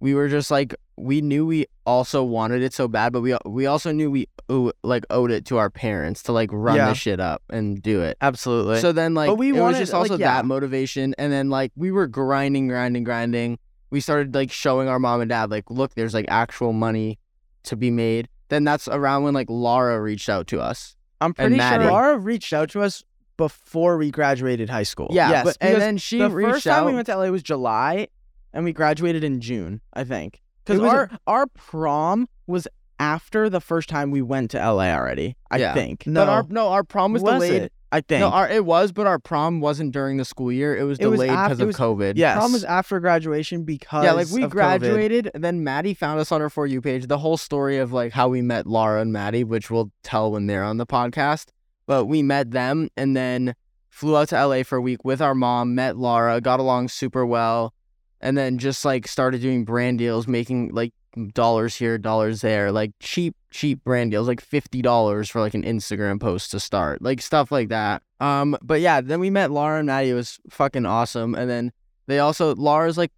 we 0.00 0.14
were 0.14 0.28
just 0.28 0.50
like, 0.50 0.74
we 0.96 1.20
knew 1.20 1.44
we 1.46 1.66
also 1.84 2.22
wanted 2.22 2.62
it 2.62 2.72
so 2.72 2.88
bad, 2.88 3.12
but 3.12 3.20
we 3.20 3.36
we 3.44 3.66
also 3.66 3.92
knew 3.92 4.10
we 4.10 4.28
owe, 4.48 4.72
like 4.82 5.04
owed 5.10 5.30
it 5.30 5.44
to 5.46 5.58
our 5.58 5.70
parents 5.70 6.22
to 6.24 6.32
like 6.32 6.50
run 6.52 6.76
Yeah. 6.76 6.88
this 6.90 6.98
shit 6.98 7.20
up 7.20 7.42
and 7.50 7.80
do 7.82 8.00
it. 8.02 8.16
Absolutely. 8.20 8.80
So 8.80 8.92
then 8.92 9.14
like 9.14 9.36
we 9.36 9.50
it 9.50 9.60
was 9.60 9.78
just 9.78 9.92
also 9.94 10.14
like, 10.14 10.20
yeah. 10.20 10.34
that 10.36 10.44
motivation, 10.46 11.14
and 11.18 11.32
then 11.32 11.50
like 11.50 11.72
we 11.76 11.90
were 11.90 12.06
grinding, 12.06 12.68
grinding, 12.68 13.04
grinding. 13.04 13.58
We 13.90 14.00
started 14.00 14.34
like 14.34 14.50
showing 14.50 14.88
our 14.88 14.98
mom 14.98 15.20
and 15.20 15.28
dad 15.28 15.50
like, 15.50 15.70
look, 15.70 15.94
there's 15.94 16.14
like 16.14 16.26
actual 16.28 16.72
money 16.72 17.18
to 17.64 17.76
be 17.76 17.90
made. 17.90 18.28
Then 18.48 18.64
that's 18.64 18.88
around 18.88 19.24
when 19.24 19.34
like 19.34 19.48
Laura 19.50 20.00
reached 20.00 20.28
out 20.28 20.46
to 20.48 20.60
us. 20.60 20.96
I'm 21.20 21.32
pretty 21.34 21.58
sure 21.58 21.84
Laura 21.84 22.18
reached 22.18 22.52
out 22.52 22.70
to 22.70 22.82
us 22.82 23.02
before 23.36 23.96
we 23.98 24.10
graduated 24.10 24.70
high 24.70 24.82
school. 24.82 25.08
Yeah, 25.10 25.30
Yes, 25.30 25.44
but, 25.44 25.56
and 25.60 25.80
then 25.80 25.98
she 25.98 26.18
the 26.18 26.30
first 26.30 26.66
out. 26.66 26.76
time 26.78 26.86
we 26.86 26.94
went 26.94 27.06
to 27.06 27.16
LA 27.16 27.26
was 27.28 27.42
July, 27.42 28.08
and 28.56 28.64
we 28.64 28.72
graduated 28.72 29.22
in 29.22 29.40
June, 29.40 29.80
I 29.92 30.02
think. 30.04 30.40
Because 30.64 30.80
It 30.80 30.84
a- 30.84 30.88
our 30.88 31.10
our 31.26 31.46
prom 31.46 32.26
was 32.46 32.66
after 32.98 33.50
the 33.50 33.60
first 33.60 33.88
time 33.88 34.10
we 34.10 34.22
went 34.22 34.50
to 34.52 34.58
LA 34.58 34.90
already. 34.92 35.36
I 35.50 35.58
Yeah. 35.58 35.74
think. 35.74 36.06
No. 36.06 36.22
But 36.24 36.28
our 36.30 36.44
no, 36.48 36.68
our 36.68 36.82
prom 36.82 37.12
was, 37.12 37.22
Was 37.22 37.34
delayed. 37.34 37.62
it? 37.64 37.72
I 37.92 38.00
think. 38.00 38.20
No, 38.20 38.28
our, 38.30 38.48
it 38.48 38.64
was, 38.64 38.90
but 38.90 39.06
our 39.06 39.18
prom 39.18 39.60
wasn't 39.60 39.92
during 39.92 40.16
the 40.16 40.24
school 40.24 40.50
year. 40.50 40.76
It 40.76 40.82
was 40.84 40.98
It 40.98 41.02
delayed 41.02 41.30
because 41.30 41.60
of 41.60 41.68
was- 41.68 41.76
COVID. 41.76 42.14
yes. 42.16 42.36
Prom 42.36 42.52
was 42.52 42.64
after 42.64 42.98
graduation 42.98 43.62
because 43.64 44.04
Yeah, 44.04 44.12
like 44.12 44.28
we 44.30 44.42
of 44.42 44.50
COVID. 44.50 44.54
graduated, 44.54 45.30
and 45.34 45.44
then 45.44 45.62
Maddie 45.62 45.94
found 45.94 46.18
us 46.18 46.32
on 46.32 46.40
her 46.40 46.50
For 46.50 46.66
You 46.66 46.80
page. 46.80 47.06
The 47.06 47.18
whole 47.18 47.36
story 47.36 47.78
of 47.78 47.92
like 47.92 48.12
how 48.12 48.28
we 48.28 48.42
met 48.42 48.66
Laura 48.66 49.00
and 49.02 49.12
Maddie, 49.12 49.44
which 49.44 49.70
we'll 49.70 49.92
tell 50.02 50.32
when 50.32 50.46
they're 50.46 50.64
on 50.64 50.78
the 50.78 50.86
podcast. 50.86 51.50
But 51.86 52.06
we 52.06 52.22
met 52.22 52.50
them 52.50 52.88
and 52.96 53.16
then 53.16 53.54
flew 53.88 54.16
out 54.16 54.28
to 54.30 54.36
LA 54.36 54.62
for 54.64 54.76
a 54.76 54.82
week 54.82 55.04
with 55.04 55.22
our 55.22 55.34
mom, 55.34 55.74
met 55.74 55.96
Laura, 55.96 56.40
got 56.40 56.58
along 56.60 56.88
super 56.88 57.24
well, 57.24 57.72
and 58.20 58.36
then 58.36 58.58
just 58.58 58.84
like 58.84 59.06
started 59.08 59.40
doing 59.40 59.64
brand 59.64 59.98
deals, 59.98 60.26
making 60.26 60.70
like 60.74 60.92
dollars 61.32 61.74
here, 61.76 61.96
dollars 61.98 62.40
there, 62.42 62.70
like 62.72 62.92
cheap, 63.00 63.34
cheap 63.50 63.82
brand 63.84 64.10
deals, 64.10 64.28
like 64.28 64.40
fifty 64.40 64.82
dollars 64.82 65.28
for 65.30 65.40
like 65.40 65.54
an 65.54 65.62
Instagram 65.62 66.20
post 66.20 66.50
to 66.50 66.60
start, 66.60 67.02
like 67.02 67.22
stuff 67.22 67.50
like 67.52 67.68
that. 67.68 68.02
Um, 68.20 68.56
but 68.62 68.80
yeah, 68.80 69.00
then 69.00 69.20
we 69.20 69.30
met 69.30 69.50
Laura 69.50 69.78
and 69.78 69.86
Maddie. 69.86 70.10
It 70.10 70.14
was 70.14 70.38
fucking 70.50 70.86
awesome, 70.86 71.34
and 71.34 71.48
then 71.50 71.72
they 72.06 72.18
also 72.18 72.54
Laura's 72.54 72.96
like 72.98 73.12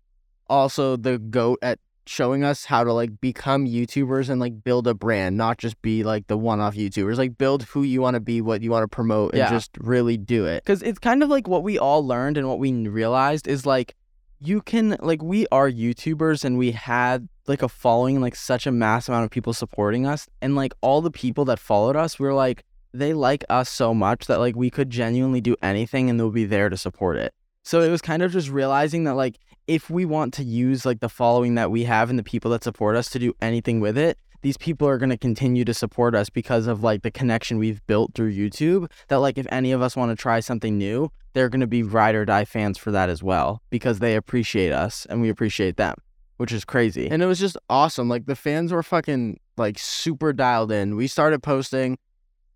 also 0.48 0.96
the 0.96 1.18
goat 1.18 1.58
at 1.62 1.78
showing 2.06 2.42
us 2.42 2.64
how 2.64 2.82
to 2.82 2.90
like 2.92 3.20
become 3.20 3.66
YouTubers 3.66 4.30
and 4.30 4.40
like 4.40 4.64
build 4.64 4.86
a 4.86 4.94
brand, 4.94 5.36
not 5.36 5.58
just 5.58 5.80
be 5.82 6.02
like 6.04 6.26
the 6.26 6.38
one-off 6.38 6.74
YouTubers. 6.74 7.18
Like 7.18 7.36
build 7.36 7.64
who 7.64 7.82
you 7.82 8.00
want 8.00 8.14
to 8.14 8.20
be, 8.20 8.40
what 8.40 8.62
you 8.62 8.70
want 8.70 8.82
to 8.84 8.88
promote, 8.88 9.32
and 9.32 9.38
Yeah. 9.40 9.50
just 9.50 9.70
really 9.78 10.16
do 10.16 10.46
it. 10.46 10.64
because 10.64 10.82
it's 10.82 10.98
kind 10.98 11.22
of 11.22 11.28
like 11.28 11.46
what 11.46 11.62
we 11.62 11.78
all 11.78 12.04
learned 12.06 12.38
and 12.38 12.48
what 12.48 12.58
we 12.58 12.72
realized 12.88 13.46
is 13.46 13.66
like 13.66 13.94
you 14.40 14.60
can 14.60 14.96
like 15.00 15.22
we 15.22 15.46
are 15.50 15.70
YouTubers 15.70 16.44
and 16.44 16.56
we 16.58 16.72
had 16.72 17.28
like 17.46 17.62
a 17.62 17.68
following 17.68 18.20
like 18.20 18.36
such 18.36 18.66
a 18.66 18.72
mass 18.72 19.08
amount 19.08 19.24
of 19.24 19.30
people 19.30 19.52
supporting 19.52 20.06
us 20.06 20.28
and 20.40 20.54
like 20.54 20.72
all 20.80 21.00
the 21.00 21.10
people 21.10 21.44
that 21.46 21.58
followed 21.58 21.96
us 21.96 22.18
we 22.18 22.26
were 22.26 22.34
like 22.34 22.64
they 22.92 23.12
like 23.12 23.44
us 23.48 23.68
so 23.68 23.94
much 23.94 24.26
that 24.26 24.38
like 24.38 24.56
we 24.56 24.70
could 24.70 24.90
genuinely 24.90 25.40
do 25.40 25.56
anything 25.62 26.08
and 26.08 26.18
they'll 26.18 26.30
be 26.30 26.44
there 26.44 26.68
to 26.68 26.76
support 26.76 27.16
it. 27.16 27.34
So 27.62 27.82
it 27.82 27.90
was 27.90 28.00
kind 28.00 28.22
of 28.22 28.32
just 28.32 28.48
realizing 28.48 29.04
that 29.04 29.14
like 29.14 29.38
if 29.66 29.90
we 29.90 30.04
want 30.04 30.32
to 30.34 30.44
use 30.44 30.86
like 30.86 31.00
the 31.00 31.08
following 31.08 31.54
that 31.56 31.70
we 31.70 31.84
have 31.84 32.08
and 32.10 32.18
the 32.18 32.22
people 32.22 32.50
that 32.52 32.64
support 32.64 32.96
us 32.96 33.10
to 33.10 33.18
do 33.18 33.34
anything 33.42 33.80
with 33.80 33.98
it, 33.98 34.18
these 34.42 34.56
people 34.56 34.88
are 34.88 34.98
going 34.98 35.10
to 35.10 35.18
continue 35.18 35.64
to 35.64 35.74
support 35.74 36.14
us 36.14 36.30
because 36.30 36.66
of 36.66 36.82
like 36.82 37.02
the 37.02 37.10
connection 37.10 37.58
we've 37.58 37.84
built 37.86 38.14
through 38.14 38.32
YouTube. 38.32 38.90
That 39.08 39.16
like 39.16 39.38
if 39.38 39.46
any 39.50 39.72
of 39.72 39.82
us 39.82 39.96
want 39.96 40.10
to 40.10 40.16
try 40.16 40.40
something 40.40 40.78
new, 40.78 41.10
they're 41.32 41.48
going 41.48 41.60
to 41.60 41.66
be 41.66 41.82
ride 41.82 42.14
or 42.14 42.24
die 42.24 42.44
fans 42.44 42.78
for 42.78 42.90
that 42.90 43.08
as 43.08 43.22
well 43.22 43.62
because 43.70 43.98
they 43.98 44.16
appreciate 44.16 44.72
us 44.72 45.06
and 45.10 45.20
we 45.20 45.28
appreciate 45.28 45.76
them, 45.76 45.94
which 46.36 46.52
is 46.52 46.64
crazy. 46.64 47.08
And 47.10 47.22
it 47.22 47.26
was 47.26 47.38
just 47.38 47.56
awesome. 47.68 48.08
Like 48.08 48.26
the 48.26 48.36
fans 48.36 48.72
were 48.72 48.82
fucking 48.82 49.38
like 49.56 49.78
super 49.78 50.32
dialed 50.32 50.72
in. 50.72 50.96
We 50.96 51.06
started 51.06 51.42
posting. 51.42 51.98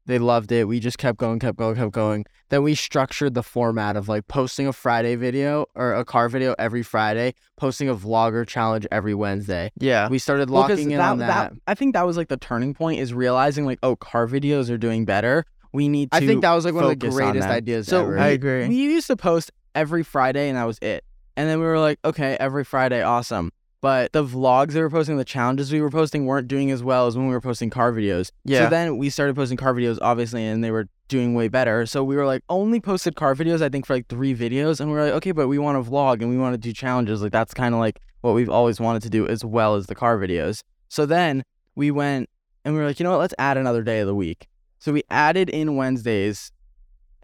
They 0.07 0.19
loved 0.19 0.51
it. 0.51 0.67
We 0.67 0.81
just 0.81 0.99
kept 0.99 1.19
going, 1.19 1.39
kept 1.39 1.57
going, 1.59 1.77
kept 1.77 1.93
going. 1.93 2.25
Then 2.49 2.63
we 2.65 2.75
structured 2.75 3.35
the 3.35 3.43
format 3.43 3.97
of 3.97 4.09
like 4.09 4.27
posting 4.27 4.67
a 4.67 4.73
Friday 4.73 5.15
video 5.15 5.67
or 5.75 5.95
a 5.95 6.05
car 6.05 6.29
video 6.29 6.55
every 6.59 6.83
Friday, 6.83 7.35
posting 7.57 7.89
a 7.89 7.95
vlogger 7.95 8.47
challenge 8.47 8.87
every 8.91 9.15
Wednesday. 9.15 9.71
yeah. 9.79 10.09
We 10.09 10.19
started 10.19 10.51
Well, 10.51 10.63
'cause 10.63 10.71
locking 10.79 10.91
in 10.91 11.01
on 11.01 11.19
that. 11.19 11.53
I 11.67 11.75
think 11.75 11.95
that 11.95 12.05
was 12.05 12.17
like 12.17 12.29
the 12.29 12.37
turning 12.37 12.75
point 12.75 13.01
is 13.01 13.15
realizing 13.15 13.65
like, 13.65 13.79
oh, 13.83 13.95
car 13.97 14.27
videos 14.27 14.71
are 14.71 14.79
doing 14.79 15.05
better. 15.05 15.45
We 15.73 15.89
need 15.89 16.11
to 16.11 16.17
I 16.17 16.21
think 16.27 16.43
that 16.43 16.53
was 16.53 16.65
like 16.65 16.75
one 16.75 16.85
of 16.85 16.91
the 16.91 16.97
greatest 17.09 17.49
ideas 17.49 17.87
So 17.87 18.03
ever. 18.03 18.19
I 18.19 18.29
agree. 18.29 18.69
We 18.69 18.75
used 18.75 19.07
to 19.07 19.17
post 19.17 19.51
every 19.75 20.03
Friday 20.03 20.49
and 20.49 20.59
that 20.59 20.65
was 20.65 20.79
it. 20.83 21.05
And 21.37 21.49
then 21.49 21.61
we 21.61 21.65
were 21.65 21.79
like, 21.79 21.99
okay, 22.05 22.37
every 22.39 22.65
Friday, 22.65 23.03
awesome. 23.03 23.53
But 23.83 24.13
the 24.13 24.25
vlogs 24.25 24.73
they 24.73 24.81
were 24.81 24.89
posting, 24.89 25.17
the 25.17 25.25
challenges 25.25 25.73
we 25.73 25.81
were 25.81 25.91
posting 25.91 26.25
weren't 26.25 26.47
doing 26.47 26.71
as 26.71 26.85
well 26.85 27.09
as 27.09 27.17
when 27.17 27.27
we 27.27 27.35
were 27.35 27.41
posting 27.41 27.69
car 27.69 27.93
videos. 27.93 28.31
Yeah. 28.45 28.65
So 28.65 28.71
then 28.71 28.97
we 28.97 29.11
started 29.11 29.35
posting 29.35 29.57
car 29.57 29.75
videos, 29.75 29.99
obviously, 30.01 30.47
and 30.47 30.63
they 30.63 30.71
were 30.71 30.89
doing 31.09 31.35
way 31.35 31.49
better. 31.49 31.85
So 31.85 32.05
we 32.05 32.15
were 32.15 32.25
like, 32.25 32.45
only 32.49 32.79
posted 32.79 33.17
car 33.17 33.35
videos, 33.35 33.61
I 33.61 33.69
think, 33.69 33.85
for 33.85 33.95
like 33.95 34.07
three 34.07 34.37
videos. 34.37 34.81
And 34.81 34.89
we 34.89 34.97
were 34.97 35.07
like, 35.07 35.15
okay, 35.15 35.33
but 35.33 35.49
we 35.49 35.59
want 35.59 35.85
to 35.85 35.91
vlog 35.91 36.23
and 36.23 36.31
we 36.31 36.39
want 36.39 36.55
to 36.55 36.59
do 36.59 36.73
challenges. 36.73 37.23
Like, 37.23 37.33
that's 37.33 37.53
kind 37.53 37.75
of 37.75 37.81
like 37.81 38.01
what 38.21 38.35
we've 38.35 38.49
always 38.49 38.79
wanted 38.79 39.03
to 39.03 39.11
do 39.11 39.27
as 39.27 39.45
well 39.45 39.75
as 39.75 39.87
the 39.87 39.97
car 39.97 40.17
videos. 40.17 40.63
So 40.89 41.05
then 41.05 41.43
we 41.75 41.91
went 41.91 42.31
and 42.65 42.75
we 42.75 42.81
were 42.81 42.87
like, 42.87 43.01
you 43.01 43.05
know 43.05 43.11
what? 43.11 43.19
Let's 43.19 43.35
add 43.37 43.57
another 43.57 43.83
day 43.83 43.99
of 43.99 44.07
the 44.07 44.15
week. 44.15 44.47
So 44.79 44.93
we 44.93 45.03
added 45.11 45.51
in 45.51 45.75
Wednesdays. 45.75 46.53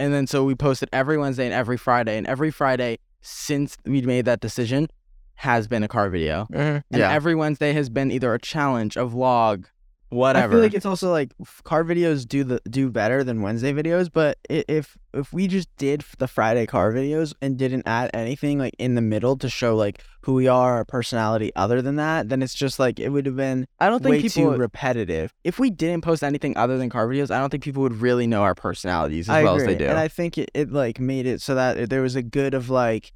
And 0.01 0.13
then 0.13 0.27
so 0.27 0.43
we 0.45 0.57
posted 0.57 0.89
every 0.93 1.19
Wednesday 1.19 1.45
and 1.45 1.55
every 1.55 1.77
Friday. 1.77 2.19
And 2.19 2.27
every 2.27 2.51
Friday 2.51 2.99
since 3.21 3.77
we 3.85 4.03
made 4.03 4.25
that 4.25 4.41
decision 4.41 4.89
has 5.39 5.67
been 5.69 5.83
a 5.83 5.89
car 5.89 6.09
video. 6.11 6.47
Mhm. 6.53 6.83
And 6.91 7.01
Yeah. 7.01 7.13
every 7.13 7.35
Wednesday 7.35 7.73
has 7.73 7.89
been 7.89 8.11
either 8.11 8.35
a 8.35 8.39
challenge, 8.41 8.97
a 8.97 9.07
vlog, 9.07 9.65
whatever. 10.11 10.47
I 10.49 10.51
feel 10.57 10.61
like 10.63 10.75
it's 10.75 10.87
also 10.87 11.11
like 11.13 11.33
car 11.65 11.85
videos 11.85 12.27
do 12.27 12.43
the 12.43 12.61
do 12.69 12.91
better 12.91 13.23
than 13.23 13.43
Wednesday 13.43 13.73
videos, 13.73 14.09
but 14.13 14.39
if 14.49 14.97
if 15.15 15.33
we 15.33 15.47
just 15.47 15.69
did 15.77 16.03
the 16.19 16.27
Friday 16.29 16.65
car 16.67 16.93
videos 16.93 17.35
and 17.43 17.57
didn't 17.57 17.83
add 17.87 18.11
anything 18.15 18.59
like 18.59 18.75
in 18.79 18.95
the 18.95 19.01
middle 19.01 19.37
to 19.37 19.49
show 19.49 19.77
like 19.77 20.03
who 20.23 20.35
we 20.35 20.49
are, 20.49 20.75
our 20.77 20.85
personality, 20.85 21.53
other 21.57 21.81
than 21.83 21.97
that, 21.97 22.29
then 22.31 22.43
it's 22.43 22.55
just 22.55 22.79
like 22.79 22.99
it 22.99 23.11
would 23.11 23.27
have 23.27 23.37
been 23.37 23.67
I 23.79 23.89
don't 23.89 24.03
think 24.03 24.11
way 24.17 24.23
people 24.23 24.43
too 24.43 24.49
would- 24.51 24.59
repetitive. 24.61 25.33
if 25.45 25.59
we 25.59 25.71
didn't 25.71 26.03
post 26.03 26.25
anything 26.25 26.57
other 26.57 26.79
than 26.79 26.91
car 26.91 27.07
videos, 27.07 27.31
I 27.31 27.39
don't 27.39 27.51
think 27.51 27.63
people 27.63 27.83
would 27.83 28.01
really 28.01 28.27
know 28.27 28.43
our 28.43 28.55
personalities 28.55 29.29
as 29.29 29.35
I 29.37 29.43
well 29.45 29.55
agree. 29.57 29.67
as 29.67 29.73
they 29.79 29.85
do. 29.85 29.89
and 29.91 29.99
I 29.99 30.09
think 30.09 30.37
it, 30.39 30.51
it 30.55 30.73
like 30.73 30.99
made 30.99 31.27
it 31.27 31.41
so 31.41 31.55
that 31.55 31.91
there 31.91 32.03
was 32.03 32.17
a 32.17 32.23
good 32.23 32.55
of 32.55 32.71
like. 32.71 33.13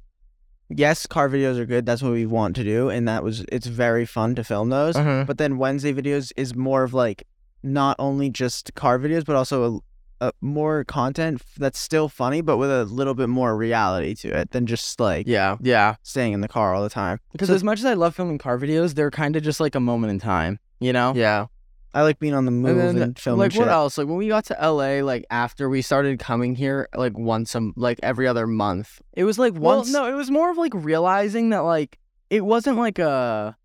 Yes, 0.69 1.05
car 1.05 1.29
videos 1.29 1.57
are 1.59 1.65
good. 1.65 1.85
That's 1.85 2.01
what 2.01 2.13
we 2.13 2.25
want 2.25 2.55
to 2.55 2.63
do, 2.63 2.89
and 2.89 3.07
that 3.07 3.23
was 3.23 3.45
it's 3.51 3.67
very 3.67 4.05
fun 4.05 4.35
to 4.35 4.43
film 4.43 4.69
those. 4.69 4.95
Uh-huh. 4.95 5.25
But 5.27 5.37
then 5.37 5.57
Wednesday 5.57 5.93
videos 5.93 6.31
is 6.37 6.55
more 6.55 6.83
of 6.83 6.93
like 6.93 7.23
not 7.61 7.95
only 7.99 8.29
just 8.29 8.73
car 8.75 8.97
videos, 8.99 9.25
but 9.25 9.35
also 9.35 9.81
a, 10.21 10.27
a 10.27 10.31
more 10.41 10.83
content 10.83 11.41
that's 11.57 11.79
still 11.79 12.09
funny, 12.09 12.41
but 12.41 12.57
with 12.57 12.71
a 12.71 12.85
little 12.85 13.13
bit 13.13 13.29
more 13.29 13.55
reality 13.55 14.15
to 14.15 14.29
it 14.29 14.51
than 14.51 14.65
just 14.65 14.99
like 14.99 15.27
yeah, 15.27 15.57
yeah. 15.61 15.95
staying 16.01 16.33
in 16.33 16.41
the 16.41 16.47
car 16.47 16.73
all 16.73 16.81
the 16.83 16.89
time. 16.89 17.19
Because 17.33 17.49
So- 17.49 17.55
as 17.55 17.63
much 17.63 17.79
as 17.79 17.85
I 17.85 17.93
love 17.93 18.15
filming 18.15 18.37
car 18.37 18.57
videos, 18.57 18.95
they're 18.95 19.11
kind 19.11 19.35
of 19.35 19.43
just 19.43 19.59
like 19.59 19.75
a 19.75 19.79
moment 19.79 20.11
in 20.11 20.19
time, 20.19 20.59
you 20.79 20.91
know? 20.93 21.13
yeah. 21.15 21.45
I 21.93 22.01
like 22.01 22.17
being 22.19 22.33
on 22.33 22.45
the 22.45 22.51
move 22.51 22.77
And 22.79 22.97
and, 22.99 23.19
filming 23.19 23.39
like, 23.39 23.51
shit. 23.51 23.59
what 23.59 23.69
else? 23.69 23.97
Like, 23.99 24.07
when 24.07 24.17
we 24.17 24.27
got 24.27 24.45
to 24.45 24.57
LA, 24.59 25.01
like, 25.03 25.25
after 25.29 25.69
we 25.69 25.81
started 25.83 26.17
coming 26.17 26.55
here, 26.55 26.89
like, 26.95 27.15
once 27.17 27.53
a, 27.53 27.69
like, 27.75 27.99
every 28.01 28.27
other 28.27 28.47
month. 28.47 28.99
It 29.13 29.25
was 29.25 29.37
like 29.37 29.53
Once- 29.53 29.91
well, 29.93 30.03
no, 30.07 30.11
it 30.11 30.17
was 30.17 30.31
more 30.31 30.49
of 30.49 30.57
like 30.57 30.73
realizing 30.73 31.49
that 31.51 31.59
like 31.59 31.99
it 32.29 32.43
wasn't 32.45 32.77
like 32.77 32.97
a 32.99 33.55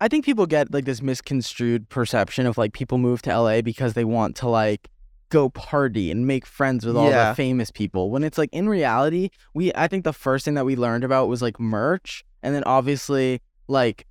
I 0.00 0.08
think 0.08 0.24
people 0.26 0.44
get 0.44 0.72
like 0.74 0.84
this 0.84 1.00
misconstrued 1.00 1.88
perception 1.88 2.44
of 2.46 2.58
like 2.58 2.74
people 2.74 2.98
move 2.98 3.22
to 3.22 3.30
LA 3.38 3.62
because 3.62 3.94
they 3.94 4.04
want 4.04 4.36
to 4.36 4.48
like 4.48 4.88
go 5.30 5.48
party 5.48 6.10
and 6.10 6.26
make 6.26 6.44
friends 6.44 6.84
with 6.84 6.96
all 6.96 7.08
Yeah. 7.08 7.30
the 7.30 7.34
famous 7.34 7.70
people. 7.70 8.10
When 8.10 8.22
it's 8.24 8.36
like 8.36 8.50
in 8.52 8.68
reality, 8.68 9.30
we 9.54 9.72
I 9.74 9.88
think 9.88 10.04
the 10.04 10.12
first 10.12 10.44
thing 10.44 10.54
that 10.54 10.66
we 10.66 10.76
learned 10.76 11.04
about 11.04 11.28
was 11.28 11.40
like 11.40 11.58
merch, 11.58 12.24
and 12.42 12.54
then 12.54 12.62
obviously 12.64 13.40
like 13.68 14.06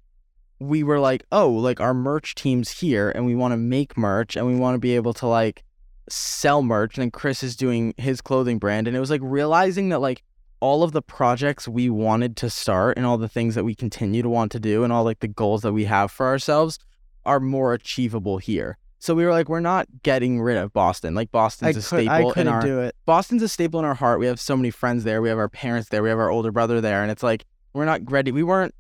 we 0.68 0.84
were 0.84 1.00
like, 1.00 1.26
oh, 1.32 1.50
like 1.50 1.80
our 1.80 1.94
merch 1.94 2.36
team's 2.36 2.72
here, 2.72 3.12
and 3.12 3.26
we 3.26 3.36
want 3.36 3.52
to 3.52 3.58
make 3.58 3.98
merch, 3.98 4.36
and 4.36 4.48
we 4.48 4.56
want 4.56 4.76
to 4.76 4.80
be 4.80 4.96
able 4.96 5.14
to 5.16 5.28
like 5.28 5.64
sell 6.10 6.62
merch. 6.62 6.98
And 6.98 7.04
then 7.04 7.12
Chris 7.12 7.44
is 7.44 7.56
doing 7.56 7.94
his 7.98 8.22
clothing 8.22 8.60
brand, 8.60 8.88
and 8.88 8.96
it 8.96 9.00
was 9.00 9.10
like 9.10 9.22
realizing 9.24 9.90
that 9.90 10.00
like 10.00 10.24
all 10.60 10.82
of 10.82 10.94
the 10.94 11.02
projects 11.02 11.68
we 11.68 11.90
wanted 11.90 12.38
to 12.38 12.50
start 12.50 12.96
and 12.96 13.06
all 13.06 13.18
the 13.18 13.28
things 13.28 13.54
that 13.56 13.66
we 13.66 13.76
continue 13.76 14.22
to 14.22 14.30
want 14.30 14.50
to 14.50 14.62
do 14.62 14.86
and 14.86 14.94
all 14.94 15.04
like 15.04 15.20
the 15.20 15.28
goals 15.28 15.62
that 15.62 15.74
we 15.74 15.84
have 15.84 16.10
for 16.10 16.26
ourselves 16.26 16.80
are 17.26 17.42
more 17.42 17.74
achievable 17.74 18.38
here. 18.38 18.78
So 19.00 19.14
we 19.14 19.26
were 19.26 19.32
like, 19.32 19.50
we're 19.50 19.60
not 19.60 19.88
getting 20.04 20.40
rid 20.42 20.56
of 20.56 20.72
Boston. 20.72 21.16
Like 21.16 21.28
I, 21.28 21.34
Boston's 21.34 21.76
a 21.76 21.80
could, 21.82 22.06
staple 22.06 22.34
I 22.38 22.40
in 22.40 22.48
our 22.48 22.62
do 22.62 22.80
it. 22.80 22.96
Boston's 23.06 23.44
a 23.44 23.50
staple 23.50 23.78
in 23.82 23.86
our 23.86 23.94
heart. 23.94 24.22
We 24.22 24.28
have 24.28 24.40
so 24.40 24.56
many 24.56 24.70
friends 24.70 25.04
there. 25.04 25.22
We 25.22 25.28
have 25.28 25.38
our 25.38 25.50
parents 25.50 25.90
there. 25.90 26.02
We 26.02 26.08
have 26.08 26.20
our 26.20 26.30
older 26.30 26.54
brother 26.54 26.80
there. 26.80 27.02
And 27.02 27.12
it's 27.12 27.24
like, 27.24 27.44
we're 27.74 27.84
not 27.84 28.10
ready. 28.10 28.32
We 28.32 28.44
weren't, 28.44 28.74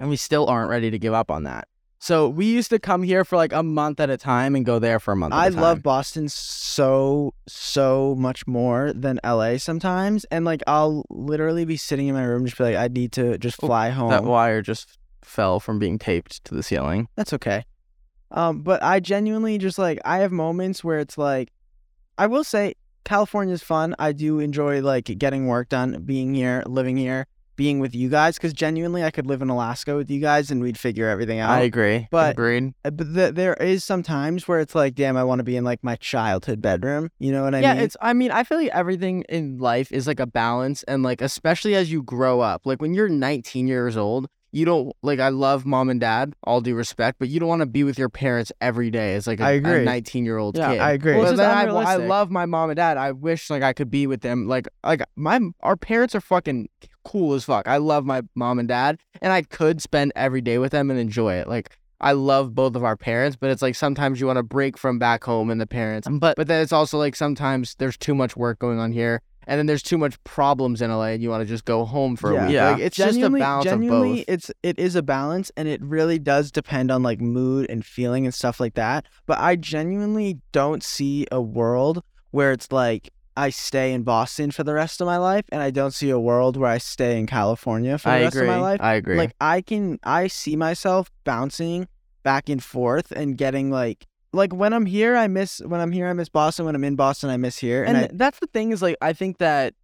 and 0.00 0.10
we 0.10 0.16
still 0.16 0.46
aren't 0.46 0.70
ready 0.70 0.90
to 0.90 0.98
give 0.98 1.12
up 1.14 1.30
on 1.30 1.44
that. 1.44 1.68
So 2.02 2.28
we 2.30 2.46
used 2.46 2.70
to 2.70 2.78
come 2.78 3.02
here 3.02 3.24
for 3.26 3.36
like 3.36 3.52
a 3.52 3.62
month 3.62 4.00
at 4.00 4.08
a 4.08 4.16
time 4.16 4.56
and 4.56 4.64
go 4.64 4.78
there 4.78 4.98
for 4.98 5.12
a 5.12 5.16
month. 5.16 5.34
I 5.34 5.46
at 5.46 5.52
a 5.52 5.54
time. 5.54 5.62
love 5.62 5.82
Boston 5.82 6.28
so 6.30 7.34
so 7.46 8.14
much 8.18 8.46
more 8.46 8.92
than 8.94 9.20
LA 9.22 9.58
sometimes, 9.58 10.24
and 10.30 10.44
like 10.46 10.62
I'll 10.66 11.04
literally 11.10 11.66
be 11.66 11.76
sitting 11.76 12.08
in 12.08 12.14
my 12.14 12.24
room 12.24 12.46
just 12.46 12.56
be 12.56 12.64
like, 12.64 12.76
I 12.76 12.88
need 12.88 13.12
to 13.12 13.36
just 13.38 13.62
Oh, 13.62 13.66
fly 13.66 13.90
home. 13.90 14.08
that 14.10 14.24
wire 14.24 14.62
just 14.62 14.98
fell 15.22 15.60
from 15.60 15.78
being 15.78 15.98
taped 15.98 16.42
to 16.46 16.54
the 16.54 16.62
ceiling. 16.62 17.08
That's 17.16 17.34
okay. 17.34 17.64
Um, 18.30 18.62
but 18.62 18.82
I 18.82 19.00
genuinely 19.00 19.58
just 19.58 19.78
like 19.78 19.98
I 20.04 20.18
have 20.18 20.32
moments 20.32 20.82
where 20.82 21.00
it's 21.00 21.18
like, 21.18 21.50
I 22.16 22.28
will 22.28 22.44
say 22.44 22.74
California's 23.04 23.62
fun. 23.62 23.94
I 23.98 24.12
do 24.12 24.38
enjoy 24.38 24.80
like 24.80 25.04
getting 25.18 25.48
work 25.48 25.68
done, 25.68 26.02
being 26.06 26.34
here, 26.34 26.62
living 26.66 26.96
here, 26.96 27.26
being 27.60 27.78
with 27.78 27.94
you 27.94 28.08
guys. 28.08 28.38
Because 28.38 28.54
genuinely, 28.54 29.04
I 29.04 29.10
could 29.10 29.26
live 29.26 29.42
in 29.42 29.50
Alaska 29.50 29.94
with 29.94 30.10
you 30.10 30.18
guys 30.18 30.50
and 30.50 30.62
we'd 30.62 30.78
figure 30.78 31.06
everything 31.06 31.40
out. 31.40 31.50
I 31.50 31.60
agree. 31.60 32.08
but- 32.10 32.30
Agreed. 32.32 32.72
Uh, 32.86 32.90
but 32.90 33.12
th- 33.12 33.34
there 33.34 33.52
is 33.54 33.84
some 33.84 34.02
times 34.02 34.48
where 34.48 34.60
it's 34.60 34.74
like, 34.74 34.94
damn, 34.94 35.14
I 35.18 35.24
want 35.24 35.40
to 35.40 35.44
be 35.44 35.56
in 35.56 35.64
like 35.64 35.84
my 35.84 35.96
childhood 35.96 36.62
bedroom. 36.62 37.10
You 37.18 37.32
know 37.32 37.44
what 37.44 37.54
I 37.54 37.60
yeah, 37.60 37.68
mean? 37.72 37.76
Yeah, 37.80 37.84
it's. 37.84 37.96
I 38.00 38.14
mean, 38.14 38.30
I 38.30 38.44
feel 38.44 38.56
like 38.56 38.70
everything 38.72 39.24
in 39.28 39.58
life 39.58 39.92
is 39.92 40.06
like 40.06 40.20
a 40.20 40.26
balance, 40.26 40.82
and 40.84 41.02
like 41.02 41.20
especially 41.20 41.74
as 41.74 41.92
you 41.92 42.02
grow 42.02 42.40
up, 42.40 42.64
like 42.64 42.80
when 42.80 42.94
you're 42.94 43.10
19 43.10 43.68
years 43.68 43.94
old, 43.94 44.26
you 44.52 44.64
don't 44.64 44.92
like. 45.02 45.20
I 45.20 45.28
love 45.28 45.64
mom 45.66 45.90
and 45.90 46.00
dad, 46.00 46.32
all 46.44 46.60
due 46.62 46.74
respect, 46.74 47.18
but 47.18 47.28
you 47.28 47.38
don't 47.38 47.48
want 47.48 47.60
to 47.60 47.66
be 47.66 47.84
with 47.84 47.98
your 47.98 48.08
parents 48.08 48.50
every 48.60 48.90
day 48.90 49.14
as 49.14 49.26
like 49.26 49.38
a, 49.38 49.44
I 49.44 49.50
agree. 49.52 49.84
19 49.84 50.24
year 50.24 50.38
old 50.38 50.56
Yeah, 50.56 50.72
kid. 50.72 50.80
I 50.80 50.92
agree. 50.92 51.12
But 51.12 51.18
Well, 51.22 51.36
then 51.36 51.68
it's 51.68 51.76
I, 51.86 51.92
I 51.92 51.96
love 51.96 52.30
my 52.30 52.46
mom 52.46 52.70
and 52.70 52.76
dad. 52.76 52.96
I 52.96 53.12
wish 53.12 53.50
like 53.50 53.62
I 53.62 53.72
could 53.72 53.90
be 53.90 54.06
with 54.08 54.22
them. 54.22 54.48
Like 54.48 54.66
like 54.82 55.02
my 55.14 55.38
our 55.60 55.76
parents 55.76 56.14
are 56.14 56.20
fucking 56.20 56.68
cool 57.04 57.34
as 57.34 57.44
fuck. 57.44 57.66
I 57.68 57.78
love 57.78 58.04
my 58.04 58.22
mom 58.34 58.58
and 58.58 58.68
dad, 58.68 58.98
and 59.20 59.32
I 59.32 59.42
could 59.42 59.80
spend 59.82 60.12
every 60.16 60.40
day 60.40 60.58
with 60.58 60.72
them 60.72 60.90
and 60.90 60.98
enjoy 60.98 61.34
it. 61.34 61.48
Like 61.48 61.76
I 62.00 62.12
love 62.12 62.54
both 62.54 62.76
of 62.76 62.84
our 62.84 62.96
parents, 62.96 63.36
but 63.38 63.50
it's 63.50 63.62
like 63.62 63.74
sometimes 63.74 64.20
you 64.20 64.26
want 64.26 64.38
to 64.38 64.42
break 64.42 64.78
from 64.78 64.98
back 64.98 65.24
home 65.24 65.50
and 65.50 65.60
the 65.60 65.66
parents. 65.66 66.06
Um, 66.06 66.18
but 66.18 66.36
but 66.36 66.46
then 66.46 66.62
it's 66.62 66.72
also 66.72 66.98
like 66.98 67.14
sometimes 67.16 67.74
there's 67.76 67.96
too 67.96 68.14
much 68.14 68.36
work 68.36 68.58
going 68.58 68.78
on 68.78 68.92
here, 68.92 69.20
and 69.46 69.58
then 69.58 69.66
there's 69.66 69.82
too 69.82 69.98
much 69.98 70.22
problems 70.24 70.80
in 70.80 70.90
LA, 70.90 71.08
and 71.08 71.22
you 71.22 71.28
want 71.28 71.42
to 71.42 71.46
just 71.46 71.64
go 71.64 71.84
home 71.84 72.16
for 72.16 72.30
a 72.36 72.44
week. 72.44 72.52
Yeah. 72.54 72.70
Like, 72.70 72.80
it's 72.80 72.96
just 72.96 73.10
a 73.10 73.12
Genuinely- 73.12 73.40
balance 73.40 73.66
of 73.66 73.80
both. 73.80 74.24
It's 74.28 74.50
it 74.62 74.78
is 74.78 74.96
a 74.96 75.02
balance, 75.02 75.50
and 75.56 75.68
it 75.68 75.82
really 75.82 76.18
does 76.18 76.50
depend 76.50 76.90
on 76.90 77.02
like 77.02 77.20
mood 77.20 77.66
and 77.68 77.84
feeling 77.84 78.24
and 78.24 78.34
stuff 78.34 78.60
like 78.60 78.74
that. 78.74 79.06
But 79.26 79.38
I 79.38 79.56
genuinely 79.56 80.38
don't 80.52 80.82
see 80.82 81.26
a 81.30 81.40
world 81.40 82.02
where 82.30 82.52
it's 82.52 82.70
like 82.72 83.10
I 83.36 83.50
stay 83.50 83.92
in 83.92 84.02
Boston 84.02 84.50
for 84.50 84.64
the 84.64 84.74
rest 84.74 85.00
of 85.00 85.06
my 85.06 85.16
life, 85.16 85.44
and 85.52 85.62
I 85.62 85.70
don't 85.70 85.92
see 85.92 86.10
a 86.10 86.18
world 86.18 86.56
where 86.56 86.70
I 86.70 86.78
stay 86.78 87.18
in 87.18 87.26
California 87.26 87.96
for 87.98 88.08
the 88.08 88.14
I 88.14 88.20
rest 88.22 88.36
agree. 88.36 88.48
of 88.48 88.54
my 88.54 88.60
life. 88.60 88.80
I 88.82 88.94
agree. 88.94 89.16
Like 89.16 89.34
I 89.40 89.60
can, 89.62 89.98
I 90.02 90.26
see 90.26 90.56
myself 90.56 91.10
bouncing 91.24 91.88
back 92.22 92.48
and 92.48 92.62
forth 92.62 93.10
and 93.12 93.36
getting 93.38 93.70
like. 93.70 94.06
Like 94.32 94.52
when 94.54 94.72
I'm 94.72 94.86
here, 94.86 95.16
I 95.16 95.26
miss 95.26 95.60
when 95.66 95.80
I'm 95.80 95.90
here, 95.90 96.06
I 96.06 96.12
miss 96.12 96.28
Boston. 96.28 96.64
When 96.64 96.76
I'm 96.76 96.84
in 96.84 96.94
Boston, 96.94 97.30
I 97.30 97.36
miss 97.36 97.58
here. 97.58 97.82
and 97.82 97.96
And, 97.96 98.06
I, 98.06 98.10
that's 98.12 98.38
the 98.38 98.46
thing 98.46 98.70
is 98.70 98.80
like 98.80 98.96
I 99.00 99.12
think 99.12 99.38
that 99.38 99.74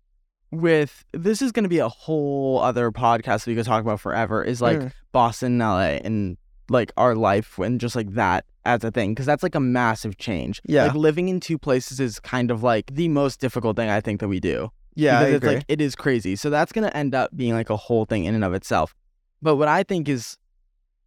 with 0.53 1.05
this 1.13 1.43
is 1.43 1.51
going 1.51 1.65
to 1.65 1.69
be 1.69 1.81
a 1.81 1.89
whole 1.89 2.61
other 2.61 2.93
podcast 2.93 3.47
we 3.49 3.57
could 3.57 3.65
talk 3.65 3.83
about 3.83 3.99
forever 4.01 4.45
is 4.45 4.63
like 4.63 4.79
Mm. 4.79 4.93
Boston, 5.11 5.53
and 5.55 5.59
LA, 5.61 5.99
and 6.05 6.37
like 6.69 6.93
our 6.97 7.15
life 7.15 7.59
and 7.59 7.81
just 7.81 7.97
like 7.97 8.13
that 8.15 8.45
as 8.65 8.83
a 8.85 8.91
thing 8.91 9.13
because 9.13 9.27
that's 9.27 9.43
like 9.43 9.55
a 9.55 9.61
massive 9.61 10.19
change. 10.19 10.61
Yeah. 10.65 10.87
like 10.87 10.95
living 10.95 11.29
in 11.29 11.41
two 11.41 11.59
places 11.59 12.01
is 12.01 12.19
kind 12.21 12.51
of 12.51 12.63
like 12.63 12.93
the 12.95 13.09
most 13.09 13.41
difficult 13.41 13.77
thing 13.77 13.89
I 13.89 14.01
think 14.01 14.21
that 14.21 14.29
we 14.29 14.41
do. 14.41 14.71
yeah, 14.95 15.21
I 15.21 15.25
because 15.25 15.37
agree. 15.37 15.49
it's 15.51 15.57
like 15.57 15.65
it 15.69 15.81
is 15.81 15.95
crazy. 15.95 16.37
So 16.37 16.51
that's 16.51 16.73
gonna 16.73 16.89
end 16.89 17.15
up 17.15 17.37
being 17.37 17.53
like 17.55 17.71
a 17.71 17.77
whole 17.77 18.05
thing 18.05 18.25
in 18.25 18.35
and 18.35 18.45
of 18.45 18.55
itself. 18.55 18.95
But 19.43 19.57
what 19.57 19.69
I 19.69 19.83
think 19.83 20.09
is 20.09 20.37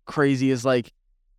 crazy 0.06 0.52
is 0.52 0.64
like 0.64 0.94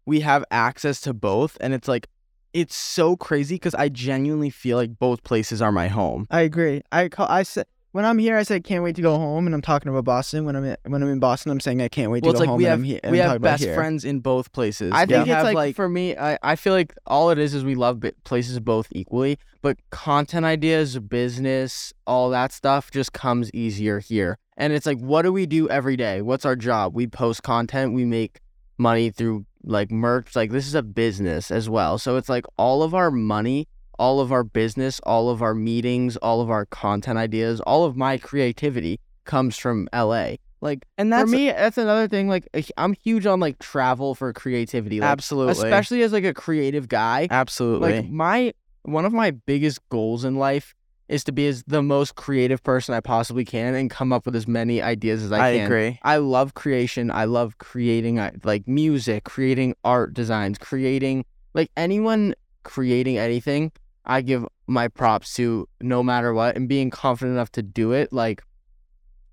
we 0.07 0.21
have 0.21 0.45
access 0.51 1.01
to 1.03 1.15
both, 1.15 1.57
and 1.61 1.73
it's 1.73 1.89
like 1.89 2.09
it's 2.53 2.75
so 2.75 3.17
crazy 3.17 3.55
because 3.55 3.75
I 3.75 3.89
genuinely 3.89 4.51
feel 4.51 4.77
like 4.77 4.99
both 4.99 5.23
places 5.23 5.63
are 5.63 5.71
my 5.73 5.89
home. 5.89 6.27
I 6.31 6.41
agree. 6.43 6.83
I 6.91 7.09
call. 7.09 7.27
I 7.29 7.45
said 7.45 7.67
when 7.93 8.05
I'm 8.05 8.19
here, 8.19 8.37
I 8.37 8.45
said 8.45 8.65
can't 8.65 8.85
wait 8.85 8.97
to 8.97 9.03
go 9.03 9.17
home, 9.17 9.47
and 9.47 9.55
I'm 9.55 9.63
talking 9.63 9.91
about 9.91 10.05
Boston. 10.05 10.45
When 10.45 10.55
I'm 10.57 10.65
in, 10.65 10.77
when 10.87 11.03
I'm 11.03 11.09
in 11.09 11.19
Boston, 11.19 11.51
I'm 11.51 11.61
saying 11.61 11.83
I 11.83 11.89
can't 11.89 12.11
wait 12.11 12.23
Well, 12.23 12.33
to 12.33 12.37
go 12.37 12.41
like 12.41 12.49
home. 12.49 12.59
we 12.59 12.67
and 12.67 12.87
have 12.87 13.13
we 13.13 13.19
have 13.19 13.41
best 13.41 13.65
friends 13.65 14.05
in 14.05 14.21
both 14.21 14.53
places. 14.53 14.93
I 14.95 15.07
think 15.07 15.27
it's 15.27 15.31
have, 15.31 15.53
like, 15.55 15.75
for 15.75 15.89
me, 15.89 16.17
I, 16.17 16.39
I 16.43 16.57
feel 16.57 16.73
like 16.73 16.95
all 17.07 17.31
it 17.31 17.39
is 17.39 17.55
is 17.55 17.65
we 17.65 17.75
love 17.75 18.03
places 18.25 18.61
both 18.61 18.89
equally, 18.93 19.39
but 19.63 19.79
content 19.91 20.47
ideas, 20.47 20.99
business, 20.99 21.93
all 22.07 22.31
that 22.31 22.53
stuff 22.53 22.91
just 22.91 23.13
comes 23.13 23.51
easier 23.53 23.99
here. 23.99 24.39
And 24.57 24.73
it's 24.73 24.87
like, 24.87 24.99
what 24.99 25.23
do 25.23 25.33
we 25.33 25.47
do 25.47 25.69
every 25.69 25.97
day? 25.97 26.23
What's 26.23 26.45
our 26.45 26.57
job? 26.57 26.95
We 26.95 27.07
post 27.07 27.43
content, 27.43 27.95
we 27.95 28.05
make 28.05 28.41
money 28.79 29.11
through 29.11 29.47
like 29.65 29.91
merch. 29.91 30.37
Like, 30.37 30.51
this 30.51 30.67
is 30.67 30.75
a 30.75 30.83
business 30.83 31.51
as 31.51 31.69
well. 31.69 31.99
So 31.99 32.17
it's 32.17 32.29
like 32.29 32.45
all 32.57 32.83
of 32.83 32.95
our 32.95 33.11
money, 33.11 33.69
all 34.01 34.19
of 34.19 34.33
our 34.33 34.43
business, 34.43 34.99
all 35.03 35.29
of 35.29 35.43
our 35.43 35.55
meetings, 35.55 36.17
all 36.17 36.41
of 36.41 36.49
our 36.49 36.65
content 36.65 37.19
ideas, 37.19 37.61
all 37.61 37.85
of 37.85 37.97
my 37.97 38.17
creativity 38.17 38.99
comes 39.25 39.59
from 39.59 39.89
LA. 39.95 40.37
Like, 40.63 40.87
and 40.97 41.13
for 41.13 41.27
me, 41.27 41.51
that's 41.51 41.77
another 41.77 42.09
thing. 42.09 42.27
Like, 42.27 42.49
eh, 42.55 42.63
I'm 42.79 42.95
huge 42.95 43.27
on 43.27 43.41
like 43.41 43.59
travel 43.59 44.15
for 44.15 44.33
creativity. 44.33 45.01
Like, 45.01 45.11
absolutely, 45.11 45.53
especially 45.53 46.03
as 46.03 46.13
like 46.13 46.25
a 46.25 46.33
creative 46.33 46.89
guy. 46.89 47.29
absolutely. 47.31 47.97
Like 47.97 48.11
my 48.11 48.55
one 48.83 49.05
of 49.05 49.13
my 49.13 49.33
biggest 49.33 49.87
goals 49.91 50.25
in 50.25 50.37
life 50.37 50.75
is 51.09 51.23
to 51.25 51.33
be 51.33 51.47
as 51.47 51.63
the 51.67 51.83
most 51.83 52.15
creative 52.15 52.63
person 52.63 52.95
I 52.95 53.01
possibly 53.01 53.45
can 53.45 53.75
and 53.75 53.91
come 53.91 54.13
up 54.15 54.25
with 54.25 54.35
as 54.35 54.49
many 54.49 54.81
ideas 54.81 55.23
as 55.23 55.33
I, 55.33 55.49
I 55.49 55.53
can. 55.53 55.61
I 55.61 55.65
agree. 55.65 55.99
I 56.03 56.17
love 56.17 56.55
creation. 56.55 57.11
I 57.11 57.25
love 57.25 57.59
creating 57.59 58.17
like 58.45 58.67
music, 58.67 59.25
creating 59.25 59.75
art 59.85 60.15
designs, 60.15 60.57
creating 60.57 61.27
like 61.53 61.71
anyone 61.77 62.35
creating 62.63 63.19
anything. 63.19 63.73
I 64.11 64.23
give 64.23 64.45
my 64.67 64.89
props 64.89 65.35
to 65.35 65.69
no 65.81 66.03
matter 66.03 66.35
what 66.35 66.57
and 66.57 66.69
being 66.69 66.91
confident 66.91 67.37
enough 67.37 67.53
to 67.53 67.63
do 67.63 67.93
it. 67.93 68.13
Like, 68.13 68.43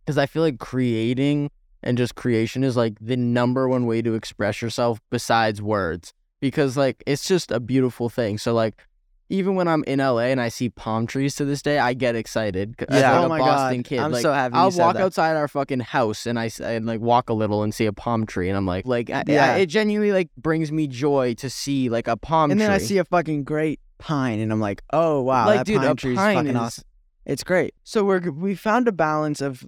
because 0.06 0.20
I 0.20 0.28
feel 0.28 0.44
like 0.44 0.60
creating 0.60 1.50
and 1.82 1.98
just 1.98 2.14
creation 2.14 2.64
is 2.64 2.78
like 2.78 2.94
the 3.02 3.18
number 3.18 3.68
one 3.68 3.88
way 3.88 4.04
to 4.04 4.14
express 4.14 4.62
yourself 4.62 5.02
besides 5.10 5.64
words 5.64 6.14
because 6.42 6.78
like 6.78 7.04
it's 7.08 7.28
just 7.28 7.52
a 7.52 7.60
beautiful 7.60 8.08
thing. 8.08 8.38
So 8.38 8.54
like 8.54 8.86
even 9.30 9.56
when 9.56 9.68
I'm 9.68 9.84
in 9.86 10.00
LA 10.00 10.28
and 10.32 10.40
I 10.40 10.48
see 10.50 10.70
palm 10.70 11.06
trees 11.08 11.36
to 11.36 11.46
this 11.46 11.62
day, 11.62 11.80
I 11.80 11.94
get 11.94 12.16
excited. 12.16 12.76
Yeah. 12.90 13.12
like 13.12 13.22
Oh 13.22 13.26
a 13.26 13.30
my 13.30 13.40
Boston 13.40 13.82
God. 13.82 13.86
kid, 13.90 14.00
I'm 14.00 14.12
like, 14.12 14.22
so 14.22 14.32
happy 14.32 14.56
you 14.56 14.62
I'll 14.62 14.72
said 14.72 14.82
walk 14.82 14.96
that. 14.96 15.04
outside 15.04 15.36
our 15.36 15.48
fucking 15.48 15.82
house 15.82 16.26
and 16.26 16.40
I 16.40 16.46
s- 16.46 16.62
and 16.62 16.86
like 16.86 17.02
walk 17.02 17.30
a 17.30 17.34
little 17.34 17.62
and 17.64 17.74
see 17.74 17.86
a 17.86 17.94
palm 17.94 18.26
tree, 18.26 18.48
and 18.50 18.56
I'm 18.58 18.66
like, 18.66 18.86
like 18.86 19.10
I, 19.10 19.24
Yeah. 19.28 19.54
I- 19.54 19.58
it 19.58 19.66
genuinely 19.68 20.12
like 20.14 20.30
brings 20.38 20.72
me 20.72 20.88
joy 20.88 21.34
to 21.36 21.50
see 21.50 21.90
like 21.90 22.08
a 22.08 22.16
palm 22.16 22.50
tree. 22.50 22.54
and 22.54 22.60
tree. 22.62 22.66
then 22.68 22.74
I 22.74 22.78
see 22.78 22.98
a 23.00 23.04
fucking 23.06 23.44
great 23.44 23.80
pine, 23.98 24.40
and 24.40 24.52
I'm 24.52 24.60
like, 24.62 24.82
oh 24.94 25.22
wow, 25.22 25.46
like 25.48 25.58
that 25.60 25.66
dude, 25.66 25.82
pine 25.82 25.92
a 25.92 25.96
tree 25.96 26.12
is 26.14 26.18
pine 26.18 26.36
fucking 26.36 26.52
is 26.52 26.56
awesome. 26.58 26.84
It's 27.26 27.44
great. 27.44 27.74
So 27.84 28.06
we're 28.06 28.32
we 28.32 28.56
found 28.56 28.88
a 28.88 28.92
balance 28.94 29.42
of 29.42 29.66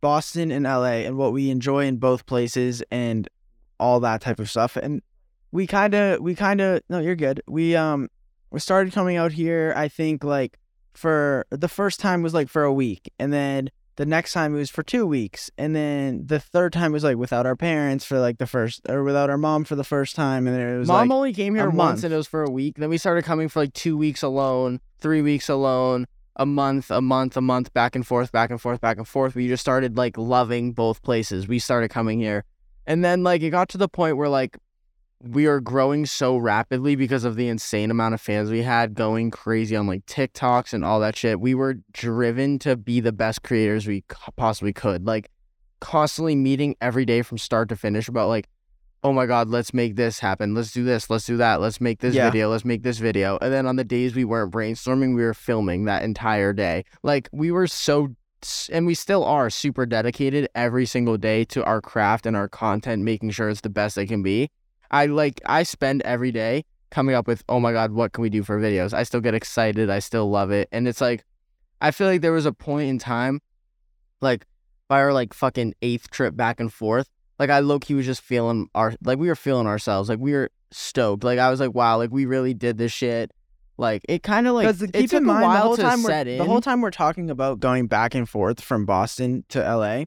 Boston 0.00 0.50
and 0.50 0.64
LA 0.64 1.04
and 1.06 1.16
what 1.16 1.32
we 1.32 1.50
enjoy 1.50 1.86
in 1.86 1.96
both 1.96 2.26
places 2.26 2.82
and 2.90 3.28
all 3.80 4.00
that 4.00 4.20
type 4.20 4.38
of 4.38 4.50
stuff. 4.50 4.76
And 4.76 5.00
we 5.50 5.66
kind 5.66 5.94
of 5.94 6.20
we 6.20 6.34
kind 6.34 6.60
of 6.60 6.82
no, 6.90 6.98
you're 6.98 7.16
good. 7.16 7.40
We 7.48 7.74
um 7.74 8.08
we 8.50 8.60
started 8.60 8.92
coming 8.92 9.16
out 9.16 9.32
here. 9.32 9.72
I 9.76 9.88
think 9.88 10.24
like 10.24 10.58
for 10.94 11.46
the 11.50 11.68
first 11.68 12.00
time 12.00 12.22
was 12.22 12.34
like 12.34 12.48
for 12.48 12.64
a 12.64 12.72
week, 12.72 13.12
and 13.18 13.32
then 13.32 13.70
the 13.96 14.06
next 14.06 14.32
time 14.32 14.54
it 14.54 14.58
was 14.58 14.70
for 14.70 14.82
two 14.82 15.06
weeks, 15.06 15.50
and 15.58 15.74
then 15.74 16.26
the 16.26 16.38
third 16.40 16.72
time 16.72 16.92
it 16.92 16.94
was 16.94 17.04
like 17.04 17.16
without 17.16 17.46
our 17.46 17.56
parents 17.56 18.04
for 18.04 18.18
like 18.20 18.38
the 18.38 18.46
first 18.46 18.80
or 18.88 19.02
without 19.02 19.28
our 19.30 19.38
mom 19.38 19.64
for 19.64 19.76
the 19.76 19.84
first 19.84 20.14
time, 20.16 20.46
and 20.46 20.56
then 20.56 20.68
it 20.68 20.78
was 20.78 20.88
Mom 20.88 21.08
like 21.08 21.16
only 21.16 21.32
came 21.32 21.54
here 21.54 21.68
once 21.70 22.04
and 22.04 22.14
it 22.14 22.16
was 22.16 22.28
for 22.28 22.44
a 22.44 22.50
week. 22.50 22.76
Then 22.78 22.90
we 22.90 22.98
started 22.98 23.24
coming 23.24 23.48
for 23.48 23.60
like 23.60 23.74
two 23.74 23.96
weeks 23.96 24.22
alone, 24.22 24.80
three 24.98 25.22
weeks 25.22 25.48
alone, 25.48 26.06
a 26.36 26.46
month, 26.46 26.90
a 26.90 27.00
month, 27.00 27.36
a 27.36 27.40
month, 27.40 27.72
back 27.74 27.96
and 27.96 28.06
forth, 28.06 28.30
back 28.30 28.50
and 28.50 28.60
forth, 28.60 28.80
back 28.80 28.96
and 28.98 29.08
forth. 29.08 29.34
We 29.34 29.48
just 29.48 29.60
started 29.60 29.96
like 29.96 30.16
loving 30.16 30.72
both 30.72 31.02
places. 31.02 31.48
We 31.48 31.58
started 31.58 31.90
coming 31.90 32.20
here 32.20 32.44
And 32.86 33.04
then 33.04 33.24
like 33.24 33.42
it 33.42 33.50
got 33.50 33.68
to 33.70 33.78
the 33.78 33.88
point 33.88 34.16
where 34.16 34.28
like 34.28 34.56
we 35.20 35.46
are 35.46 35.60
growing 35.60 36.06
so 36.06 36.36
rapidly 36.36 36.94
because 36.94 37.24
of 37.24 37.36
the 37.36 37.48
insane 37.48 37.90
amount 37.90 38.14
of 38.14 38.20
fans 38.20 38.50
we 38.50 38.62
had 38.62 38.94
going 38.94 39.30
crazy 39.30 39.74
on 39.74 39.86
like 39.86 40.06
TikToks 40.06 40.72
and 40.72 40.84
all 40.84 41.00
that 41.00 41.16
shit. 41.16 41.40
We 41.40 41.54
were 41.54 41.76
driven 41.92 42.58
to 42.60 42.76
be 42.76 43.00
the 43.00 43.12
best 43.12 43.42
creators 43.42 43.86
we 43.86 44.04
possibly 44.36 44.72
could. 44.72 45.06
Like 45.06 45.30
constantly 45.80 46.36
meeting 46.36 46.76
every 46.80 47.04
day 47.04 47.22
from 47.22 47.38
start 47.38 47.68
to 47.70 47.76
finish 47.76 48.08
about 48.08 48.28
like 48.28 48.48
oh 49.04 49.12
my 49.12 49.26
god, 49.26 49.48
let's 49.48 49.72
make 49.72 49.94
this 49.94 50.18
happen. 50.18 50.54
Let's 50.56 50.72
do 50.72 50.82
this. 50.82 51.08
Let's 51.08 51.24
do 51.24 51.36
that. 51.36 51.60
Let's 51.60 51.80
make 51.80 52.00
this 52.00 52.16
Yeah. 52.16 52.26
video. 52.26 52.50
Let's 52.50 52.64
make 52.64 52.82
this 52.82 52.98
video. 52.98 53.38
And 53.40 53.52
then 53.52 53.64
on 53.66 53.76
the 53.76 53.84
days 53.84 54.16
we 54.16 54.24
weren't 54.24 54.52
brainstorming, 54.52 55.14
we 55.14 55.22
were 55.22 55.34
filming 55.34 55.84
that 55.84 56.02
entire 56.02 56.52
day. 56.52 56.84
Like 57.04 57.28
we 57.32 57.52
were 57.52 57.68
so 57.68 58.08
and 58.72 58.86
we 58.86 58.94
still 58.94 59.24
are 59.24 59.50
super 59.50 59.84
dedicated 59.86 60.48
every 60.54 60.86
single 60.86 61.16
day 61.16 61.44
to 61.44 61.64
our 61.64 61.80
craft 61.80 62.26
and 62.26 62.36
our 62.36 62.48
content, 62.48 63.02
making 63.02 63.30
sure 63.30 63.48
it's 63.48 63.60
the 63.62 63.70
best 63.70 63.98
it 63.98 64.06
can 64.06 64.22
be. 64.22 64.50
I 64.90 65.06
like 65.06 65.40
I 65.46 65.62
spend 65.62 66.02
every 66.02 66.32
day 66.32 66.64
coming 66.90 67.14
up 67.14 67.26
with, 67.26 67.44
oh 67.48 67.60
my 67.60 67.72
God, 67.72 67.92
what 67.92 68.12
can 68.12 68.22
we 68.22 68.30
do 68.30 68.42
for 68.42 68.58
videos? 68.60 68.94
I 68.94 69.02
still 69.02 69.20
get 69.20 69.34
excited. 69.34 69.90
I 69.90 69.98
still 69.98 70.30
love 70.30 70.50
it. 70.50 70.68
And 70.72 70.88
it's 70.88 71.00
like 71.00 71.24
I 71.80 71.90
feel 71.90 72.06
like 72.06 72.22
there 72.22 72.32
was 72.32 72.46
a 72.46 72.52
point 72.52 72.88
in 72.88 72.98
time, 72.98 73.40
like 74.20 74.46
by 74.88 75.00
our 75.00 75.12
like 75.12 75.34
fucking 75.34 75.74
eighth 75.82 76.10
trip 76.10 76.36
back 76.36 76.60
and 76.60 76.72
forth, 76.72 77.08
like 77.38 77.50
I 77.50 77.60
low 77.60 77.78
key 77.78 77.94
was 77.94 78.06
just 78.06 78.22
feeling 78.22 78.68
our 78.74 78.94
like 79.02 79.18
we 79.18 79.28
were 79.28 79.36
feeling 79.36 79.66
ourselves. 79.66 80.08
Like 80.08 80.18
we 80.18 80.32
were 80.32 80.50
stoked. 80.70 81.24
Like 81.24 81.38
I 81.38 81.50
was 81.50 81.60
like, 81.60 81.74
wow, 81.74 81.98
like 81.98 82.10
we 82.10 82.26
really 82.26 82.54
did 82.54 82.78
this 82.78 82.92
shit. 82.92 83.30
Like 83.76 84.02
it 84.08 84.22
kind 84.22 84.48
of 84.48 84.54
like 84.54 84.66
Because 84.66 84.82
it 84.82 85.08
took 85.08 85.20
in 85.20 85.24
mind 85.24 85.44
a 85.44 85.46
while 85.46 85.54
the 85.54 85.60
whole 85.60 85.76
to 85.76 85.82
time 85.82 86.00
set 86.00 86.26
we're, 86.26 86.32
in. 86.32 86.38
the 86.38 86.44
whole 86.44 86.60
time 86.60 86.80
we're 86.80 86.90
talking 86.90 87.30
about 87.30 87.60
going 87.60 87.86
back 87.86 88.14
and 88.14 88.28
forth 88.28 88.60
from 88.60 88.86
Boston 88.86 89.44
to 89.50 89.60
LA. 89.60 90.04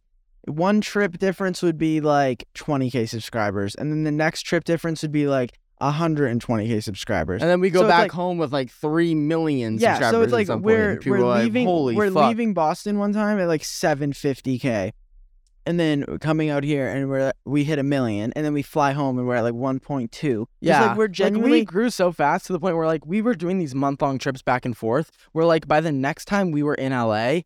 One 0.47 0.81
trip 0.81 1.17
difference 1.19 1.61
would 1.61 1.77
be 1.77 2.01
like 2.01 2.47
20k 2.55 3.07
subscribers, 3.07 3.75
and 3.75 3.91
then 3.91 4.03
the 4.03 4.11
next 4.11 4.41
trip 4.43 4.63
difference 4.63 5.01
would 5.03 5.11
be 5.11 5.27
like 5.27 5.53
120k 5.81 6.81
subscribers. 6.83 7.41
and 7.41 7.49
then 7.49 7.59
we 7.59 7.69
go 7.69 7.81
So 7.81 7.87
back 7.87 8.01
like- 8.03 8.11
home 8.11 8.37
with 8.37 8.51
like 8.53 8.69
three 8.69 9.15
million 9.15 9.77
yeah, 9.79 9.93
subscribers. 9.95 10.11
so 10.11 10.21
it's 10.21 10.33
like 10.49 10.61
we're 10.61 10.99
we're 11.05 11.19
like, 11.25 11.43
leaving 11.43 11.65
Holy 11.65 11.95
we're 11.95 12.11
fuck. 12.11 12.27
leaving 12.29 12.53
Boston 12.53 12.97
one 12.99 13.13
time 13.13 13.39
at 13.39 13.47
like 13.47 13.61
750k, 13.61 14.91
and 15.65 15.79
then 15.79 16.05
coming 16.19 16.49
out 16.49 16.63
here 16.63 16.87
and 16.87 17.09
we're 17.09 17.31
we 17.45 17.63
hit 17.63 17.79
a 17.79 17.83
million, 17.83 18.31
and 18.35 18.45
then 18.45 18.53
we 18.53 18.61
fly 18.61 18.91
home 18.93 19.17
and 19.17 19.27
we're 19.27 19.35
at 19.35 19.43
like 19.43 19.53
1.2. 19.53 20.45
Yeah, 20.59 20.87
like 20.87 20.97
we're 20.97 21.05
we 21.07 21.11
genuinely 21.13 21.65
grew 21.65 21.89
so 21.89 22.11
fast 22.11 22.45
to 22.47 22.53
the 22.53 22.59
point 22.59 22.75
where 22.75 22.87
like 22.87 23.05
we 23.05 23.21
were 23.21 23.35
doing 23.35 23.57
these 23.59 23.73
month 23.75 24.01
long 24.01 24.17
trips 24.17 24.41
back 24.41 24.65
and 24.65 24.75
forth. 24.77 25.11
Where 25.33 25.45
like 25.45 25.67
by 25.67 25.81
the 25.81 25.91
next 25.91 26.25
time 26.25 26.51
we 26.51 26.61
were 26.63 26.75
in 26.75 26.91
LA, 26.91 27.41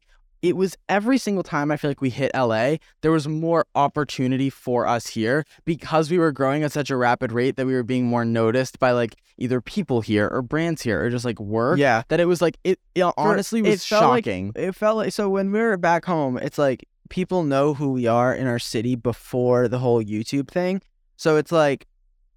it 0.48 0.56
was 0.56 0.78
every 0.88 1.18
single 1.18 1.44
time 1.44 1.72
I 1.72 1.78
feel 1.78 1.90
like 1.90 2.02
we 2.02 2.12
hit 2.12 2.32
LA, 2.36 2.76
there 3.02 3.12
was 3.12 3.28
more 3.28 3.66
opportunity 3.74 4.50
for 4.52 4.86
us 4.86 5.08
here 5.08 5.44
because 5.66 6.12
we 6.12 6.20
were 6.20 6.32
growing 6.32 6.64
at 6.64 6.72
such 6.72 6.90
a 6.92 6.98
rapid 6.98 7.32
rate 7.32 7.56
that 7.56 7.66
we 7.66 7.74
were 7.74 7.84
being 7.84 8.06
more 8.06 8.24
noticed 8.26 8.78
by 8.78 8.92
like 8.92 9.16
either 9.38 9.60
people 9.60 10.02
here 10.02 10.28
or 10.28 10.42
brands 10.44 10.84
here 10.84 11.04
or 11.04 11.10
just 11.10 11.26
like 11.26 11.40
work. 11.40 11.80
yeah. 11.80 12.04
That 12.10 12.20
it 12.20 12.26
was 12.26 12.42
like 12.42 12.58
it, 12.64 12.80
it 12.94 13.06
honestly 13.18 13.62
was 13.64 13.74
it 13.74 13.82
felt 13.82 14.10
like- 14.12 14.26
shocking. 14.26 14.52
it 14.56 14.74
felt 14.76 14.98
like 14.98 15.14
so 15.14 15.30
when 15.30 15.52
we 15.52 15.60
were 15.60 15.78
back 15.78 16.06
home 16.06 16.38
it's 16.38 16.58
like 16.60 16.88
people 17.10 17.44
know 17.44 17.74
who 17.74 17.92
we 17.92 18.06
are 18.08 18.34
in 18.34 18.46
our 18.48 18.60
city 18.60 18.96
before 18.96 19.68
the 19.68 19.80
whole 19.80 20.02
youtube 20.04 20.48
thing 20.48 20.82
so 21.18 21.38
it's 21.38 21.52
like 21.52 21.86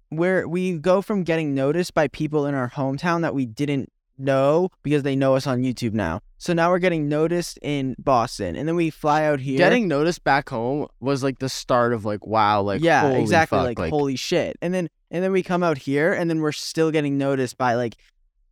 where 0.09 0.47
we 0.47 0.77
go 0.77 1.01
from 1.01 1.23
getting 1.23 1.53
noticed 1.55 1.93
by 1.93 2.07
people 2.07 2.45
in 2.45 2.53
our 2.55 2.69
hometown 2.69 3.21
that 3.21 3.33
we 3.35 3.45
didn't 3.45 3.91
know 4.19 4.69
because 4.83 5.03
they 5.03 5.15
know 5.15 5.35
us 5.35 5.47
on 5.47 5.61
youtube 5.61 5.93
now. 5.93 6.21
So 6.37 6.53
now 6.53 6.69
we're 6.69 6.79
getting 6.79 7.09
noticed 7.09 7.59
in 7.61 7.95
boston 7.99 8.55
and 8.55 8.67
then 8.67 8.75
we 8.75 8.89
fly 8.89 9.25
out 9.25 9.39
here. 9.39 9.57
Getting 9.57 9.87
noticed 9.87 10.23
back 10.23 10.49
home 10.49 10.87
was 10.99 11.23
like 11.23 11.39
the 11.39 11.49
start 11.49 11.93
of 11.93 12.05
like 12.05 12.25
wow, 12.25 12.61
like 12.61 12.81
yeah 12.81 13.01
holy 13.01 13.21
exactly 13.21 13.57
fuck, 13.57 13.79
like, 13.79 13.91
holy 13.91 14.15
shit. 14.15 14.57
And 14.61 14.73
then 14.73 14.89
and 15.11 15.23
then 15.23 15.31
we 15.31 15.43
come 15.43 15.63
out 15.63 15.77
here 15.77 16.13
and 16.13 16.29
then 16.29 16.39
we're 16.39 16.51
still 16.51 16.91
getting 16.91 17.17
noticed 17.17 17.57
by 17.57 17.75
like 17.75 17.97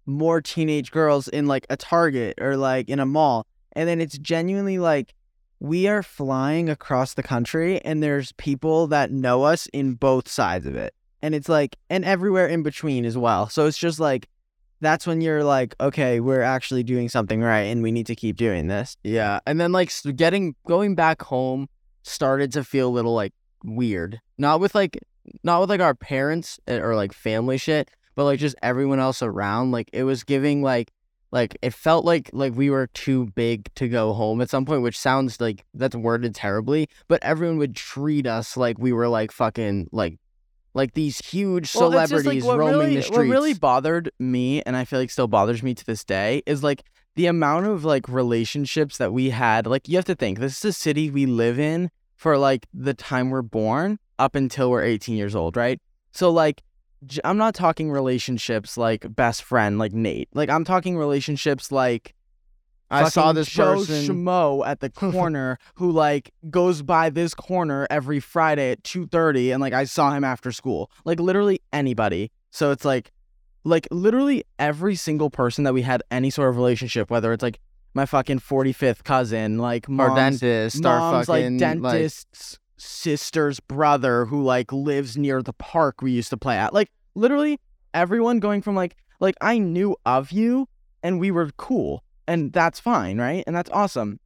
more 0.06 0.42
teenage 0.42 0.92
girls 0.92 1.28
in 1.28 1.46
like 1.46 1.66
a 1.70 1.78
target 1.78 2.38
or 2.42 2.58
like 2.58 2.90
in 2.90 3.00
a 3.00 3.06
mall. 3.06 3.46
And 3.74 3.88
then 3.88 4.02
it's 4.02 4.18
genuinely 4.18 4.80
like 4.80 5.14
we 5.60 5.88
are 5.88 6.04
flying 6.04 6.70
across 6.70 7.14
the 7.14 7.24
country 7.24 7.80
and 7.82 8.02
there's 8.02 8.32
people 8.34 8.88
that 8.88 9.12
know 9.12 9.44
us 9.44 9.68
in 9.68 9.94
both 9.94 10.28
sides 10.28 10.66
of 10.66 10.76
it. 10.76 10.94
And 11.22 11.36
it's 11.36 11.50
like 11.50 11.78
and 11.90 12.06
everywhere 12.06 12.48
in 12.48 12.64
between 12.64 13.06
as 13.06 13.18
well. 13.18 13.50
So 13.50 13.66
it's 13.66 13.78
just 13.78 14.00
like 14.00 14.28
that's 14.82 15.08
when 15.08 15.22
you're 15.22 15.44
like 15.44 15.76
okay 15.80 16.20
we're 16.20 16.42
actually 16.42 16.84
doing 16.84 17.10
something 17.10 17.42
right 17.42 17.64
and 17.64 17.82
we 17.82 17.92
need 17.92 18.06
to 18.06 18.16
keep 18.16 18.36
doing 18.38 18.68
this 18.68 18.98
Yeah, 19.04 19.40
and 19.46 19.60
then 19.60 19.72
like 19.72 19.92
getting 20.16 20.56
going 20.66 20.96
back 20.96 21.22
home 21.22 21.68
started 22.04 22.52
to 22.54 22.64
feel 22.64 22.88
a 22.88 22.90
little 22.90 23.14
like 23.14 23.34
weird. 23.64 24.20
Not 24.38 24.60
with 24.60 24.76
like 24.76 24.98
not 25.44 25.62
with 25.62 25.70
like 25.70 25.82
our 25.82 25.96
parents 25.96 26.60
eh, 26.68 26.80
or 26.80 26.96
like 26.96 27.14
family 27.14 27.58
shit, 27.58 27.90
but 28.16 28.26
like 28.26 28.40
just 28.40 28.56
everyone 28.62 29.00
else 29.00 29.22
around. 29.22 29.72
Like 29.72 29.90
it 29.94 30.04
was 30.04 30.24
giving 30.24 30.62
like 30.62 30.92
like 31.32 31.58
it 31.62 31.74
felt 31.74 32.06
like 32.06 32.30
like 32.34 32.56
we 32.56 32.70
were 32.70 32.88
too 32.88 33.28
big 33.36 33.70
to 33.76 33.88
go 33.88 34.14
home 34.14 34.42
at 34.42 34.50
some 34.50 34.66
point, 34.66 34.82
which 34.82 34.98
sounds 34.98 35.42
like 35.42 35.64
that's 35.74 35.96
worded 35.96 36.34
terribly, 36.34 36.88
but 37.08 37.22
everyone 37.24 37.58
would 37.58 37.76
treat 37.76 38.26
us 38.26 38.58
like 38.58 38.78
we 38.80 38.94
were 38.94 39.08
like 39.08 39.32
fucking 39.32 39.90
like 39.92 40.18
like 40.78 40.94
these 40.94 41.20
huge 41.26 41.76
Well, 41.76 41.92
it's 41.92 41.96
like, 41.96 42.08
celebrities 42.08 42.44
roaming 42.46 42.68
really- 42.68 42.96
the 42.96 43.02
streets. 43.02 43.18
what 43.18 43.28
really 43.28 43.54
bothered 43.54 44.12
me, 44.20 44.62
and 44.62 44.78
I 44.78 44.86
feel 44.86 45.00
like 45.00 45.10
still 45.10 45.28
bothers 45.28 45.62
me 45.62 45.74
to 45.74 45.86
this 45.86 46.04
day, 46.06 46.42
is 46.46 46.64
like 46.64 46.84
the 47.16 47.26
amount 47.26 47.66
of 47.66 47.84
like 47.84 48.08
relationships 48.08 48.98
that 49.00 49.12
we 49.12 49.32
had. 49.32 49.66
Like 49.68 49.90
you 49.90 49.96
have 49.98 50.06
to 50.06 50.16
think, 50.16 50.40
this 50.40 50.58
is 50.60 50.66
a 50.66 50.74
city 50.74 51.10
we 51.10 51.26
live 51.26 51.60
in 51.60 51.90
for 52.16 52.38
like 52.38 52.66
the 52.74 52.94
time 52.94 53.30
we're 53.32 53.42
born 53.42 54.00
up 54.20 54.36
until 54.36 54.72
we're 54.72 54.84
18 54.84 55.16
years 55.18 55.36
old, 55.36 55.58
right? 55.58 55.82
So 56.12 56.32
like 56.32 56.62
I'm 57.24 57.38
not 57.38 57.54
talking 57.54 57.92
relationships 57.92 58.76
like 58.78 59.16
best 59.16 59.44
friend 59.44 59.78
like 59.78 59.94
Nate. 59.94 60.30
Like 60.34 60.50
I'm 60.50 60.64
talking 60.64 60.98
relationships 60.98 61.72
like 61.72 62.14
I 62.90 63.10
saw 63.10 63.34
this 63.34 63.48
Joe 63.48 63.76
person- 63.76 64.24
Schmo 64.24 64.66
at 64.66 64.80
the 64.80 64.90
corner 65.12 65.60
who 65.76 65.92
like 65.92 66.34
goes 66.50 66.82
by 66.82 67.10
this 67.10 67.34
corner 67.34 67.88
every 67.90 68.20
Friday 68.20 68.72
at 68.72 68.84
2:30 68.84 69.52
and 69.54 69.62
like 69.62 69.74
I 69.74 69.84
saw 69.84 70.14
him 70.14 70.24
after 70.24 70.52
school. 70.52 70.90
Like 71.06 71.20
literally 71.20 71.62
anybody. 71.74 72.32
So 72.50 72.72
it's 72.72 72.86
like 72.86 73.12
like 73.64 73.88
literally 73.92 74.46
every 74.58 74.96
single 74.96 75.30
person 75.30 75.64
that 75.66 75.74
we 75.74 75.82
had 75.82 76.02
any 76.10 76.30
sort 76.30 76.50
of 76.50 76.56
relationship 76.56 77.10
whether 77.12 77.34
it's 77.34 77.44
like 77.44 77.60
my 77.94 78.06
fucking 78.06 78.40
45th 78.40 79.04
cousin, 79.04 79.58
like 79.58 79.90
Our 79.90 79.96
mom's, 80.10 80.16
our 80.86 81.00
mom's 81.00 81.28
fucking 81.28 81.58
like 81.58 81.60
dentist's 81.60 82.60
sister's 82.78 83.60
brother 83.60 84.26
who 84.26 84.44
like 84.44 84.72
lives 84.72 85.18
near 85.18 85.42
the 85.42 85.54
park 85.54 86.02
we 86.02 86.12
used 86.12 86.30
to 86.30 86.38
play 86.38 86.58
at. 86.58 86.74
Like 86.74 86.92
literally 87.16 87.60
everyone 87.94 88.40
going 88.40 88.62
from 88.62 88.76
like 88.76 88.96
like 89.20 89.36
I 89.42 89.58
knew 89.58 89.96
of 90.06 90.32
you 90.32 90.70
and 91.02 91.20
we 91.20 91.32
were 91.32 91.50
cool 91.58 92.04
and 92.28 92.52
that's 92.54 92.80
fine, 92.80 93.18
right? 93.18 93.44
And 93.48 93.56
that's 93.56 93.70
awesome. 93.72 94.20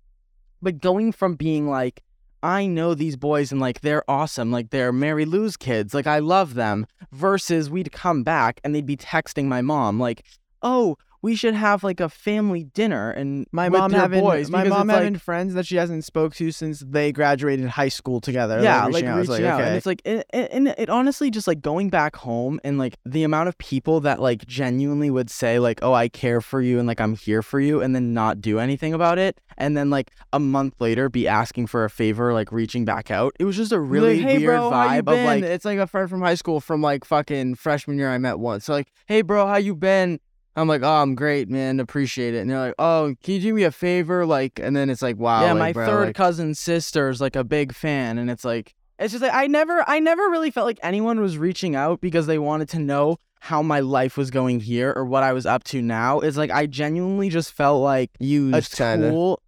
But 0.62 0.80
going 0.80 1.12
from 1.12 1.36
being 1.36 1.68
like 1.68 2.02
I 2.44 2.66
know 2.66 2.96
these 2.96 3.18
boys 3.18 3.52
and 3.52 3.62
like 3.62 3.82
they're 3.82 4.10
awesome, 4.10 4.52
like 4.52 4.72
they're 4.72 4.92
Mary 4.92 5.26
Lou's 5.26 5.58
kids, 5.58 5.94
like 5.94 6.08
I 6.08 6.20
love 6.20 6.56
them, 6.56 6.88
versus 7.12 7.70
we'd 7.70 7.92
come 7.92 8.24
back 8.24 8.60
and 8.64 8.74
they'd 8.74 8.86
be 8.86 8.98
texting 8.98 9.46
my 9.46 9.62
mom 9.62 10.00
like, 10.00 10.26
"Oh, 10.64 10.98
we 11.22 11.36
should 11.36 11.54
have 11.54 11.84
like 11.84 12.00
a 12.00 12.10
family 12.10 12.64
dinner 12.64 13.12
and 13.12 13.46
My 13.52 13.70
with 13.70 13.80
mom 13.80 13.92
having 13.92 14.22
boys 14.22 14.50
my 14.50 14.64
mom 14.64 14.82
it's, 14.82 14.88
like- 14.88 14.98
having 15.04 15.16
friends 15.18 15.54
that 15.54 15.66
she 15.66 15.76
hasn't 15.76 16.04
spoke 16.04 16.36
to 16.36 16.52
since 16.52 16.80
they 16.80 17.12
graduated 17.12 17.68
high 17.68 17.90
school 17.90 18.22
together. 18.22 18.62
yeah, 18.62 18.86
like 18.86 19.04
like 19.04 19.04
reaching 19.04 19.08
out. 19.08 19.20
It's 19.20 19.30
reaching 19.30 19.46
out, 19.46 19.60
okay. 19.60 19.68
and 19.68 19.78
it's 19.78 19.86
like, 19.86 20.02
it, 20.06 20.26
it, 20.34 20.50
and 20.52 20.68
it 20.70 20.90
honestly 20.90 21.32
just 21.32 21.48
like 21.48 21.62
going 21.62 21.90
back 21.90 22.16
home 22.16 22.60
and 22.64 22.78
like 22.78 22.98
the 23.06 23.24
amount 23.24 23.50
of 23.50 23.58
people 23.58 24.00
that 24.02 24.22
like 24.22 24.46
genuinely 24.46 25.10
would 25.10 25.30
say 25.30 25.60
like, 25.60 25.80
"Oh, 25.82 25.94
I 25.94 26.08
care 26.08 26.42
for 26.42 26.62
you" 26.62 26.80
and 26.80 26.88
like 26.88 27.00
I'm 27.00 27.16
here 27.16 27.42
for 27.42 27.60
you, 27.60 27.82
and 27.82 27.96
then 27.96 28.14
not 28.14 28.42
do 28.42 28.60
anything 28.60 28.94
about 28.94 29.18
it, 29.18 29.40
and 29.58 29.76
then 29.78 29.90
like 29.90 30.12
a 30.34 30.40
month 30.40 30.76
later 30.80 31.10
be 31.10 31.28
asking 31.28 31.68
for 31.68 31.86
a 31.86 31.90
favor, 31.90 32.34
like 32.34 32.52
reaching 32.52 32.86
back 32.86 33.12
out. 33.12 33.36
It 33.40 33.46
was 33.46 33.56
just 33.56 33.72
a 33.72 33.80
really 33.80 34.18
like, 34.18 34.26
hey, 34.26 34.38
weird 34.40 34.58
bro, 34.58 34.72
vibe 34.72 35.00
of 35.00 35.26
like, 35.26 35.44
it's 35.44 35.66
like 35.66 35.80
a 35.80 35.88
friend 35.88 36.10
from 36.10 36.22
high 36.22 36.36
school 36.36 36.60
from 36.60 36.82
like 36.82 37.06
fucking 37.06 37.56
freshman 37.56 37.98
year 37.98 38.10
I 38.10 38.18
met 38.18 38.40
once. 38.40 38.66
So 38.66 38.74
like, 38.74 38.88
hey 39.06 39.22
bro, 39.22 39.48
how 39.48 39.58
you 39.58 39.76
been? 39.76 40.20
I'm 40.56 40.68
like, 40.68 40.82
oh, 40.84 41.02
I'm 41.02 41.16
great, 41.16 41.50
man. 41.50 41.80
Appreciate 41.80 42.34
it. 42.34 42.40
And 42.40 42.50
they're 42.50 42.60
like, 42.60 42.76
oh, 42.78 43.16
can 43.24 43.36
you 43.36 43.40
do 43.40 43.54
me 43.54 43.64
a 43.64 43.72
favor? 43.72 44.26
Like, 44.26 44.60
and 44.60 44.76
then 44.76 44.90
it's 44.90 45.02
like, 45.02 45.18
wow, 45.18 45.42
yeah, 45.42 45.54
like, 45.54 45.60
my 45.60 45.74
bro, 45.74 45.86
third 45.86 46.08
like- 46.08 46.16
cousin's 46.16 46.68
is 46.68 47.22
like 47.22 47.36
a 47.36 47.44
big 47.44 47.74
fan, 47.74 48.18
and 48.18 48.30
it's 48.30 48.44
like 48.44 48.76
it's 49.00 49.14
just 49.14 49.24
like 49.24 49.34
I 49.34 49.48
never, 49.48 49.84
I 49.88 50.00
never 50.00 50.24
really 50.30 50.52
felt 50.52 50.66
like 50.66 50.80
anyone 50.84 51.20
was 51.20 51.38
reaching 51.38 51.76
out 51.76 52.02
because 52.02 52.28
they 52.28 52.38
wanted 52.38 52.70
to 52.70 52.80
know 52.80 53.18
how 53.40 53.64
my 53.64 53.80
life 53.80 54.18
was 54.18 54.30
going 54.30 54.60
here 54.60 54.94
or 54.96 55.04
what 55.04 55.24
I 55.24 55.34
was 55.34 55.48
up 55.48 55.64
to 55.66 55.82
now. 55.82 56.20
It's 56.20 56.38
like 56.38 56.52
I 56.52 56.68
genuinely 56.68 57.30
just 57.30 57.52
felt 57.52 57.82
like 57.82 58.12
used 58.20 58.78
kind 58.78 59.04
of. 59.04 59.12
tool 59.12 59.42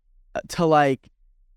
to 0.50 0.66
like 0.66 1.08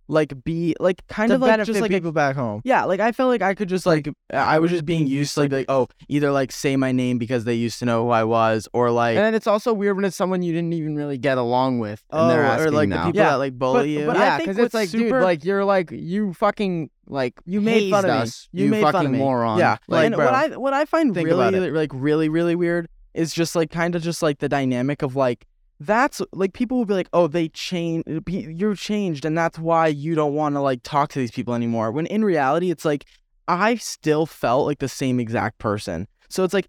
like 0.09 0.45
be 0.45 0.75
like 0.79 1.07
kind 1.09 1.33
of 1.33 1.41
like 1.41 1.65
just 1.65 1.81
like 1.81 1.91
people 1.91 2.13
back 2.13 2.37
home. 2.37 2.63
yeah, 2.65 2.85
like 2.85 3.01
I 3.01 3.13
felt 3.13 3.29
like 3.29 3.43
I 3.43 3.55
could 3.55 3.69
just 3.69 3.87
like 3.87 4.09
I 4.33 4.59
was 4.59 4.71
just 4.71 4.85
being 4.85 5.07
used 5.07 5.35
to 5.35 5.41
like, 5.41 5.53
like 5.53 5.67
oh 5.69 5.89
either 6.09 6.31
like 6.31 6.53
say 6.53 6.77
my 6.77 6.93
name 6.93 7.19
because 7.19 7.45
they 7.45 7.55
used 7.55 7.79
to 7.81 7.85
know 7.85 8.05
who 8.05 8.11
I 8.11 8.25
was 8.25 8.69
or 8.73 8.91
like 8.91 9.17
And 9.17 9.25
then 9.25 9.35
it's 9.35 9.47
also 9.47 9.73
weird 9.73 9.97
when 9.97 10.05
it's 10.05 10.17
someone 10.17 10.43
you 10.43 10.53
didn't 10.53 10.73
even 10.75 10.95
really 10.97 11.19
get 11.19 11.39
along 11.39 11.79
with, 11.81 12.05
and 12.11 12.31
they're 12.31 12.45
oh, 12.45 12.49
asking 12.49 12.69
or 12.69 12.71
like 12.73 12.89
now. 12.89 12.97
the 13.07 13.09
people 13.13 13.21
Yeah, 13.21 13.31
that 13.31 13.37
like 13.37 13.59
bully 13.59 13.99
you. 13.99 14.07
but 14.07 14.17
yeah, 14.17 14.39
because 14.39 14.59
it's 14.59 14.75
like, 14.75 14.89
super- 14.89 15.05
dude, 15.19 15.23
like 15.23 15.45
you're 15.45 15.65
like 15.65 15.91
you 15.91 16.33
fucking 16.35 16.91
like 17.09 17.35
You 17.45 17.61
made 17.61 17.91
fun 17.91 18.05
of 18.05 18.11
me. 18.11 18.17
us, 18.19 18.49
You 18.53 18.65
you, 18.67 18.71
made 18.71 18.83
fun 18.83 18.93
fucking 18.93 19.07
of 19.07 19.13
me. 19.13 19.19
moron. 19.19 19.59
Yeah, 19.59 19.77
like 19.89 20.07
and 20.07 20.15
bro, 20.15 20.25
what 20.27 20.35
I 20.35 20.57
what 20.57 20.73
I 20.73 20.85
find 20.85 21.17
really 21.17 21.71
like 21.71 21.91
really 21.95 22.29
really 22.29 22.55
weird 22.57 22.89
is 23.15 23.33
just 23.33 23.57
like 23.57 23.71
kind 23.71 23.95
of 23.95 24.03
just 24.03 24.23
like 24.23 24.39
the 24.39 24.49
dynamic 24.49 25.03
of 25.03 25.17
like 25.17 25.47
that's 25.81 26.23
like 26.33 26.53
people 26.55 26.79
will 26.79 26.87
be 26.87 26.95
like 26.95 27.09
oh 27.13 27.27
they 27.27 27.49
changed 27.49 28.09
you're 28.29 28.75
changed 28.75 29.25
and 29.25 29.37
that's 29.37 29.59
why 29.59 29.87
you 29.87 30.15
don't 30.15 30.35
want 30.35 30.55
to 30.55 30.61
like 30.61 30.83
talk 30.83 31.11
to 31.11 31.19
these 31.19 31.31
people 31.31 31.55
anymore 31.55 31.93
when 31.93 32.07
in 32.07 32.25
reality 32.25 32.71
it's 32.71 32.85
like 32.85 33.05
I 33.49 33.77
still 33.77 34.27
felt 34.27 34.67
like 34.67 34.79
the 34.79 34.89
same 34.89 35.21
exact 35.21 35.59
person 35.59 36.09
so 36.29 36.45
it's 36.45 36.55
like 36.55 36.69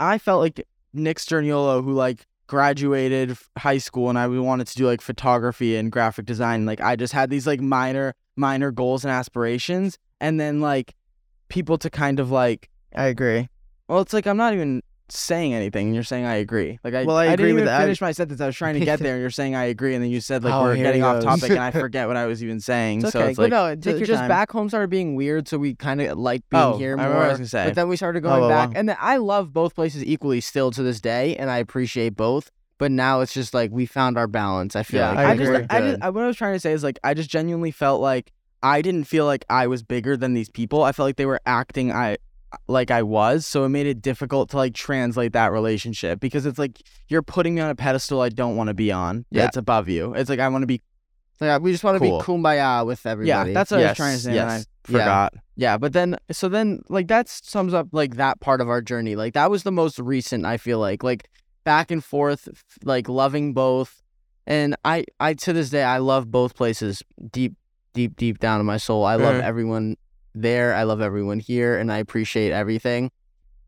I 0.00 0.18
felt 0.18 0.40
like 0.40 0.66
Nick 0.92 1.18
Sturniolo 1.18 1.84
who 1.84 1.92
like 1.92 2.26
graduated 2.46 3.36
high 3.58 3.78
school 3.78 4.08
and 4.08 4.18
I 4.18 4.26
wanted 4.26 4.68
to 4.68 4.76
do 4.76 4.86
like 4.86 5.00
photography 5.00 5.76
and 5.76 5.92
graphic 5.92 6.24
design 6.24 6.64
like 6.64 6.80
I 6.80 6.96
just 6.96 7.12
had 7.12 7.28
these 7.28 7.46
like 7.46 7.60
minor 7.60 8.14
minor 8.36 8.70
goals 8.70 9.04
and 9.04 9.12
aspirations 9.12 9.98
and 10.20 10.40
then 10.40 10.60
like 10.60 10.94
people 11.48 11.76
to 11.78 11.90
kind 11.90 12.20
of 12.20 12.30
like 12.30 12.70
I 12.94 13.06
agree. 13.06 13.48
well, 13.88 14.00
it's 14.00 14.14
like 14.14 14.26
I'm 14.26 14.38
not 14.38 14.54
even 14.54 14.82
saying 15.12 15.54
anything. 15.54 15.86
And 15.86 15.94
you're 15.94 16.04
saying 16.04 16.24
I 16.24 16.36
agree. 16.36 16.78
Like 16.82 16.94
I, 16.94 17.04
Well, 17.04 17.16
I 17.16 17.22
I 17.22 17.32
agree 17.32 17.36
didn't 17.36 17.54
with 17.54 17.62
even 17.62 17.64
that. 17.66 17.80
I- 17.80 17.84
finish 17.84 18.00
my 18.00 18.12
sentence. 18.12 18.40
I 18.40 18.46
was 18.46 18.56
trying 18.56 18.74
to 18.78 18.84
get 18.84 18.98
there, 18.98 19.14
and 19.14 19.20
you're 19.20 19.30
saying 19.30 19.54
I 19.54 19.64
agree, 19.64 19.94
and 19.94 20.02
then 20.02 20.10
you 20.10 20.20
said 20.20 20.42
like 20.44 20.52
Oh, 20.54 20.62
we're 20.62 20.76
getting 20.76 21.02
off 21.02 21.22
topic, 21.22 21.50
and 21.50 21.60
I 21.60 21.70
forget 21.72 22.08
what 22.08 22.16
I 22.16 22.26
was 22.26 22.42
even 22.42 22.60
saying. 22.60 23.02
It's 23.02 23.12
So 23.12 23.20
okay. 23.20 23.28
it's 23.30 23.36
But 23.36 23.50
like 23.50 23.52
no, 23.52 23.74
take 23.76 23.98
your 23.98 24.06
just 24.06 24.20
time. 24.20 24.28
back 24.28 24.50
home 24.50 24.68
started 24.68 24.90
being 24.90 25.14
weird, 25.14 25.48
so 25.48 25.58
we 25.58 25.74
kind 25.74 26.00
of 26.00 26.18
like 26.18 26.42
being 26.50 26.62
Oh, 26.62 26.78
here 26.78 26.98
I 26.98 27.06
more. 27.06 27.16
I 27.22 27.28
was 27.28 27.38
gonna 27.38 27.48
say. 27.48 27.66
But 27.66 27.74
then 27.74 27.88
we 27.88 27.96
started 27.96 28.24
Oh, 28.24 28.28
going 28.28 28.40
well, 28.42 28.48
back, 28.50 28.72
and 28.74 28.88
then 28.88 28.96
I 29.00 29.16
love 29.18 29.52
both 29.52 29.74
places 29.74 30.04
equally 30.04 30.40
still 30.40 30.70
to 30.72 30.82
this 30.82 31.00
day, 31.00 31.36
and 31.36 31.50
I 31.50 31.58
appreciate 31.58 32.16
both. 32.16 32.50
But 32.78 32.90
now 32.92 33.20
it's 33.20 33.32
just 33.32 33.54
like 33.54 33.70
we 33.70 33.86
found 33.86 34.18
our 34.18 34.26
balance. 34.26 34.76
I 34.76 34.82
feel 34.82 35.00
yeah, 35.00 35.08
like 35.10 35.18
I 35.18 35.30
I, 35.30 35.36
just. 35.36 35.72
I 35.72 35.80
just, 35.80 36.02
I, 36.02 36.10
what 36.10 36.24
I 36.24 36.26
was 36.26 36.36
trying 36.36 36.54
to 36.54 36.60
say 36.60 36.72
is 36.72 36.82
like 36.84 36.98
I 37.04 37.14
just 37.14 37.30
genuinely 37.30 37.70
felt 37.70 38.02
like 38.02 38.32
I 38.62 38.82
didn't 38.82 39.04
feel 39.04 39.24
like 39.24 39.44
I 39.48 39.66
was 39.66 39.82
bigger 39.82 40.16
than 40.16 40.34
these 40.34 40.50
people. 40.50 40.82
I 40.82 40.92
felt 40.92 41.06
like 41.06 41.16
they 41.16 41.24
were 41.26 41.40
acting 41.46 41.90
I 41.92 42.18
like 42.68 42.90
I 42.90 43.02
was, 43.02 43.46
so 43.46 43.64
it 43.64 43.68
made 43.70 43.86
it 43.86 44.00
difficult 44.00 44.50
to 44.50 44.56
like 44.56 44.74
translate 44.74 45.32
that 45.32 45.52
relationship 45.52 46.20
because 46.20 46.46
it's 46.46 46.58
like 46.58 46.80
you're 47.08 47.22
putting 47.22 47.54
me 47.54 47.60
on 47.60 47.70
a 47.70 47.74
pedestal 47.74 48.20
I 48.22 48.28
don't 48.28 48.56
want 48.56 48.68
to 48.68 48.74
be 48.74 48.92
on. 48.92 49.24
Yeah. 49.30 49.42
That's 49.42 49.56
above 49.56 49.88
you. 49.88 50.14
It's 50.14 50.30
like 50.30 50.38
I 50.40 50.48
want 50.48 50.62
to 50.62 50.66
be. 50.66 50.80
yeah, 51.40 51.58
we 51.58 51.72
just 51.72 51.84
want 51.84 51.96
to 51.96 52.00
Cool. 52.08 52.18
be 52.18 52.24
kumbaya 52.24 52.86
with 52.86 53.04
everybody. 53.06 53.50
Yeah, 53.50 53.54
that's 53.54 53.70
what 53.70 53.80
I 53.80 53.88
was 53.88 53.96
trying 53.96 54.16
to 54.16 54.22
say. 54.22 54.38
and 54.38 54.50
I 54.50 54.62
forgot. 54.84 55.34
Yeah, 55.56 55.76
but 55.78 55.92
then 55.92 56.16
so 56.30 56.48
then 56.48 56.82
like 56.88 57.08
that 57.08 57.28
sums 57.28 57.74
up 57.74 57.88
like 57.92 58.16
that 58.16 58.40
part 58.40 58.60
of 58.60 58.68
our 58.68 58.80
journey. 58.80 59.16
Like 59.16 59.34
that 59.34 59.50
was 59.50 59.62
the 59.62 59.72
most 59.72 59.98
recent. 59.98 60.44
I 60.46 60.56
feel 60.56 60.78
like 60.78 61.02
like 61.02 61.28
back 61.64 61.90
and 61.90 62.02
forth, 62.04 62.48
like 62.84 63.08
loving 63.08 63.52
both, 63.54 64.02
and 64.46 64.76
I 64.84 65.04
I 65.20 65.34
to 65.34 65.52
this 65.52 65.70
day 65.70 65.82
I 65.82 65.98
love 65.98 66.30
both 66.30 66.54
places 66.54 67.02
deep 67.32 67.54
deep 67.92 68.16
deep 68.16 68.38
down 68.38 68.60
in 68.60 68.66
my 68.66 68.76
soul. 68.76 69.04
I 69.04 69.16
love 69.16 69.36
Mhm. 69.36 69.42
everyone 69.42 69.96
there. 70.36 70.74
I 70.74 70.84
love 70.84 71.00
everyone 71.00 71.40
here, 71.40 71.78
and 71.78 71.90
I 71.90 71.98
appreciate 71.98 72.52
everything. 72.52 73.10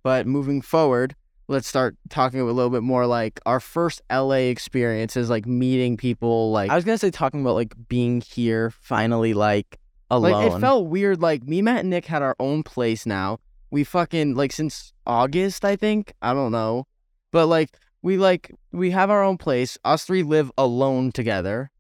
But 0.02 0.26
moving 0.26 0.62
forward, 0.62 1.14
let's 1.48 1.66
start 1.66 1.96
talking 2.10 2.40
a 2.40 2.44
little 2.44 2.70
bit 2.70 2.82
more 2.82 3.06
like 3.06 3.40
our 3.46 3.58
first 3.58 4.02
LA 4.10 4.48
experiences, 4.52 5.30
like 5.30 5.46
meeting 5.46 5.96
people, 5.96 6.52
like 6.52 6.70
I 6.70 6.76
was 6.76 6.84
gonna 6.84 6.98
say 6.98 7.10
talking 7.10 7.40
about 7.40 7.54
like 7.54 7.74
being 7.88 8.20
here 8.20 8.70
finally, 8.70 9.34
like 9.34 9.78
alone. 10.10 10.32
like 10.32 10.52
it 10.52 10.60
felt 10.60 10.86
weird. 10.86 11.20
Like 11.20 11.42
me, 11.44 11.62
Matt, 11.62 11.80
and 11.80 11.90
Nick 11.90 12.06
had 12.06 12.22
our 12.22 12.36
own 12.38 12.62
place 12.62 13.06
now. 13.06 13.38
We 13.70 13.84
fucking 13.84 14.34
like 14.34 14.52
since 14.52 14.92
August, 15.06 15.64
I 15.64 15.76
think. 15.76 16.12
I 16.22 16.32
don't 16.34 16.52
know, 16.52 16.86
but 17.32 17.46
like 17.46 17.76
we 18.02 18.18
like 18.18 18.54
we 18.72 18.90
have 18.90 19.10
our 19.10 19.22
own 19.22 19.38
place. 19.38 19.78
Us 19.84 20.04
three 20.04 20.22
live 20.22 20.52
alone 20.56 21.12
together. 21.12 21.70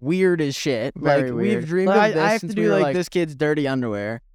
Weird 0.00 0.40
as 0.40 0.54
shit. 0.54 0.94
Very 0.96 1.30
like 1.30 1.34
weird. 1.34 1.58
we've 1.58 1.66
dreamed 1.66 1.88
Like, 1.88 1.96
of 1.96 2.02
I, 2.02 2.10
this 2.10 2.22
I 2.22 2.30
have 2.32 2.40
since 2.40 2.52
to 2.52 2.56
do 2.56 2.62
we 2.62 2.68
were, 2.68 2.80
like, 2.80 2.94
this 2.94 3.08
kid's 3.08 3.34
dirty 3.34 3.66
underwear. 3.66 4.22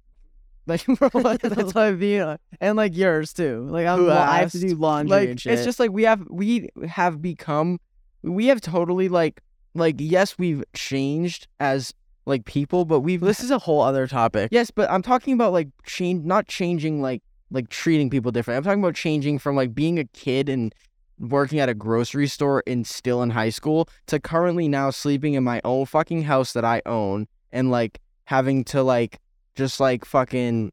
Like, 0.66 0.86
bro, 0.86 1.08
what 1.12 1.42
That's 1.42 1.74
why 1.74 1.88
I 1.88 1.92
mean, 1.92 2.38
and 2.58 2.74
like 2.74 2.96
yours 2.96 3.34
too. 3.34 3.66
Like 3.68 3.86
I'm, 3.86 4.06
well, 4.06 4.16
I 4.16 4.38
have 4.38 4.52
to 4.52 4.58
do 4.58 4.74
laundry 4.74 5.10
like 5.14 5.28
and 5.28 5.38
shit. 5.40 5.52
it's 5.52 5.64
just 5.64 5.78
like 5.78 5.90
we 5.90 6.04
have 6.04 6.26
we 6.30 6.70
have 6.88 7.20
become 7.20 7.78
we 8.22 8.46
have 8.46 8.62
totally 8.62 9.10
like 9.10 9.42
like 9.74 9.96
yes 9.98 10.38
we've 10.38 10.64
changed 10.72 11.48
as 11.60 11.92
like 12.24 12.46
people 12.46 12.86
but 12.86 13.00
we've 13.00 13.20
this 13.20 13.40
is 13.40 13.50
a 13.50 13.58
whole 13.58 13.82
other 13.82 14.06
topic. 14.06 14.48
yes 14.52 14.70
but 14.70 14.90
i'm 14.90 15.02
talking 15.02 15.34
about 15.34 15.52
like 15.52 15.68
change 15.84 16.24
not 16.24 16.46
changing 16.48 17.02
like 17.02 17.22
like 17.50 17.68
treating 17.68 18.08
people 18.08 18.32
different 18.32 18.56
i'm 18.56 18.64
talking 18.64 18.82
about 18.82 18.94
changing 18.94 19.38
from 19.38 19.56
like 19.56 19.74
being 19.74 19.98
a 19.98 20.04
kid 20.04 20.48
and 20.48 20.74
working 21.18 21.60
at 21.60 21.68
a 21.68 21.74
grocery 21.74 22.26
store 22.26 22.62
and 22.66 22.86
still 22.86 23.22
in 23.22 23.30
high 23.30 23.50
school 23.50 23.88
to 24.06 24.18
currently 24.18 24.68
now 24.68 24.90
sleeping 24.90 25.34
in 25.34 25.44
my 25.44 25.60
own 25.64 25.86
fucking 25.86 26.22
house 26.22 26.52
that 26.52 26.64
i 26.64 26.82
own 26.86 27.26
and 27.52 27.70
like 27.70 28.00
having 28.24 28.64
to 28.64 28.82
like 28.82 29.20
just 29.54 29.78
like 29.78 30.04
fucking 30.04 30.72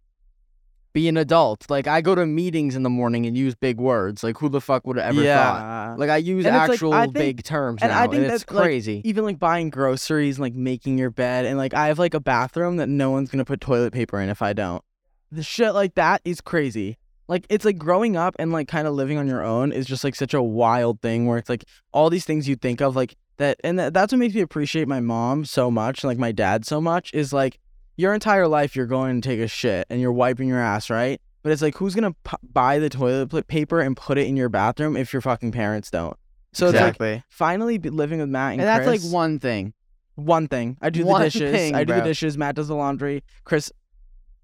be 0.93 1.07
an 1.07 1.15
adult. 1.15 1.69
Like 1.69 1.87
I 1.87 2.01
go 2.01 2.15
to 2.15 2.25
meetings 2.25 2.75
in 2.75 2.83
the 2.83 2.89
morning 2.89 3.25
and 3.25 3.37
use 3.37 3.55
big 3.55 3.77
words. 3.77 4.23
Like 4.23 4.37
who 4.39 4.49
the 4.49 4.59
fuck 4.59 4.85
would 4.85 4.97
have 4.97 5.15
ever 5.15 5.23
thought? 5.23 5.99
Like 5.99 6.09
I 6.09 6.17
use 6.17 6.45
And 6.45 6.53
it's 6.53 6.61
like, 6.63 6.71
actual 6.71 6.93
I 6.93 7.03
think- 7.03 7.13
big 7.13 7.43
terms 7.43 7.81
and 7.81 7.91
now, 7.91 7.99
I 7.99 8.01
think 8.07 8.15
and 8.15 8.23
it's 8.25 8.43
that's, 8.43 8.51
like, 8.51 8.63
crazy. 8.65 9.01
even 9.05 9.23
like 9.23 9.39
buying 9.39 9.69
groceries, 9.69 10.35
and 10.35 10.41
like 10.41 10.53
making 10.53 10.97
your 10.97 11.09
bed, 11.09 11.45
and 11.45 11.57
like 11.57 11.73
I 11.73 11.87
have 11.87 11.97
like 11.99 12.13
a 12.13 12.19
bathroom 12.19 12.75
that 12.77 12.89
no 12.89 13.09
one's 13.09 13.29
gonna 13.31 13.45
put 13.45 13.61
toilet 13.61 13.93
paper 13.93 14.19
in 14.19 14.27
if 14.27 14.41
I 14.41 14.51
don't. 14.51 14.83
The 15.31 15.43
shit 15.43 15.73
like 15.73 15.95
that 15.95 16.19
is 16.25 16.41
crazy. 16.41 16.97
Like 17.31 17.45
it's 17.49 17.63
like 17.63 17.77
growing 17.77 18.17
up 18.17 18.35
and 18.39 18.51
like 18.51 18.67
kind 18.67 18.85
of 18.85 18.93
living 18.93 19.17
on 19.17 19.25
your 19.25 19.41
own 19.41 19.71
is 19.71 19.85
just 19.85 20.03
like 20.03 20.15
such 20.15 20.33
a 20.33 20.43
wild 20.43 20.99
thing 20.99 21.27
where 21.27 21.37
it's 21.37 21.47
like 21.47 21.63
all 21.93 22.09
these 22.09 22.25
things 22.25 22.45
you 22.45 22.57
think 22.57 22.81
of 22.81 22.93
like 22.93 23.15
that, 23.37 23.57
and 23.63 23.79
that, 23.79 23.93
that's 23.93 24.11
what 24.11 24.19
makes 24.19 24.35
me 24.35 24.41
appreciate 24.41 24.85
my 24.85 24.99
mom 24.99 25.45
so 25.45 25.71
much, 25.71 26.03
and 26.03 26.09
like 26.09 26.17
my 26.17 26.33
dad 26.33 26.65
so 26.65 26.81
much 26.81 27.13
is 27.13 27.31
like 27.31 27.57
your 27.95 28.13
entire 28.13 28.49
life 28.49 28.75
you're 28.75 28.85
going 28.85 29.21
to 29.21 29.25
take 29.29 29.39
a 29.39 29.47
shit 29.47 29.87
and 29.89 30.01
you're 30.01 30.11
wiping 30.11 30.49
your 30.49 30.59
ass, 30.59 30.89
right? 30.89 31.21
But 31.41 31.53
it's 31.53 31.61
like 31.61 31.77
who's 31.77 31.95
gonna 31.95 32.11
p- 32.25 32.35
buy 32.43 32.79
the 32.79 32.89
toilet 32.89 33.47
paper 33.47 33.79
and 33.79 33.95
put 33.95 34.17
it 34.17 34.27
in 34.27 34.35
your 34.35 34.49
bathroom 34.49 34.97
if 34.97 35.13
your 35.13 35.21
fucking 35.21 35.53
parents 35.53 35.89
don't? 35.89 36.17
So 36.51 36.65
it's 36.65 36.75
like 36.75 36.81
exactly. 36.81 37.23
finally 37.29 37.77
be 37.77 37.89
living 37.89 38.19
with 38.19 38.27
Matt 38.27 38.51
and, 38.51 38.61
and 38.61 38.67
that's 38.67 38.85
Chris, 38.85 39.05
like 39.05 39.13
one 39.13 39.39
thing. 39.39 39.73
one 40.15 40.49
thing. 40.49 40.77
I 40.81 40.89
do 40.89 41.05
the 41.05 41.17
dishes. 41.17 41.49
thing, 41.49 41.75
I 41.75 41.85
do 41.85 41.93
the 41.93 42.01
dishes. 42.01 42.37
Matt 42.37 42.55
does 42.55 42.67
the 42.67 42.75
laundry. 42.75 43.23
Chris 43.45 43.71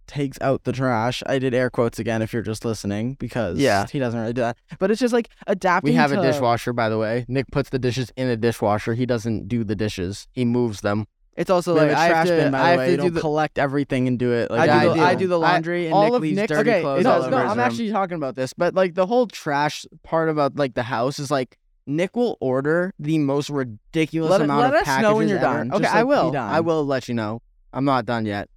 takes 0.07 0.37
out 0.41 0.63
the 0.63 0.71
trash. 0.71 1.21
I 1.25 1.37
did 1.39 1.53
air 1.53 1.69
quotes 1.69 1.99
again 1.99 2.21
if 2.21 2.33
you're 2.33 2.41
just 2.41 2.63
listening 2.65 3.15
because 3.19 3.57
Yeah. 3.59 3.85
he 3.87 3.99
doesn't 3.99 4.19
really 4.19 4.33
do 4.33 4.41
that. 4.41 4.57
But 4.79 4.89
it's 4.91 4.99
just 4.99 5.13
like 5.13 5.29
adapting. 5.45 5.91
we 5.91 5.95
have 5.95 6.11
to, 6.11 6.19
a 6.19 6.23
dishwasher, 6.23 6.73
by 6.73 6.89
the 6.89 6.97
way. 6.97 7.25
Nick 7.27 7.47
puts 7.51 7.69
the 7.69 7.79
dishes 7.79 8.11
in 8.15 8.27
a 8.27 8.37
dishwasher. 8.37 8.93
He 8.93 9.05
doesn't 9.05 9.47
do 9.47 9.63
the 9.63 9.75
dishes. 9.75 10.27
He 10.31 10.45
moves 10.45 10.81
them. 10.81 11.05
It's 11.35 11.51
also 11.51 11.75
We 11.75 11.81
like 11.81 11.89
a 11.91 11.99
I 11.99 12.07
trash 12.09 12.27
have 12.29 12.37
to, 12.37 12.43
bin, 12.43 12.51
by 12.51 12.59
I 12.59 12.71
the 12.71 12.77
way. 12.79 12.91
You 12.91 12.97
do 12.97 13.03
don't 13.03 13.13
the 13.13 13.21
collect 13.21 13.59
everything 13.59 14.07
and 14.07 14.17
do 14.17 14.31
it. 14.33 14.49
Like 14.49 14.69
I 14.69 14.81
do 14.83 14.89
the 14.89 14.95
do. 14.95 15.01
I 15.01 15.15
do 15.15 15.27
the 15.27 15.39
I- 15.39 15.51
laundry 15.53 15.85
and 15.85 15.93
all 15.93 16.05
Nick 16.05 16.13
of 16.13 16.21
leaves 16.23 16.35
Nick's- 16.37 16.49
dirty 16.51 16.69
okay, 16.71 16.81
clothes 16.81 16.99
it 17.01 17.05
all 17.05 17.21
over 17.21 17.29
no, 17.29 17.37
his 17.37 17.51
I'm 17.51 17.57
room. 17.57 17.65
actually 17.67 17.91
talking 17.91 18.15
about 18.17 18.35
this, 18.35 18.53
but 18.53 18.73
like 18.73 18.95
the 18.95 19.05
whole 19.05 19.27
trash 19.27 19.85
part 20.03 20.29
about 20.29 20.55
like 20.55 20.73
the 20.73 20.81
house 20.83 21.19
is 21.19 21.29
like 21.29 21.57
Nick 21.85 22.15
will 22.15 22.37
order 22.41 22.91
the 22.97 23.19
most 23.19 23.51
ridiculous 23.51 24.31
Let 24.31 24.41
it- 24.41 24.45
amount 24.45 24.73
let 24.73 24.81
of 24.81 24.87
us 24.87 25.01
know 25.01 25.15
when 25.15 25.27
you're 25.27 25.37
ever. 25.37 25.45
done. 25.57 25.71
Okay, 25.73 25.83
Just, 25.83 25.93
I 25.95 26.01
like, 26.01 26.07
will. 26.07 26.35
I 26.37 26.59
will 26.59 26.85
let 26.85 27.07
you 27.07 27.13
know. 27.13 27.41
I'm 27.71 27.85
not 27.85 28.05
done 28.07 28.25
yet. 28.25 28.49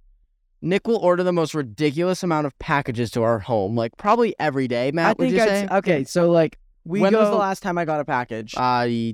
Nick 0.61 0.87
will 0.87 0.97
order 0.97 1.23
the 1.23 1.33
most 1.33 1.55
ridiculous 1.55 2.23
amount 2.23 2.45
of 2.47 2.57
packages 2.59 3.09
to 3.11 3.23
our 3.23 3.39
home, 3.39 3.75
like 3.75 3.97
probably 3.97 4.35
every 4.39 4.67
day. 4.67 4.91
Matt, 4.91 5.05
I 5.05 5.09
would 5.09 5.17
think 5.17 5.33
you 5.33 5.39
say? 5.39 5.67
okay. 5.71 6.03
So 6.03 6.29
like 6.29 6.57
we 6.83 6.99
when 7.01 7.11
go. 7.11 7.19
was 7.19 7.29
the 7.29 7.35
last 7.35 7.61
time 7.63 7.77
I 7.77 7.85
got 7.85 7.99
a 7.99 8.05
package? 8.05 8.55
Uh, 8.55 8.59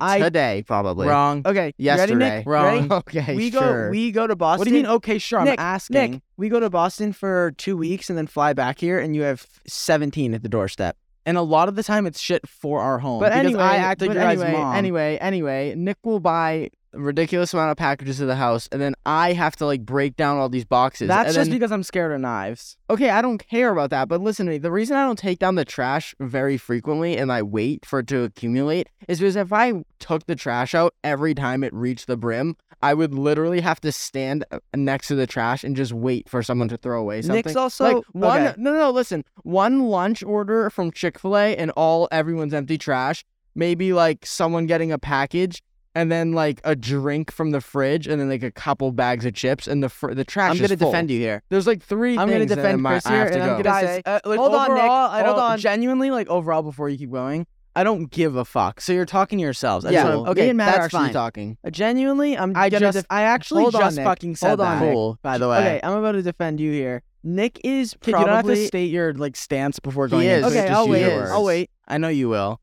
I- 0.02 0.20
today 0.22 0.64
probably. 0.66 1.08
Wrong. 1.08 1.44
okay, 1.46 1.74
you 1.78 1.90
ready, 1.90 2.02
Yesterday. 2.02 2.38
Nick? 2.38 2.46
Wrong. 2.48 2.66
Ready? 2.76 2.88
Okay, 2.92 3.36
we 3.36 3.52
sure. 3.52 3.86
go. 3.88 3.92
We 3.92 4.12
go 4.12 4.28
to 4.28 4.36
Boston. 4.36 4.60
What 4.60 4.66
do 4.66 4.72
you 4.72 4.84
mean? 4.84 4.86
Okay, 4.88 5.18
sure. 5.18 5.44
Nick, 5.44 5.60
I'm 5.60 5.66
asking. 5.66 6.12
Nick, 6.12 6.22
we 6.38 6.50
go 6.50 6.60
to 6.60 6.70
Boston 6.70 7.14
for 7.14 7.54
two 7.58 7.78
weeks 7.78 8.10
and 8.10 8.18
then 8.18 8.28
fly 8.28 8.54
back 8.54 8.80
here, 8.80 9.00
and 9.00 9.16
you 9.16 9.22
have 9.24 9.46
17 9.68 10.34
at 10.34 10.44
the 10.44 10.50
doorstep. 10.50 10.98
And 11.26 11.38
a 11.38 11.42
lot 11.42 11.68
of 11.68 11.76
the 11.76 11.84
time, 11.84 12.08
it's 12.08 12.22
shit 12.22 12.48
for 12.48 12.80
our 12.80 13.00
home. 13.00 13.20
But 13.20 13.32
because 13.34 13.46
anyway, 13.48 13.64
I 13.64 13.76
act 13.76 14.00
like 14.02 14.14
your 14.14 14.24
anyway, 14.24 14.54
mom. 14.54 14.76
anyway, 14.76 15.18
anyway, 15.18 15.74
Nick 15.76 15.98
will 16.04 16.22
buy 16.22 16.70
ridiculous 16.98 17.54
amount 17.54 17.72
of 17.72 17.78
packages 17.78 18.18
to 18.18 18.26
the 18.26 18.36
house, 18.36 18.68
and 18.72 18.82
then 18.82 18.96
I 19.06 19.34
have 19.34 19.56
to 19.58 19.66
like 19.66 19.86
break 19.86 20.16
down 20.16 20.38
all 20.38 20.50
these 20.50 20.66
boxes. 20.66 21.08
That's 21.08 21.30
and 21.30 21.36
just 21.36 21.50
then- 21.50 21.60
because 21.60 21.72
I'm 21.72 21.84
scared 21.84 22.12
of 22.12 22.22
knives. 22.22 22.78
okay. 22.90 23.10
I 23.10 23.22
don't 23.22 23.38
care 23.38 23.72
about 23.72 23.90
that, 23.92 24.08
but 24.08 24.22
listen 24.22 24.46
to 24.46 24.54
me. 24.54 24.58
The 24.58 24.72
reason 24.72 24.96
I 24.96 25.04
don't 25.04 25.20
take 25.20 25.40
down 25.40 25.56
the 25.56 25.66
trash 25.66 26.16
very 26.20 26.58
frequently 26.58 27.18
and 27.18 27.32
I 27.32 27.42
wait 27.42 27.86
for 27.86 28.00
it 28.00 28.08
to 28.08 28.24
accumulate 28.24 28.90
is 29.08 29.20
because 29.20 29.36
if 29.36 29.54
I 29.54 29.84
took 30.00 30.26
the 30.26 30.36
trash 30.36 30.76
out 30.76 30.94
every 31.04 31.34
time 31.34 31.64
it 31.64 31.74
reached 31.74 32.08
the 32.08 32.18
brim, 32.18 32.56
I 32.82 32.94
would 32.94 33.14
literally 33.14 33.62
have 33.62 33.82
to 33.82 33.92
stand 33.92 34.46
uh, 34.52 34.60
next 34.76 35.08
to 35.08 35.16
the 35.16 35.26
trash 35.26 35.64
and 35.64 35.76
just 35.76 35.94
wait 35.94 36.30
for 36.30 36.44
someone 36.44 36.68
to 36.70 36.78
throw 36.78 37.00
away 37.00 37.22
something. 37.22 37.38
Nick's 37.38 37.56
also 37.56 37.84
like 37.84 38.04
one 38.12 38.42
okay. 38.42 38.56
no 38.58 38.72
no 38.72 38.80
no 38.80 38.92
listen 38.92 39.24
one 39.44 39.88
lunch 39.88 40.24
order 40.24 40.70
from 40.70 40.92
chick-fil-a 40.92 41.56
and 41.56 41.72
all 41.72 42.08
everyone's 42.12 42.54
empty 42.54 42.78
trash 42.78 43.26
maybe 43.56 43.94
like 43.94 44.26
someone 44.26 44.68
getting 44.68 44.92
a 44.92 45.00
package 45.00 45.64
and 45.98 46.12
then 46.12 46.32
like 46.34 46.62
a 46.64 46.76
drink 46.76 47.32
from 47.32 47.52
the 47.52 47.62
fridge, 47.62 48.08
and 48.08 48.20
then 48.22 48.30
like 48.30 48.44
a 48.44 48.52
couple 48.52 48.92
bags 48.92 49.26
of 49.26 49.34
chips, 49.34 49.68
and 49.68 49.82
the 49.84 49.90
fr- 49.90 50.14
the 50.14 50.24
trash. 50.24 50.52
I'm 50.52 50.58
gonna 50.62 50.78
full. 50.78 50.92
defend 50.92 51.10
you 51.12 51.20
here. 51.20 51.42
There's 51.50 51.66
like 51.68 51.82
three. 51.82 52.18
I'm 52.18 52.30
gonna 52.30 52.46
defend 52.46 52.82
my- 52.82 52.92
Chris 52.92 53.06
I 53.06 53.10
here, 53.12 53.20
have 53.20 53.28
to 53.30 53.34
and 53.36 53.44
I'm 53.44 53.50
gonna 53.50 53.64
Guys, 53.64 53.86
say, 53.86 54.02
uh, 54.06 54.20
like, 54.26 54.40
hold 54.40 54.54
on, 54.56 54.74
Nick. 54.76 54.84
I 54.84 55.24
hold 55.24 55.36
don't- 55.38 55.40
on. 55.52 55.58
Genuinely, 55.60 56.12
like 56.12 56.28
overall, 56.30 56.62
before 56.64 56.88
you 56.90 56.98
keep 56.98 57.12
going, 57.12 57.48
I 57.76 57.84
don't 57.84 58.10
give 58.10 58.36
a 58.36 58.46
fuck. 58.46 58.80
So 58.82 58.94
you're 58.94 59.06
talking 59.06 59.38
to 59.40 59.44
yourselves. 59.44 59.86
I 59.86 59.92
Yeah, 59.92 60.04
just 60.04 60.18
wanna- 60.18 60.32
okay, 60.32 60.42
me 60.44 60.50
and 60.50 60.58
Matt 60.58 60.68
are 60.70 60.72
that's 60.74 60.86
actually 60.86 61.06
fine. 61.08 61.14
talking. 61.14 61.58
Uh, 61.66 61.70
Genuinely, 61.70 62.38
I'm 62.38 62.54
I 62.56 62.70
gonna 62.70 62.80
just- 62.80 62.96
def- 63.00 63.06
I 63.10 63.24
actually 63.24 63.64
hold 63.64 63.74
just 63.74 63.98
Nick. 63.98 64.06
fucking 64.06 64.36
said 64.36 64.48
Hold 64.50 64.62
on, 64.62 64.80
that. 64.80 64.86
Nick. 64.86 64.94
Cool. 64.94 65.20
By 65.22 65.38
the 65.38 65.50
way, 65.50 65.58
okay, 65.58 65.80
I'm 65.84 65.94
about 65.98 66.14
to 66.14 66.22
defend 66.22 66.60
you 66.60 66.72
here. 66.72 67.04
Nick 67.24 67.60
is 67.64 67.96
Kid, 68.02 68.12
probably. 68.14 68.20
you 68.22 68.26
don't 68.28 68.36
have 68.48 68.56
to 68.56 68.68
state 68.68 68.92
your 68.92 69.14
like 69.14 69.36
stance 69.36 69.80
before 69.80 70.08
going. 70.08 70.28
is. 70.28 70.38
into 70.46 70.48
okay, 70.48 70.68
just 70.68 70.74
I'll 70.74 70.88
wait. 70.88 71.12
I'll 71.12 71.44
wait. 71.44 71.70
I 71.88 71.98
know 71.98 72.08
you 72.10 72.30
will. 72.30 72.60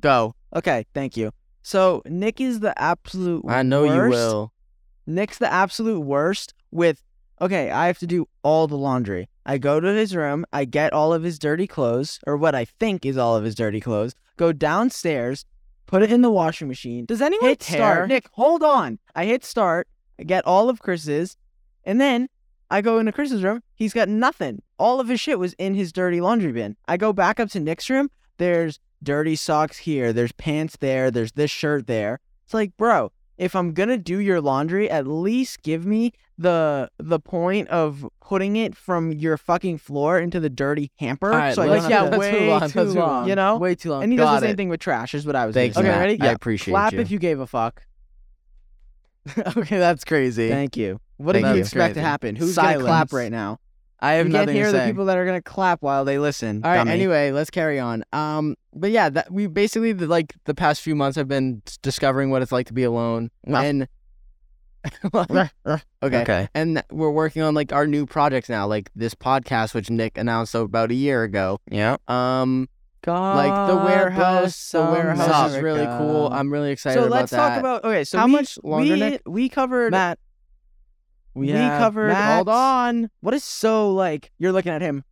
Go. 0.00 0.34
Okay, 0.54 0.84
thank 0.94 1.16
you. 1.16 1.30
So 1.64 2.02
Nick 2.04 2.42
is 2.42 2.60
the 2.60 2.78
absolute. 2.80 3.42
I 3.48 3.62
know 3.62 3.84
you 3.84 3.90
worst. 3.90 4.10
will. 4.10 4.52
Nick's 5.06 5.38
the 5.38 5.50
absolute 5.52 6.00
worst 6.00 6.52
with 6.70 7.02
okay, 7.40 7.70
I 7.70 7.86
have 7.86 7.98
to 7.98 8.06
do 8.06 8.28
all 8.42 8.68
the 8.68 8.76
laundry. 8.76 9.28
I 9.46 9.58
go 9.58 9.80
to 9.80 9.88
his 9.88 10.14
room, 10.14 10.44
I 10.52 10.66
get 10.66 10.92
all 10.92 11.12
of 11.12 11.22
his 11.22 11.38
dirty 11.38 11.66
clothes, 11.66 12.20
or 12.26 12.36
what 12.36 12.54
I 12.54 12.64
think 12.64 13.04
is 13.04 13.16
all 13.16 13.34
of 13.34 13.44
his 13.44 13.54
dirty 13.54 13.80
clothes, 13.80 14.14
go 14.36 14.52
downstairs, 14.52 15.44
put 15.86 16.02
it 16.02 16.12
in 16.12 16.22
the 16.22 16.30
washing 16.30 16.68
machine. 16.68 17.06
Does 17.06 17.20
anyone 17.20 17.48
hit 17.50 17.60
care? 17.60 17.78
start? 17.78 18.08
Nick, 18.08 18.28
hold 18.32 18.62
on. 18.62 18.98
I 19.14 19.24
hit 19.24 19.44
start, 19.44 19.88
I 20.18 20.22
get 20.22 20.46
all 20.46 20.68
of 20.68 20.80
Chris's, 20.80 21.36
and 21.82 22.00
then 22.00 22.28
I 22.70 22.82
go 22.82 22.98
into 22.98 23.12
Chris's 23.12 23.42
room. 23.42 23.62
He's 23.74 23.92
got 23.92 24.08
nothing. 24.08 24.62
All 24.78 25.00
of 25.00 25.08
his 25.08 25.20
shit 25.20 25.38
was 25.38 25.54
in 25.54 25.74
his 25.74 25.92
dirty 25.92 26.20
laundry 26.20 26.52
bin. 26.52 26.76
I 26.88 26.96
go 26.96 27.12
back 27.12 27.40
up 27.40 27.50
to 27.50 27.60
Nick's 27.60 27.90
room. 27.90 28.10
There's 28.38 28.80
dirty 29.04 29.36
socks 29.36 29.78
here. 29.78 30.12
There's 30.12 30.32
pants 30.32 30.76
there. 30.80 31.10
There's 31.10 31.32
this 31.32 31.50
shirt 31.50 31.86
there. 31.86 32.20
It's 32.44 32.54
like, 32.54 32.76
bro, 32.76 33.12
if 33.38 33.54
I'm 33.56 33.72
gonna 33.72 33.98
do 33.98 34.18
your 34.18 34.40
laundry, 34.40 34.88
at 34.90 35.06
least 35.06 35.62
give 35.62 35.84
me 35.86 36.12
the 36.38 36.88
the 36.98 37.20
point 37.20 37.68
of 37.68 38.04
putting 38.20 38.56
it 38.56 38.76
from 38.76 39.12
your 39.12 39.36
fucking 39.36 39.78
floor 39.78 40.18
into 40.18 40.40
the 40.40 40.50
dirty 40.50 40.90
hamper. 40.98 41.30
All 41.32 41.38
right, 41.38 41.54
so 41.54 41.62
I 41.62 41.66
let's- 41.66 41.88
yeah, 41.88 42.10
to- 42.10 42.18
way 42.18 42.32
move 42.40 42.62
on, 42.62 42.70
too 42.70 42.82
long. 42.84 43.28
You 43.28 43.34
know, 43.36 43.56
Way 43.58 43.74
too 43.76 43.90
long. 43.90 44.02
and 44.02 44.12
he 44.12 44.16
does 44.16 44.40
the 44.40 44.46
same 44.46 44.50
it. 44.54 44.56
thing 44.56 44.68
with 44.68 44.80
trash. 44.80 45.14
Is 45.14 45.26
what 45.26 45.36
I 45.36 45.46
was. 45.46 45.54
Thanks, 45.54 45.76
gonna. 45.76 45.88
Matt. 45.88 45.94
Okay, 45.96 46.00
ready? 46.12 46.20
I 46.20 46.24
Yeah. 46.26 46.32
appreciate 46.32 46.72
Clap 46.72 46.92
you. 46.92 47.00
if 47.00 47.10
you 47.10 47.18
gave 47.18 47.40
a 47.40 47.46
fuck. 47.46 47.82
okay, 49.56 49.78
that's 49.78 50.04
crazy. 50.04 50.48
Thank 50.48 50.76
you. 50.76 51.00
What 51.16 51.32
Thank 51.34 51.46
do 51.46 51.54
you 51.54 51.60
expect 51.60 51.94
to 51.94 52.00
happen? 52.00 52.36
Who's 52.36 52.56
gonna 52.56 52.78
clap 52.80 53.12
right 53.12 53.30
now? 53.32 53.58
I 54.00 54.14
have 54.14 54.26
you 54.26 54.32
nothing 54.32 54.48
can't 54.48 54.56
hear 54.56 54.66
to 54.66 54.72
the 54.78 54.84
people 54.84 55.06
that 55.06 55.16
are 55.16 55.24
gonna 55.24 55.40
clap 55.40 55.80
while 55.80 56.04
they 56.04 56.18
listen. 56.18 56.60
All 56.62 56.70
right. 56.70 56.78
dummy. 56.78 56.90
Anyway, 56.90 57.30
let's 57.30 57.48
carry 57.50 57.78
on. 57.80 58.04
Um, 58.12 58.56
but 58.74 58.90
yeah, 58.90 59.08
that 59.10 59.32
we 59.32 59.46
basically 59.46 59.92
the, 59.92 60.06
like 60.06 60.34
the 60.44 60.54
past 60.54 60.82
few 60.82 60.94
months 60.94 61.16
have 61.16 61.28
been 61.28 61.62
discovering 61.82 62.30
what 62.30 62.42
it's 62.42 62.52
like 62.52 62.66
to 62.66 62.72
be 62.72 62.82
alone, 62.82 63.30
and 63.44 63.88
okay. 65.14 65.48
Okay. 66.02 66.48
and 66.54 66.82
we're 66.90 67.10
working 67.10 67.42
on 67.42 67.54
like 67.54 67.72
our 67.72 67.86
new 67.86 68.06
projects 68.06 68.48
now, 68.48 68.66
like 68.66 68.90
this 68.94 69.14
podcast, 69.14 69.74
which 69.74 69.90
Nick 69.90 70.18
announced 70.18 70.54
about 70.54 70.90
a 70.90 70.94
year 70.94 71.22
ago. 71.22 71.60
Yeah. 71.70 71.96
Um, 72.08 72.68
God 73.02 73.36
like 73.36 73.68
the 73.68 73.76
warehouse, 73.76 74.70
the 74.70 74.80
warehouse 74.80 75.52
is 75.52 75.62
really 75.62 75.84
cool. 75.84 76.28
I'm 76.32 76.50
really 76.52 76.70
excited 76.72 77.00
So 77.00 77.06
let's 77.06 77.30
talk 77.30 77.58
about 77.58 77.84
okay. 77.84 78.04
So 78.04 78.18
How 78.18 78.26
we, 78.26 78.32
much 78.32 78.58
longer, 78.62 78.94
we, 78.94 79.00
Nick? 79.00 79.22
We 79.26 79.48
covered 79.48 79.90
Matt. 79.90 80.18
We 81.34 81.50
have- 81.50 81.80
covered. 81.80 82.08
Matt. 82.08 82.36
Hold 82.36 82.48
on. 82.48 83.10
What 83.20 83.34
is 83.34 83.44
so 83.44 83.92
like? 83.92 84.32
You're 84.38 84.52
looking 84.52 84.72
at 84.72 84.80
him. 84.82 85.04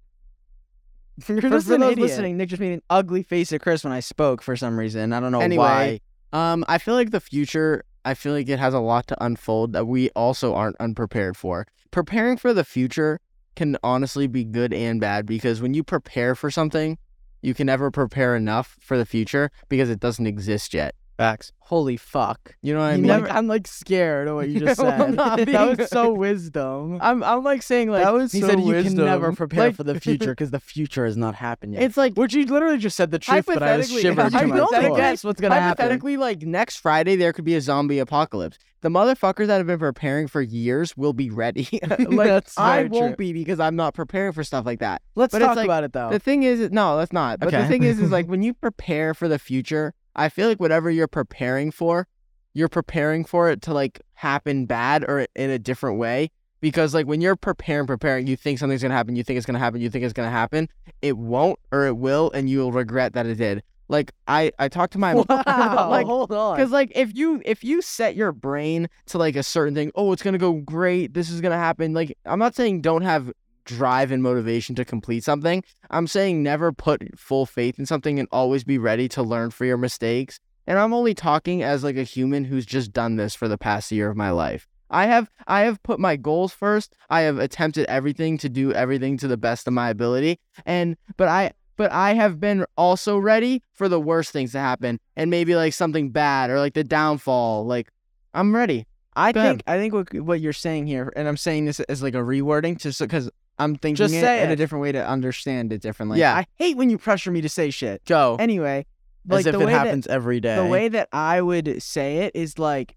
You're 1.29 1.41
For, 1.43 1.49
just 1.51 1.67
for 1.67 1.79
those 1.79 1.93
idiot. 1.93 1.99
listening, 1.99 2.37
Nick 2.37 2.49
just 2.49 2.61
made 2.61 2.73
an 2.73 2.83
ugly 2.91 3.23
face 3.23 3.53
at 3.53 3.61
Chris 3.61 3.85
when 3.85 3.93
I 3.93 4.01
spoke 4.01 4.43
for 4.43 4.57
some 4.57 4.79
reason. 4.79 5.13
I 5.13 5.21
don't 5.21 5.33
know 5.33 5.41
Anyway, 5.41 6.01
why. 6.33 6.53
um, 6.53 6.65
I 6.69 6.79
feel 6.79 6.95
like 6.95 7.11
the 7.11 7.21
future. 7.21 7.85
I 8.05 8.15
feel 8.15 8.33
like 8.33 8.49
it 8.49 8.59
has 8.59 8.75
a 8.75 8.81
lot 8.81 9.07
to 9.09 9.25
unfold 9.25 9.73
that 9.75 9.87
we 9.87 10.11
also 10.11 10.55
aren't 10.55 10.77
unprepared 10.81 11.37
for. 11.37 11.67
Preparing 11.93 12.37
for 12.37 12.53
the 12.53 12.65
future 12.65 13.21
can 13.55 13.77
honestly 13.85 14.27
be 14.27 14.43
good 14.45 14.73
and 14.75 15.01
bad 15.01 15.27
because 15.27 15.61
when 15.63 15.75
you 15.75 15.85
prepare 15.85 16.35
for 16.35 16.51
something, 16.51 16.99
you 17.43 17.55
can 17.55 17.67
never 17.67 17.91
prepare 17.91 18.35
enough 18.35 18.77
for 18.81 18.97
the 18.99 19.05
future 19.07 19.51
because 19.69 19.89
it 19.91 20.01
doesn't 20.01 20.27
exist 20.27 20.75
yet. 20.75 20.95
Facts. 21.17 21.53
Holy 21.61 21.97
fuck. 21.97 22.57
You 22.63 22.75
know 22.75 22.81
what 22.81 22.87
I 22.87 22.97
mean? 22.97 23.07
never- 23.07 23.31
I'm 23.31 23.47
like 23.47 23.67
scared 23.67 24.29
of 24.29 24.35
what 24.37 24.49
you 24.49 24.61
just 24.61 24.81
said. 24.81 25.15
that 25.17 25.79
was 25.79 25.89
so 25.91 26.13
wisdom. 26.13 26.99
I'm 27.01 27.23
I'm 27.23 27.45
like 27.45 27.63
saying 27.63 27.91
like 27.91 28.03
that 28.05 28.13
was 28.13 28.33
he 28.33 28.41
so 28.41 28.49
said 28.49 28.61
you 28.61 28.67
wisdom. 28.67 28.97
can 28.97 29.05
never 29.05 29.33
prepare 29.33 29.67
Like- 29.67 29.77
for 29.77 29.85
the 29.85 29.99
future 30.01 30.33
because 30.33 30.51
the 30.51 30.61
future 30.61 31.05
has 31.05 31.17
not 31.17 31.35
happened 31.35 31.75
yet. 31.75 31.83
It's 31.83 31.97
like 31.97 32.15
Which 32.15 32.35
you 32.35 32.45
literally 32.47 32.79
just 32.79 32.97
said 32.97 33.11
the 33.11 33.19
truth, 33.19 33.47
but 33.47 33.63
I 33.63 33.77
was 33.77 33.89
Hypothetically- 33.89 34.03
shivered 34.03 34.25
to 34.25 34.47
my 34.49 34.57
hypothetically- 34.57 34.89
core. 34.89 34.97
guess 34.97 35.25
what's 35.25 35.41
gonna 35.41 35.55
happen. 35.55 35.69
Hypothetically, 35.83 36.17
like 36.17 36.43
next 36.43 36.77
Friday, 36.79 37.17
there 37.17 37.33
could 37.33 37.45
be 37.45 37.55
a 37.55 37.61
zombie 37.61 37.99
apocalypse. 37.99 38.59
The 38.81 38.89
motherfuckers 38.89 39.47
that 39.47 39.59
have 39.59 39.67
been 39.69 39.79
preparing 39.79 40.27
for 40.27 40.43
years 40.43 40.97
will 40.97 41.13
be 41.13 41.31
ready. 41.31 41.69
like 42.01 42.45
I 42.59 42.85
won't 42.85 43.17
true. 43.17 43.17
be 43.17 43.33
because 43.33 43.61
I'm 43.61 43.77
not 43.77 43.95
preparing 43.95 44.33
for 44.33 44.43
stuff 44.43 44.67
like 44.67 44.81
that. 44.81 45.03
Let's 45.15 45.31
But 45.33 45.39
talk 45.39 45.57
like- 45.57 45.67
about 45.67 45.85
it 45.85 45.93
though. 45.93 46.11
The 46.11 46.19
thing 46.19 46.43
is, 46.43 46.71
no, 46.73 46.97
that's 46.97 47.13
not. 47.13 47.39
But 47.39 47.53
the 47.53 47.67
thing 47.67 47.85
is, 47.85 48.01
is 48.01 48.11
like 48.11 48.27
when 48.27 48.43
you 48.43 48.55
prepare 48.55 49.15
for 49.15 49.29
the 49.29 49.39
future, 49.39 49.95
I 50.15 50.29
feel 50.29 50.49
like 50.49 50.61
whatever 50.61 50.91
you're 50.91 51.09
preparing 51.09 51.71
for, 51.71 52.07
you're 52.55 52.69
preparing 52.69 53.25
for 53.25 53.51
it 53.51 53.63
to 53.63 53.75
like 53.75 54.01
happen 54.15 54.67
bad 54.67 55.05
or 55.05 55.27
in 55.35 55.51
a 55.51 55.59
different 55.59 55.99
way. 55.99 56.31
Because 56.61 56.95
like 56.95 57.07
when 57.07 57.21
you're 57.21 57.35
preparing, 57.35 57.87
preparing, 57.87 58.27
you 58.29 58.37
think 58.37 58.59
something's 58.59 58.83
gonna 58.83 58.95
happen, 58.95 59.17
you 59.17 59.25
think 59.25 59.37
it's 59.37 59.47
gonna 59.47 59.59
happen, 59.59 59.81
you 59.81 59.91
think 59.91 60.05
it's 60.05 60.13
gonna 60.13 60.31
happen. 60.31 60.69
It 61.01 61.19
won't 61.19 61.59
or 61.73 61.87
it 61.87 61.97
will, 61.97 62.31
and 62.33 62.49
you'll 62.49 62.71
regret 62.71 63.15
that 63.15 63.27
it 63.27 63.35
did. 63.35 63.65
Like 63.89 64.13
I, 64.29 64.53
I 64.59 64.69
talked 64.69 64.93
to 64.95 64.99
my 64.99 65.15
wow, 65.29 65.89
like 65.91 66.07
hold 66.07 66.33
on. 66.33 66.57
because 66.57 66.71
like 66.71 66.93
if 66.95 67.15
you 67.17 67.43
if 67.45 67.65
you 67.65 67.83
set 67.83 68.15
your 68.15 68.33
brain 68.33 68.89
to 69.07 69.19
like 69.19 69.35
a 69.35 69.43
certain 69.43 69.75
thing, 69.75 69.91
oh, 69.97 70.13
it's 70.13 70.23
gonna 70.23 70.39
go 70.39 70.53
great, 70.55 71.15
this 71.15 71.31
is 71.31 71.41
gonna 71.41 71.59
happen. 71.59 71.95
Like 71.95 72.17
I'm 72.25 72.39
not 72.39 72.55
saying 72.55 72.83
don't 72.83 73.03
have 73.03 73.33
drive 73.65 74.11
and 74.11 74.23
motivation 74.23 74.75
to 74.77 74.85
complete 74.85 75.25
something. 75.25 75.63
I'm 75.91 76.07
saying 76.07 76.43
never 76.43 76.73
put 76.73 77.19
full 77.19 77.47
faith 77.47 77.79
in 77.79 77.87
something 77.87 78.19
and 78.19 78.29
always 78.33 78.65
be 78.65 78.79
ready 78.79 79.09
to 79.11 79.23
learn 79.23 79.51
for 79.51 79.65
your 79.65 79.77
mistakes. 79.77 80.39
And 80.67 80.79
I'm 80.79 80.95
only 80.95 81.15
talking 81.15 81.63
as 81.63 81.83
like 81.83 81.97
a 81.97 82.03
human 82.03 82.45
who's 82.45 82.67
just 82.67 82.93
done 82.93 83.17
this 83.17 83.35
for 83.35 83.49
the 83.49 83.59
past 83.59 83.91
year 83.91 84.09
of 84.09 84.17
my 84.17 84.31
life. 84.31 84.69
I 84.91 85.07
have 85.07 85.31
I 85.47 85.63
have 85.63 85.83
put 85.83 85.99
my 85.99 86.17
goals 86.17 86.53
first. 86.53 86.95
I 87.09 87.23
have 87.23 87.39
attempted 87.39 87.87
everything 87.87 88.39
to 88.39 88.49
do 88.49 88.73
everything 88.73 89.17
to 89.19 89.29
the 89.29 89.39
best 89.39 89.67
of 89.67 89.73
my 89.73 89.89
ability. 89.89 90.39
And 90.67 90.97
but 91.17 91.29
I 91.29 91.53
but 91.77 91.91
I 91.91 92.13
have 92.13 92.39
been 92.39 92.67
also 92.77 93.17
ready 93.19 93.63
for 93.73 93.89
the 93.89 93.99
worst 93.99 94.31
things 94.33 94.53
to 94.53 94.59
happen 94.59 95.01
and 95.17 95.31
maybe 95.31 95.57
like 95.57 95.73
something 95.73 96.11
bad 96.11 96.51
or 96.51 96.59
like 96.59 96.75
the 96.75 96.85
downfall. 96.85 97.65
Like 97.67 97.91
I'm 98.35 98.55
ready. 98.55 98.87
I 99.17 99.33
Go 99.33 99.41
ahead. 99.41 99.51
think 99.51 99.63
I 99.67 99.79
think 99.79 99.95
what 99.95 100.21
what 100.21 100.41
you're 100.41 100.53
saying 100.53 100.87
here, 100.87 101.13
and 101.17 101.27
I'm 101.27 101.37
saying 101.37 101.65
this 101.65 101.81
as 101.81 102.03
like 102.03 102.15
a 102.15 102.19
rewording, 102.19 102.79
just 102.79 103.01
because 103.01 103.31
I'm 103.59 103.77
thinking 103.77 103.97
Just 103.97 104.15
it 104.15 104.21
say 104.21 104.43
in 104.45 104.51
a 104.51 104.57
different 104.57 104.83
way 104.83 104.93
to 104.93 105.07
understand 105.07 105.73
it 105.73 105.81
differently. 105.83 106.19
Yeah. 106.19 106.35
I 106.35 106.47
hate 106.57 106.77
when 106.77 106.91
you 106.91 106.99
pressure 106.99 107.31
me 107.31 107.41
to 107.43 107.49
say 107.49 107.71
shit. 107.71 108.05
Go. 108.07 108.37
Anyway, 108.41 108.87
As 109.29 109.31
like 109.31 109.47
if 109.47 109.53
the 109.53 109.61
it 109.61 109.67
way 109.67 109.73
happens 109.73 110.07
every 110.07 110.41
day. 110.41 110.57
the 110.57 110.67
way 110.67 110.89
that 110.89 111.09
I 111.13 111.41
would 111.43 111.83
say 111.83 112.19
it 112.19 112.35
is 112.35 112.59
like, 112.59 112.97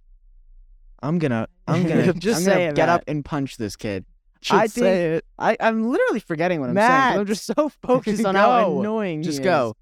I'm 1.04 1.20
gonna 1.20 1.48
I'm 1.68 1.84
gonna 1.88 2.14
Just 2.18 2.40
I'm 2.42 2.46
gonna 2.46 2.56
say 2.56 2.66
it, 2.68 2.76
get 2.76 2.88
Matt. 2.88 3.02
up 3.02 3.04
and 3.08 3.24
punch 3.24 3.58
this 3.58 3.76
kid. 3.76 4.06
Should 4.42 4.56
I 4.58 4.68
say 4.68 4.82
think- 4.82 5.18
it. 5.18 5.26
I 5.38 5.58
I'm 5.60 5.90
literally 5.90 6.20
forgetting 6.20 6.62
what 6.62 6.70
I'm 6.70 6.76
saying. 6.76 6.88
'cause 6.88 7.10
Matt. 7.12 7.20
I'm 7.20 7.26
just 7.26 7.46
so 7.46 7.70
focused 7.84 8.26
on 8.26 8.36
how 8.36 8.66
Go. 8.70 8.80
annoying. 8.80 9.20
he 9.20 9.26
Just 9.26 9.40
is. 9.40 9.44
go. 9.44 9.76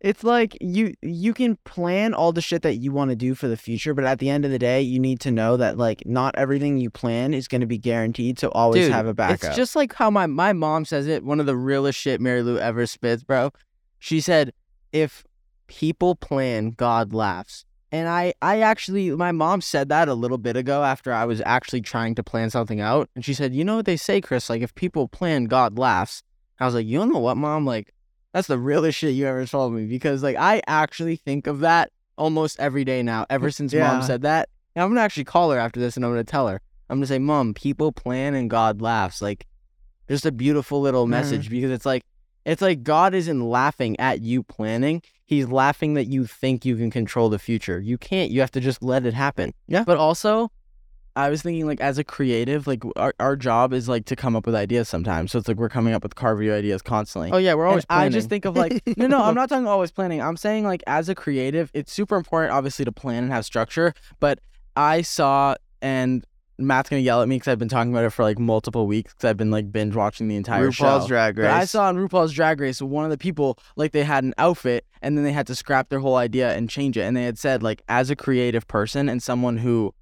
It's 0.00 0.22
like 0.22 0.56
you 0.60 0.94
you 1.02 1.34
can 1.34 1.56
plan 1.64 2.14
all 2.14 2.32
the 2.32 2.40
shit 2.40 2.62
that 2.62 2.76
you 2.76 2.92
want 2.92 3.10
to 3.10 3.16
do 3.16 3.34
for 3.34 3.48
the 3.48 3.56
future, 3.56 3.94
but 3.94 4.04
at 4.04 4.20
the 4.20 4.30
end 4.30 4.44
of 4.44 4.50
the 4.52 4.58
day, 4.58 4.80
you 4.80 5.00
need 5.00 5.18
to 5.20 5.32
know 5.32 5.56
that 5.56 5.76
like 5.76 6.04
not 6.06 6.36
everything 6.38 6.78
you 6.78 6.88
plan 6.88 7.34
is 7.34 7.48
going 7.48 7.62
to 7.62 7.66
be 7.66 7.78
guaranteed. 7.78 8.38
So 8.38 8.48
always 8.50 8.84
Dude, 8.84 8.92
have 8.92 9.06
a 9.06 9.14
backup. 9.14 9.48
It's 9.48 9.56
just 9.56 9.74
like 9.74 9.94
how 9.94 10.08
my, 10.10 10.26
my 10.26 10.52
mom 10.52 10.84
says 10.84 11.08
it. 11.08 11.24
One 11.24 11.40
of 11.40 11.46
the 11.46 11.56
realest 11.56 11.98
shit 11.98 12.20
Mary 12.20 12.42
Lou 12.42 12.58
ever 12.58 12.86
spits, 12.86 13.24
bro. 13.24 13.50
She 13.98 14.20
said, 14.20 14.52
if 14.92 15.24
people 15.66 16.14
plan, 16.14 16.70
God 16.70 17.12
laughs. 17.12 17.64
And 17.90 18.08
I, 18.08 18.34
I 18.42 18.60
actually, 18.60 19.10
my 19.12 19.32
mom 19.32 19.62
said 19.62 19.88
that 19.88 20.08
a 20.08 20.14
little 20.14 20.38
bit 20.38 20.56
ago 20.56 20.84
after 20.84 21.12
I 21.12 21.24
was 21.24 21.40
actually 21.46 21.80
trying 21.80 22.14
to 22.16 22.22
plan 22.22 22.50
something 22.50 22.80
out. 22.80 23.08
And 23.14 23.24
she 23.24 23.32
said, 23.32 23.54
you 23.54 23.64
know 23.64 23.76
what 23.76 23.86
they 23.86 23.96
say, 23.96 24.20
Chris? 24.20 24.50
Like, 24.50 24.60
if 24.60 24.74
people 24.74 25.08
plan, 25.08 25.44
God 25.46 25.78
laughs. 25.78 26.22
I 26.60 26.66
was 26.66 26.74
like, 26.74 26.86
you 26.86 26.98
don't 26.98 27.12
know 27.12 27.18
what, 27.18 27.36
mom? 27.36 27.64
Like, 27.64 27.94
that's 28.32 28.48
the 28.48 28.58
realest 28.58 28.98
shit 28.98 29.14
you 29.14 29.26
ever 29.26 29.44
told 29.46 29.72
me 29.72 29.86
because, 29.86 30.22
like, 30.22 30.36
I 30.36 30.62
actually 30.66 31.16
think 31.16 31.46
of 31.46 31.60
that 31.60 31.90
almost 32.16 32.58
every 32.60 32.84
day 32.84 33.02
now, 33.02 33.26
ever 33.30 33.50
since 33.50 33.72
Yeah. 33.72 33.92
mom 33.92 34.02
said 34.02 34.22
that. 34.22 34.48
And 34.74 34.84
I'm 34.84 34.94
to 34.94 35.00
actually 35.00 35.24
call 35.24 35.50
her 35.50 35.58
after 35.58 35.80
this 35.80 35.96
and 35.96 36.04
I'm 36.04 36.14
to 36.14 36.24
tell 36.24 36.48
her. 36.48 36.60
I'm 36.90 37.00
to 37.00 37.06
say, 37.06 37.18
Mom, 37.18 37.54
people 37.54 37.92
plan 37.92 38.34
and 38.34 38.48
God 38.48 38.80
laughs. 38.80 39.20
Like, 39.20 39.46
just 40.08 40.24
a 40.26 40.32
beautiful 40.32 40.80
little 40.80 41.06
Mhm. 41.06 41.10
message 41.10 41.50
because 41.50 41.70
it's 41.70 41.84
like, 41.86 42.02
it's 42.44 42.62
like 42.62 42.82
God 42.82 43.14
isn't 43.14 43.46
laughing 43.46 43.98
at 44.00 44.22
you 44.22 44.42
planning. 44.42 45.02
He's 45.26 45.48
laughing 45.48 45.94
that 45.94 46.06
you 46.06 46.24
think 46.26 46.64
you 46.64 46.76
can 46.76 46.90
control 46.90 47.28
the 47.28 47.38
future. 47.38 47.78
You 47.80 47.98
can't. 47.98 48.30
You 48.30 48.40
have 48.40 48.50
to 48.52 48.60
just 48.60 48.82
let 48.82 49.04
it 49.04 49.12
happen. 49.14 49.52
Yeah. 49.66 49.84
But 49.84 49.98
also, 49.98 50.50
I 51.18 51.30
was 51.30 51.42
thinking 51.42 51.66
like 51.66 51.80
as 51.80 51.98
a 51.98 52.04
creative, 52.04 52.68
like 52.68 52.84
our, 52.94 53.12
our 53.18 53.34
job 53.34 53.72
is 53.72 53.88
like 53.88 54.04
to 54.04 54.14
come 54.14 54.36
up 54.36 54.46
with 54.46 54.54
ideas 54.54 54.88
sometimes. 54.88 55.32
So 55.32 55.40
it's 55.40 55.48
like 55.48 55.56
we're 55.56 55.68
coming 55.68 55.92
up 55.92 56.04
with 56.04 56.14
car 56.14 56.36
video 56.36 56.56
ideas 56.56 56.80
constantly. 56.80 57.32
Oh 57.32 57.38
yeah, 57.38 57.54
we're 57.54 57.66
always. 57.66 57.84
I 57.90 58.08
just 58.08 58.28
think 58.28 58.44
of 58.44 58.56
like 58.56 58.80
no, 58.96 59.08
no. 59.08 59.24
I'm 59.24 59.34
not 59.34 59.48
talking 59.48 59.66
always 59.66 59.90
planning. 59.90 60.22
I'm 60.22 60.36
saying 60.36 60.64
like 60.64 60.80
as 60.86 61.08
a 61.08 61.16
creative, 61.16 61.72
it's 61.74 61.92
super 61.92 62.14
important, 62.14 62.52
obviously, 62.52 62.84
to 62.84 62.92
plan 62.92 63.24
and 63.24 63.32
have 63.32 63.44
structure. 63.44 63.94
But 64.20 64.38
I 64.76 65.02
saw, 65.02 65.56
and 65.82 66.24
Matt's 66.56 66.88
gonna 66.88 67.02
yell 67.02 67.20
at 67.20 67.26
me 67.26 67.34
because 67.34 67.48
I've 67.48 67.58
been 67.58 67.68
talking 67.68 67.92
about 67.92 68.04
it 68.04 68.10
for 68.10 68.22
like 68.22 68.38
multiple 68.38 68.86
weeks 68.86 69.12
because 69.12 69.28
I've 69.28 69.36
been 69.36 69.50
like 69.50 69.72
binge 69.72 69.96
watching 69.96 70.28
the 70.28 70.36
entire 70.36 70.68
RuPaul's 70.68 70.76
show. 70.76 71.08
Drag 71.08 71.34
But 71.34 71.46
I 71.46 71.64
saw 71.64 71.88
on 71.88 71.96
RuPaul's 71.96 72.32
Drag 72.32 72.60
Race 72.60 72.80
one 72.80 73.04
of 73.04 73.10
the 73.10 73.18
people 73.18 73.58
like 73.74 73.90
they 73.90 74.04
had 74.04 74.22
an 74.22 74.34
outfit 74.38 74.86
and 75.02 75.18
then 75.18 75.24
they 75.24 75.32
had 75.32 75.48
to 75.48 75.56
scrap 75.56 75.88
their 75.88 75.98
whole 75.98 76.14
idea 76.14 76.54
and 76.54 76.70
change 76.70 76.96
it. 76.96 77.02
And 77.02 77.16
they 77.16 77.24
had 77.24 77.40
said 77.40 77.60
like 77.60 77.82
as 77.88 78.08
a 78.08 78.14
creative 78.14 78.68
person 78.68 79.08
and 79.08 79.20
someone 79.20 79.56
who 79.56 79.92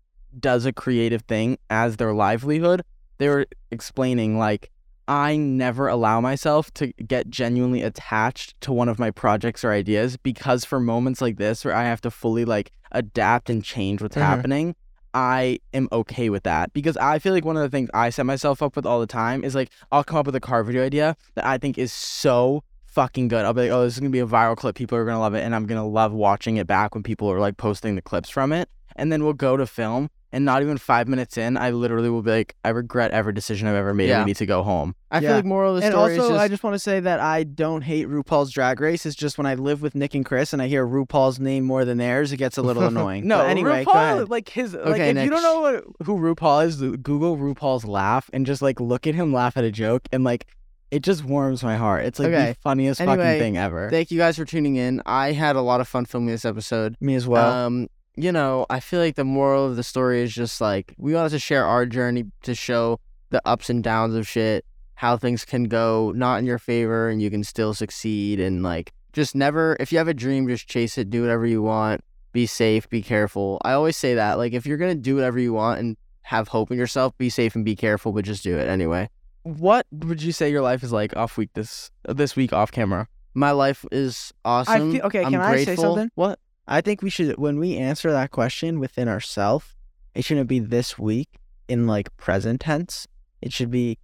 does 0.41 0.67
a 0.67 0.73
creative 0.73 1.23
thing 1.23 1.59
as 1.71 1.97
their 1.97 2.13
livelihood, 2.13 2.83
they 3.19 3.29
were 3.29 3.47
explaining 3.71 4.39
like 4.39 4.71
I 5.09 5.37
never 5.37 5.87
allow 5.87 6.21
myself 6.21 6.73
to 6.75 6.89
get 6.95 7.31
genuinely 7.31 7.83
attached 7.83 8.61
to 8.63 8.73
one 8.73 8.89
of 8.89 8.99
my 8.99 9.11
projects 9.13 9.65
or 9.65 9.71
ideas 9.73 10.17
because 10.17 10.65
for 10.65 10.81
moments 10.81 11.21
like 11.21 11.37
this 11.37 11.65
where 11.65 11.75
I 11.75 11.85
have 11.85 12.01
to 12.03 12.11
fully 12.11 12.45
like 12.45 12.73
adapt 12.91 13.49
and 13.49 13.63
change 13.63 14.03
what's 14.03 14.17
Mhm. 14.17 14.23
happening, 14.23 14.75
I 15.15 15.61
am 15.73 15.89
okay 15.93 16.29
with 16.29 16.43
that 16.43 16.73
because 16.73 16.97
I 16.97 17.19
feel 17.21 17.33
like 17.33 17.45
one 17.45 17.57
of 17.57 17.63
the 17.63 17.69
things 17.71 17.89
I 17.95 18.11
set 18.11 18.27
myself 18.27 18.61
up 18.63 18.75
with 18.77 18.85
all 18.85 18.99
the 19.01 19.07
time 19.07 19.45
is 19.45 19.55
like 19.55 19.71
I'll 19.93 20.05
come 20.05 20.19
up 20.19 20.27
with 20.27 20.35
a 20.35 20.41
car 20.41 20.65
video 20.65 20.85
idea 20.85 21.17
that 21.37 21.47
I 21.47 21.57
think 21.57 21.79
is 21.79 21.93
so 21.93 22.65
fucking 22.87 23.29
good. 23.29 23.45
I'll 23.45 23.55
be 23.55 23.63
like, 23.63 23.71
oh, 23.71 23.85
this 23.85 23.95
is 23.95 24.01
gonna 24.01 24.11
be 24.11 24.19
a 24.19 24.27
viral 24.27 24.57
clip. 24.57 24.75
People 24.75 24.99
are 24.99 25.05
gonna 25.05 25.21
love 25.21 25.35
it, 25.35 25.43
and 25.45 25.55
I'm 25.55 25.67
gonna 25.67 25.87
love 25.87 26.13
watching 26.13 26.57
it 26.57 26.67
back 26.67 26.95
when 26.95 27.03
people 27.05 27.31
are 27.31 27.39
like 27.39 27.57
posting 27.59 27.95
the 27.95 28.03
clips 28.03 28.29
from 28.29 28.53
it. 28.53 28.69
And 28.97 29.13
then 29.13 29.23
we'll 29.23 29.35
go 29.35 29.57
to 29.57 29.67
film, 29.67 30.09
and 30.37 30.45
not 30.45 30.61
even 30.63 30.77
five 30.77 31.09
minutes 31.09 31.37
in, 31.39 31.57
I 31.57 31.71
literally 31.71 32.11
will 32.11 32.21
be 32.23 32.31
like, 32.31 32.55
I 32.65 32.69
regret 32.69 33.11
every 33.11 33.33
decision 33.33 33.67
I've 33.67 33.75
ever 33.75 33.95
made. 33.95 34.05
and 34.05 34.11
Yeah. 34.11 34.19
We 34.21 34.27
need 34.27 34.37
to 34.37 34.47
go 34.47 34.63
home. 34.63 34.95
I 35.11 35.21
feel 35.21 35.33
like 35.33 35.45
moral 35.47 35.75
of 35.75 35.81
the 35.81 35.87
and 35.87 35.93
story 35.95 36.13
also, 36.13 36.25
is 36.25 36.29
just, 36.31 36.41
I 36.41 36.49
just 36.49 36.63
want 36.63 36.75
to 36.75 36.79
say 36.79 37.01
that 37.01 37.21
I 37.21 37.45
don't 37.45 37.81
hate 37.83 38.07
RuPaul's 38.07 38.51
Drag 38.53 38.79
Race. 38.81 39.07
It's 39.07 39.17
just 39.17 39.39
when 39.39 39.47
I 39.47 39.55
live 39.55 39.81
with 39.81 39.95
Nick 39.95 40.15
and 40.15 40.27
Chris 40.27 40.53
and 40.53 40.61
I 40.61 40.67
hear 40.69 40.87
RuPaul's 40.87 41.41
name 41.41 41.65
more 41.65 41.85
than 41.87 41.97
theirs, 41.99 42.33
it 42.33 42.37
gets 42.37 42.59
a 42.59 42.63
little 42.63 42.83
annoying. 42.93 43.27
No, 43.27 43.39
But 43.39 43.49
anyway, 43.49 43.85
RuPaul, 43.85 44.29
like 44.29 44.49
his, 44.51 44.75
like 44.75 44.87
Okay, 44.87 45.11
if 45.11 45.25
you 45.25 45.31
don't 45.31 45.43
know 45.43 45.61
what, 45.61 45.85
who 46.07 46.19
RuPaul 46.19 46.67
is, 46.67 46.77
Google 46.77 47.37
RuPaul's 47.39 47.85
laugh 47.87 48.29
and 48.35 48.45
just 48.45 48.61
like 48.61 48.79
look 48.79 49.07
at 49.07 49.15
him 49.15 49.33
laugh 49.33 49.57
at 49.57 49.65
a 49.65 49.71
joke, 49.71 50.03
and 50.13 50.23
like 50.23 50.47
it 50.91 51.03
just 51.03 51.25
warms 51.25 51.65
my 51.65 51.77
heart. 51.77 52.05
It's 52.05 52.19
like 52.21 52.29
Okay. 52.29 52.49
the 52.51 52.55
funniest 52.57 53.01
Anyway, 53.01 53.17
fucking 53.17 53.41
thing 53.41 53.57
ever. 53.57 53.91
Thank 53.91 54.11
you 54.13 54.19
guys 54.19 54.37
for 54.37 54.45
tuning 54.45 54.77
in. 54.77 55.03
I 55.05 55.33
had 55.33 55.57
a 55.57 55.61
lot 55.61 55.81
of 55.81 55.89
fun 55.89 56.05
filming 56.05 56.29
this 56.29 56.45
episode. 56.45 56.95
Me 57.01 57.15
as 57.17 57.27
well. 57.27 57.53
um, 57.53 57.89
you 58.17 58.33
know, 58.33 58.67
I 58.71 58.81
feel 58.81 59.01
like 59.01 59.15
the 59.17 59.25
moral 59.25 59.67
of 59.67 59.77
the 59.77 59.83
story 59.83 60.23
is 60.23 60.35
just 60.35 60.61
like 60.61 60.95
we 60.99 61.15
wanted 61.15 61.31
to 61.31 61.39
share 61.39 61.65
our 61.67 61.85
journey 61.87 62.25
to 62.43 62.55
show 62.55 62.99
the 63.31 63.43
ups 63.47 63.69
and 63.69 63.83
downs 63.83 64.15
of 64.15 64.27
shit, 64.27 64.65
how 64.95 65.17
things 65.17 65.45
can 65.45 65.65
go 65.65 66.13
not 66.17 66.39
in 66.39 66.47
your 66.47 66.59
favor 66.59 67.09
and 67.09 67.21
you 67.21 67.31
can 67.31 67.45
still 67.45 67.75
succeed 67.75 68.41
and 68.41 68.63
like 68.63 68.93
just 69.13 69.35
never 69.35 69.77
if 69.81 69.93
you 69.93 69.99
have 69.99 70.09
a 70.09 70.15
dream, 70.15 70.49
just 70.49 70.67
chase 70.67 70.97
it, 70.99 71.11
do 71.11 71.21
whatever 71.21 71.47
you 71.47 71.63
want, 71.63 72.03
be 72.33 72.47
safe, 72.47 72.89
be 72.89 73.03
careful. 73.03 73.61
I 73.65 73.73
always 73.73 73.97
say 73.97 74.15
that. 74.15 74.39
Like 74.39 74.55
if 74.55 74.67
you're 74.67 74.79
gonna 74.79 74.95
do 74.95 75.15
whatever 75.15 75.39
you 75.39 75.53
want 75.53 75.81
and 75.81 75.97
have 76.23 76.49
hope 76.49 76.71
in 76.71 76.79
yourself, 76.79 77.17
be 77.19 77.29
safe 77.29 77.55
and 77.55 77.65
be 77.65 77.77
careful, 77.77 78.13
but 78.13 78.25
just 78.25 78.43
do 78.43 78.57
it 78.57 78.69
anyway. 78.69 79.09
what 79.43 79.87
would 79.93 80.23
you 80.23 80.33
say 80.33 80.51
your 80.51 80.63
life 80.63 80.83
is 80.83 80.93
like 80.93 81.17
off 81.17 81.37
week 81.37 81.51
this 81.55 81.91
this 82.09 82.35
week 82.35 82.53
off 82.53 82.73
camera? 82.73 83.09
My 83.35 83.51
life 83.51 83.85
is 83.93 84.33
I 84.45 84.61
awesome. 84.61 84.93
feel, 84.93 85.03
okay, 85.03 85.23
I'm 85.23 85.33
can 85.33 85.41
I 85.43 85.63
say 85.63 85.77
something? 85.77 86.11
What? 86.15 86.39
I 86.69 86.81
think 86.81 87.03
we 87.03 87.11
should, 87.11 87.37
when 87.39 87.59
we 87.59 87.77
answer 87.77 88.11
that 88.11 88.31
question 88.31 88.81
within 88.81 89.09
ourselves, 89.09 89.75
it 90.15 90.25
shouldn't 90.25 90.49
be 90.49 90.59
this 90.59 90.99
week 90.99 91.29
in 91.69 91.87
like 91.87 92.17
present 92.17 92.61
tense. 92.61 93.07
It 93.41 93.53
should 93.53 93.71
be 93.71 93.99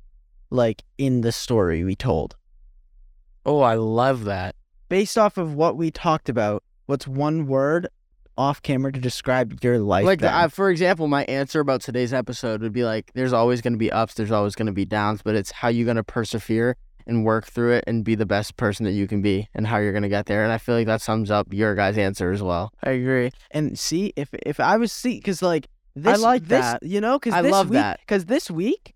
like 0.51 0.83
in 0.99 1.23
the 1.23 1.33
story 1.33 1.83
we 1.83 1.97
told. 1.97 2.37
Oh, 3.45 3.61
I 3.61 3.75
love 3.75 4.25
that. 4.25 4.55
Based 4.89 5.19
off 5.19 5.39
of 5.39 5.55
what 5.55 5.77
we 5.77 5.91
talked 5.91 6.29
about, 6.29 6.63
what's 6.87 7.09
one 7.09 7.47
word 7.47 7.89
off 8.39 8.63
camera 8.63 8.93
to 8.93 9.01
describe 9.01 9.59
your 9.63 9.79
life? 9.79 10.05
like 10.05 10.21
for 10.49 10.71
example 10.71 11.07
my 11.07 11.25
answer 11.25 11.61
about 11.61 11.83
today's 11.83 12.15
episode 12.15 12.63
would 12.63 12.73
be 12.73 12.83
like 12.83 13.11
there's 13.15 13.33
always 13.33 13.61
going 13.61 13.75
to 13.75 13.79
be 13.79 13.93
ups 13.93 14.15
there's 14.15 14.31
always 14.31 14.55
going 14.55 14.67
to 14.67 14.73
be 14.73 14.87
downs 14.87 15.21
but 15.23 15.35
it's 15.35 15.51
how 15.51 15.69
you're 15.69 15.85
going 15.85 15.99
to 15.99 16.03
persevere 16.03 16.77
and 17.07 17.25
work 17.25 17.47
through 17.47 17.73
it 17.73 17.85
and 17.87 18.05
be 18.05 18.15
the 18.15 18.27
best 18.27 18.57
person 18.57 18.85
that 18.85 18.93
you 18.93 19.07
can 19.07 19.23
be 19.23 19.49
and 19.55 19.67
how 19.67 19.79
you're 19.79 19.93
going 19.93 20.03
to 20.03 20.09
get 20.09 20.27
there 20.27 20.43
and 20.45 20.53
i 20.53 20.59
feel 20.59 20.75
like 20.75 20.87
that 20.87 21.01
sums 21.01 21.31
up 21.31 21.53
your 21.53 21.75
guys 21.75 21.97
answer 21.99 22.31
as 22.31 22.43
well 22.43 22.73
I 22.83 22.91
agree. 22.91 23.31
And 23.51 23.79
see, 23.79 24.13
if 24.17 24.31
if 24.47 24.59
I 24.61 24.77
was 24.77 24.93
see, 24.93 25.17
because 25.19 25.41
like 25.43 25.69
this, 25.95 26.21
like 26.21 26.43
this, 26.43 26.61
that. 26.61 26.83
You 26.83 27.01
know, 27.01 27.19
because 27.19 27.35
I 27.35 27.43
this 27.43 27.53
love 27.53 27.69
week, 27.69 27.75
that. 27.75 28.01
Because 28.01 28.25
this 28.27 28.51
week, 28.51 28.95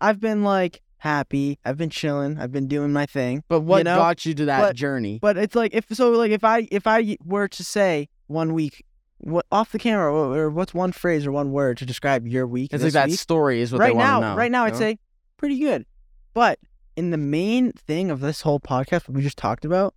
I've 0.00 0.20
been 0.20 0.42
like 0.44 0.82
happy. 0.98 1.58
I've 1.64 1.76
been 1.76 1.90
chilling. 1.90 2.38
I've 2.38 2.52
been 2.52 2.68
doing 2.68 2.92
my 2.92 3.06
thing. 3.06 3.42
but 3.48 3.60
what 3.60 3.84
know, 3.84 3.96
got 3.96 4.24
you 4.24 4.34
to 4.34 4.44
that 4.46 4.60
but- 4.60 4.76
journey 4.76 5.18
But 5.20 5.36
it's 5.36 5.54
like 5.54 5.74
if 5.74 5.86
so, 5.92 6.10
like 6.10 6.30
if 6.30 6.44
I 6.44 6.68
if 6.70 6.86
I 6.86 7.16
were 7.24 7.48
to 7.48 7.64
say 7.64 8.08
one 8.28 8.52
week, 8.54 8.84
what 9.18 9.46
off 9.50 9.72
the 9.72 9.78
camera, 9.78 10.12
or, 10.12 10.50
what's 10.50 10.74
one 10.74 10.92
phrase 10.92 11.26
or 11.26 11.32
one 11.32 11.50
word 11.52 11.78
to 11.78 11.86
describe 11.86 12.26
your 12.26 12.46
week? 12.46 12.72
it's 12.72 12.84
like 12.84 12.92
that 12.92 13.08
week? 13.08 13.18
story 13.18 13.60
is 13.60 13.72
what 13.72 13.78
they 13.78 13.86
right 13.86 13.96
want 13.96 14.06
now, 14.06 14.20
to 14.20 14.26
know 14.28 14.36
right 14.36 14.52
now, 14.52 14.62
you 14.62 14.68
I'd 14.68 14.72
know? 14.74 14.78
say 14.78 14.98
pretty 15.38 15.58
good. 15.58 15.86
But 16.34 16.58
in 16.96 17.10
the 17.10 17.16
main 17.18 17.72
thing 17.72 18.10
of 18.10 18.20
this 18.20 18.42
whole 18.42 18.60
podcast, 18.60 19.08
we 19.08 19.22
just 19.22 19.36
talked 19.38 19.64
about, 19.64 19.94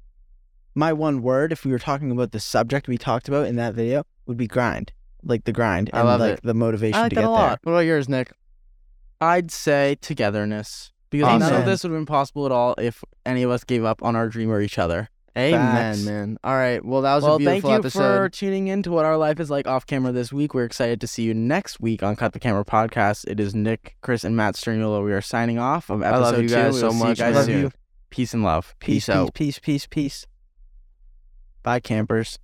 my 0.76 0.93
one 0.93 1.22
word, 1.22 1.52
if 1.52 1.66
we 1.66 1.72
were 1.72 1.80
talking 1.80 2.12
about 2.12 2.32
the 2.32 2.39
subject 2.39 2.88
we 2.88 2.98
talked 2.98 3.28
about 3.28 3.48
in 3.48 3.56
that 3.56 3.74
video, 3.74 4.04
would 4.26 4.38
be 4.38 4.48
grind, 4.48 4.91
like 5.24 5.45
the 5.45 5.52
grind, 5.54 5.89
I 5.93 6.00
and 6.00 6.08
love 6.08 6.20
like 6.20 6.34
it. 6.34 6.39
the 6.43 6.54
motivation 6.54 6.98
I 6.98 7.02
like 7.04 7.10
to 7.12 7.16
that 7.16 7.22
get 7.22 7.28
a 7.28 7.32
there. 7.32 7.36
lot. 7.36 7.60
what 7.64 7.72
about 7.72 7.80
yours 7.80 8.08
nick 8.10 8.32
I'd 9.20 9.50
say 9.52 9.98
togetherness 10.02 10.91
because 11.10 11.39
none 11.39 11.54
of 11.54 11.66
this 11.66 11.84
would 11.84 11.91
have 11.91 11.98
been 11.98 12.06
possible 12.06 12.45
at 12.45 12.52
all 12.52 12.76
if 12.78 13.04
any 13.26 13.41
of 13.43 13.50
us 13.50 13.64
gave 13.64 13.84
up 13.84 14.04
on 14.04 14.16
our 14.16 14.28
dream 14.30 14.52
or 14.52 14.62
each 14.62 14.78
other. 14.78 15.10
Amen 15.38 15.94
Facts. 15.94 16.04
man 16.04 16.38
all 16.44 16.56
right 16.56 16.84
well 16.84 17.02
that 17.04 17.14
was 17.16 17.24
well, 17.24 17.36
a 17.36 17.44
thank 17.44 17.64
you 17.64 17.72
episode 17.72 18.00
for 18.18 18.30
tuning 18.30 18.68
in 18.68 18.82
to 18.84 18.92
what 18.92 19.06
our 19.06 19.18
life 19.18 19.40
is 19.40 19.50
like 19.50 19.68
off 19.68 19.86
camera 19.86 20.12
this 20.12 20.34
week. 20.34 20.54
We're 20.54 20.66
excited 20.66 21.00
to 21.02 21.08
see 21.08 21.24
you 21.24 21.34
next 21.34 21.80
week 21.80 22.02
on 22.02 22.16
Cut 22.16 22.34
the 22.34 22.40
Camera 22.40 22.66
podcast. 22.66 23.26
It 23.28 23.40
is 23.40 23.54
Nick, 23.54 23.98
Chris, 24.02 24.24
and 24.24 24.36
Matt 24.36 24.56
Sturniolo. 24.56 25.04
We 25.06 25.14
are 25.14 25.22
signing 25.22 25.60
off 25.60 25.90
of 25.90 26.02
I 26.02 26.18
love 26.18 26.42
you 26.42 26.48
two. 26.50 26.56
guys 26.56 26.74
We 26.74 26.80
so 26.80 26.90
see 26.90 26.98
much, 27.00 27.20
You 27.20 27.26
guys 27.26 27.46
soon. 27.46 27.60
You. 27.60 27.72
Peace 28.10 28.34
and 28.34 28.44
love. 28.44 28.76
Peace, 28.80 29.06
Peace 29.06 29.10
out. 29.10 29.34
peace, 29.34 29.60
peace, 29.60 29.86
peace, 29.86 29.88
peace. 29.88 30.28
Bye, 31.62 31.80
campers. 31.82 32.40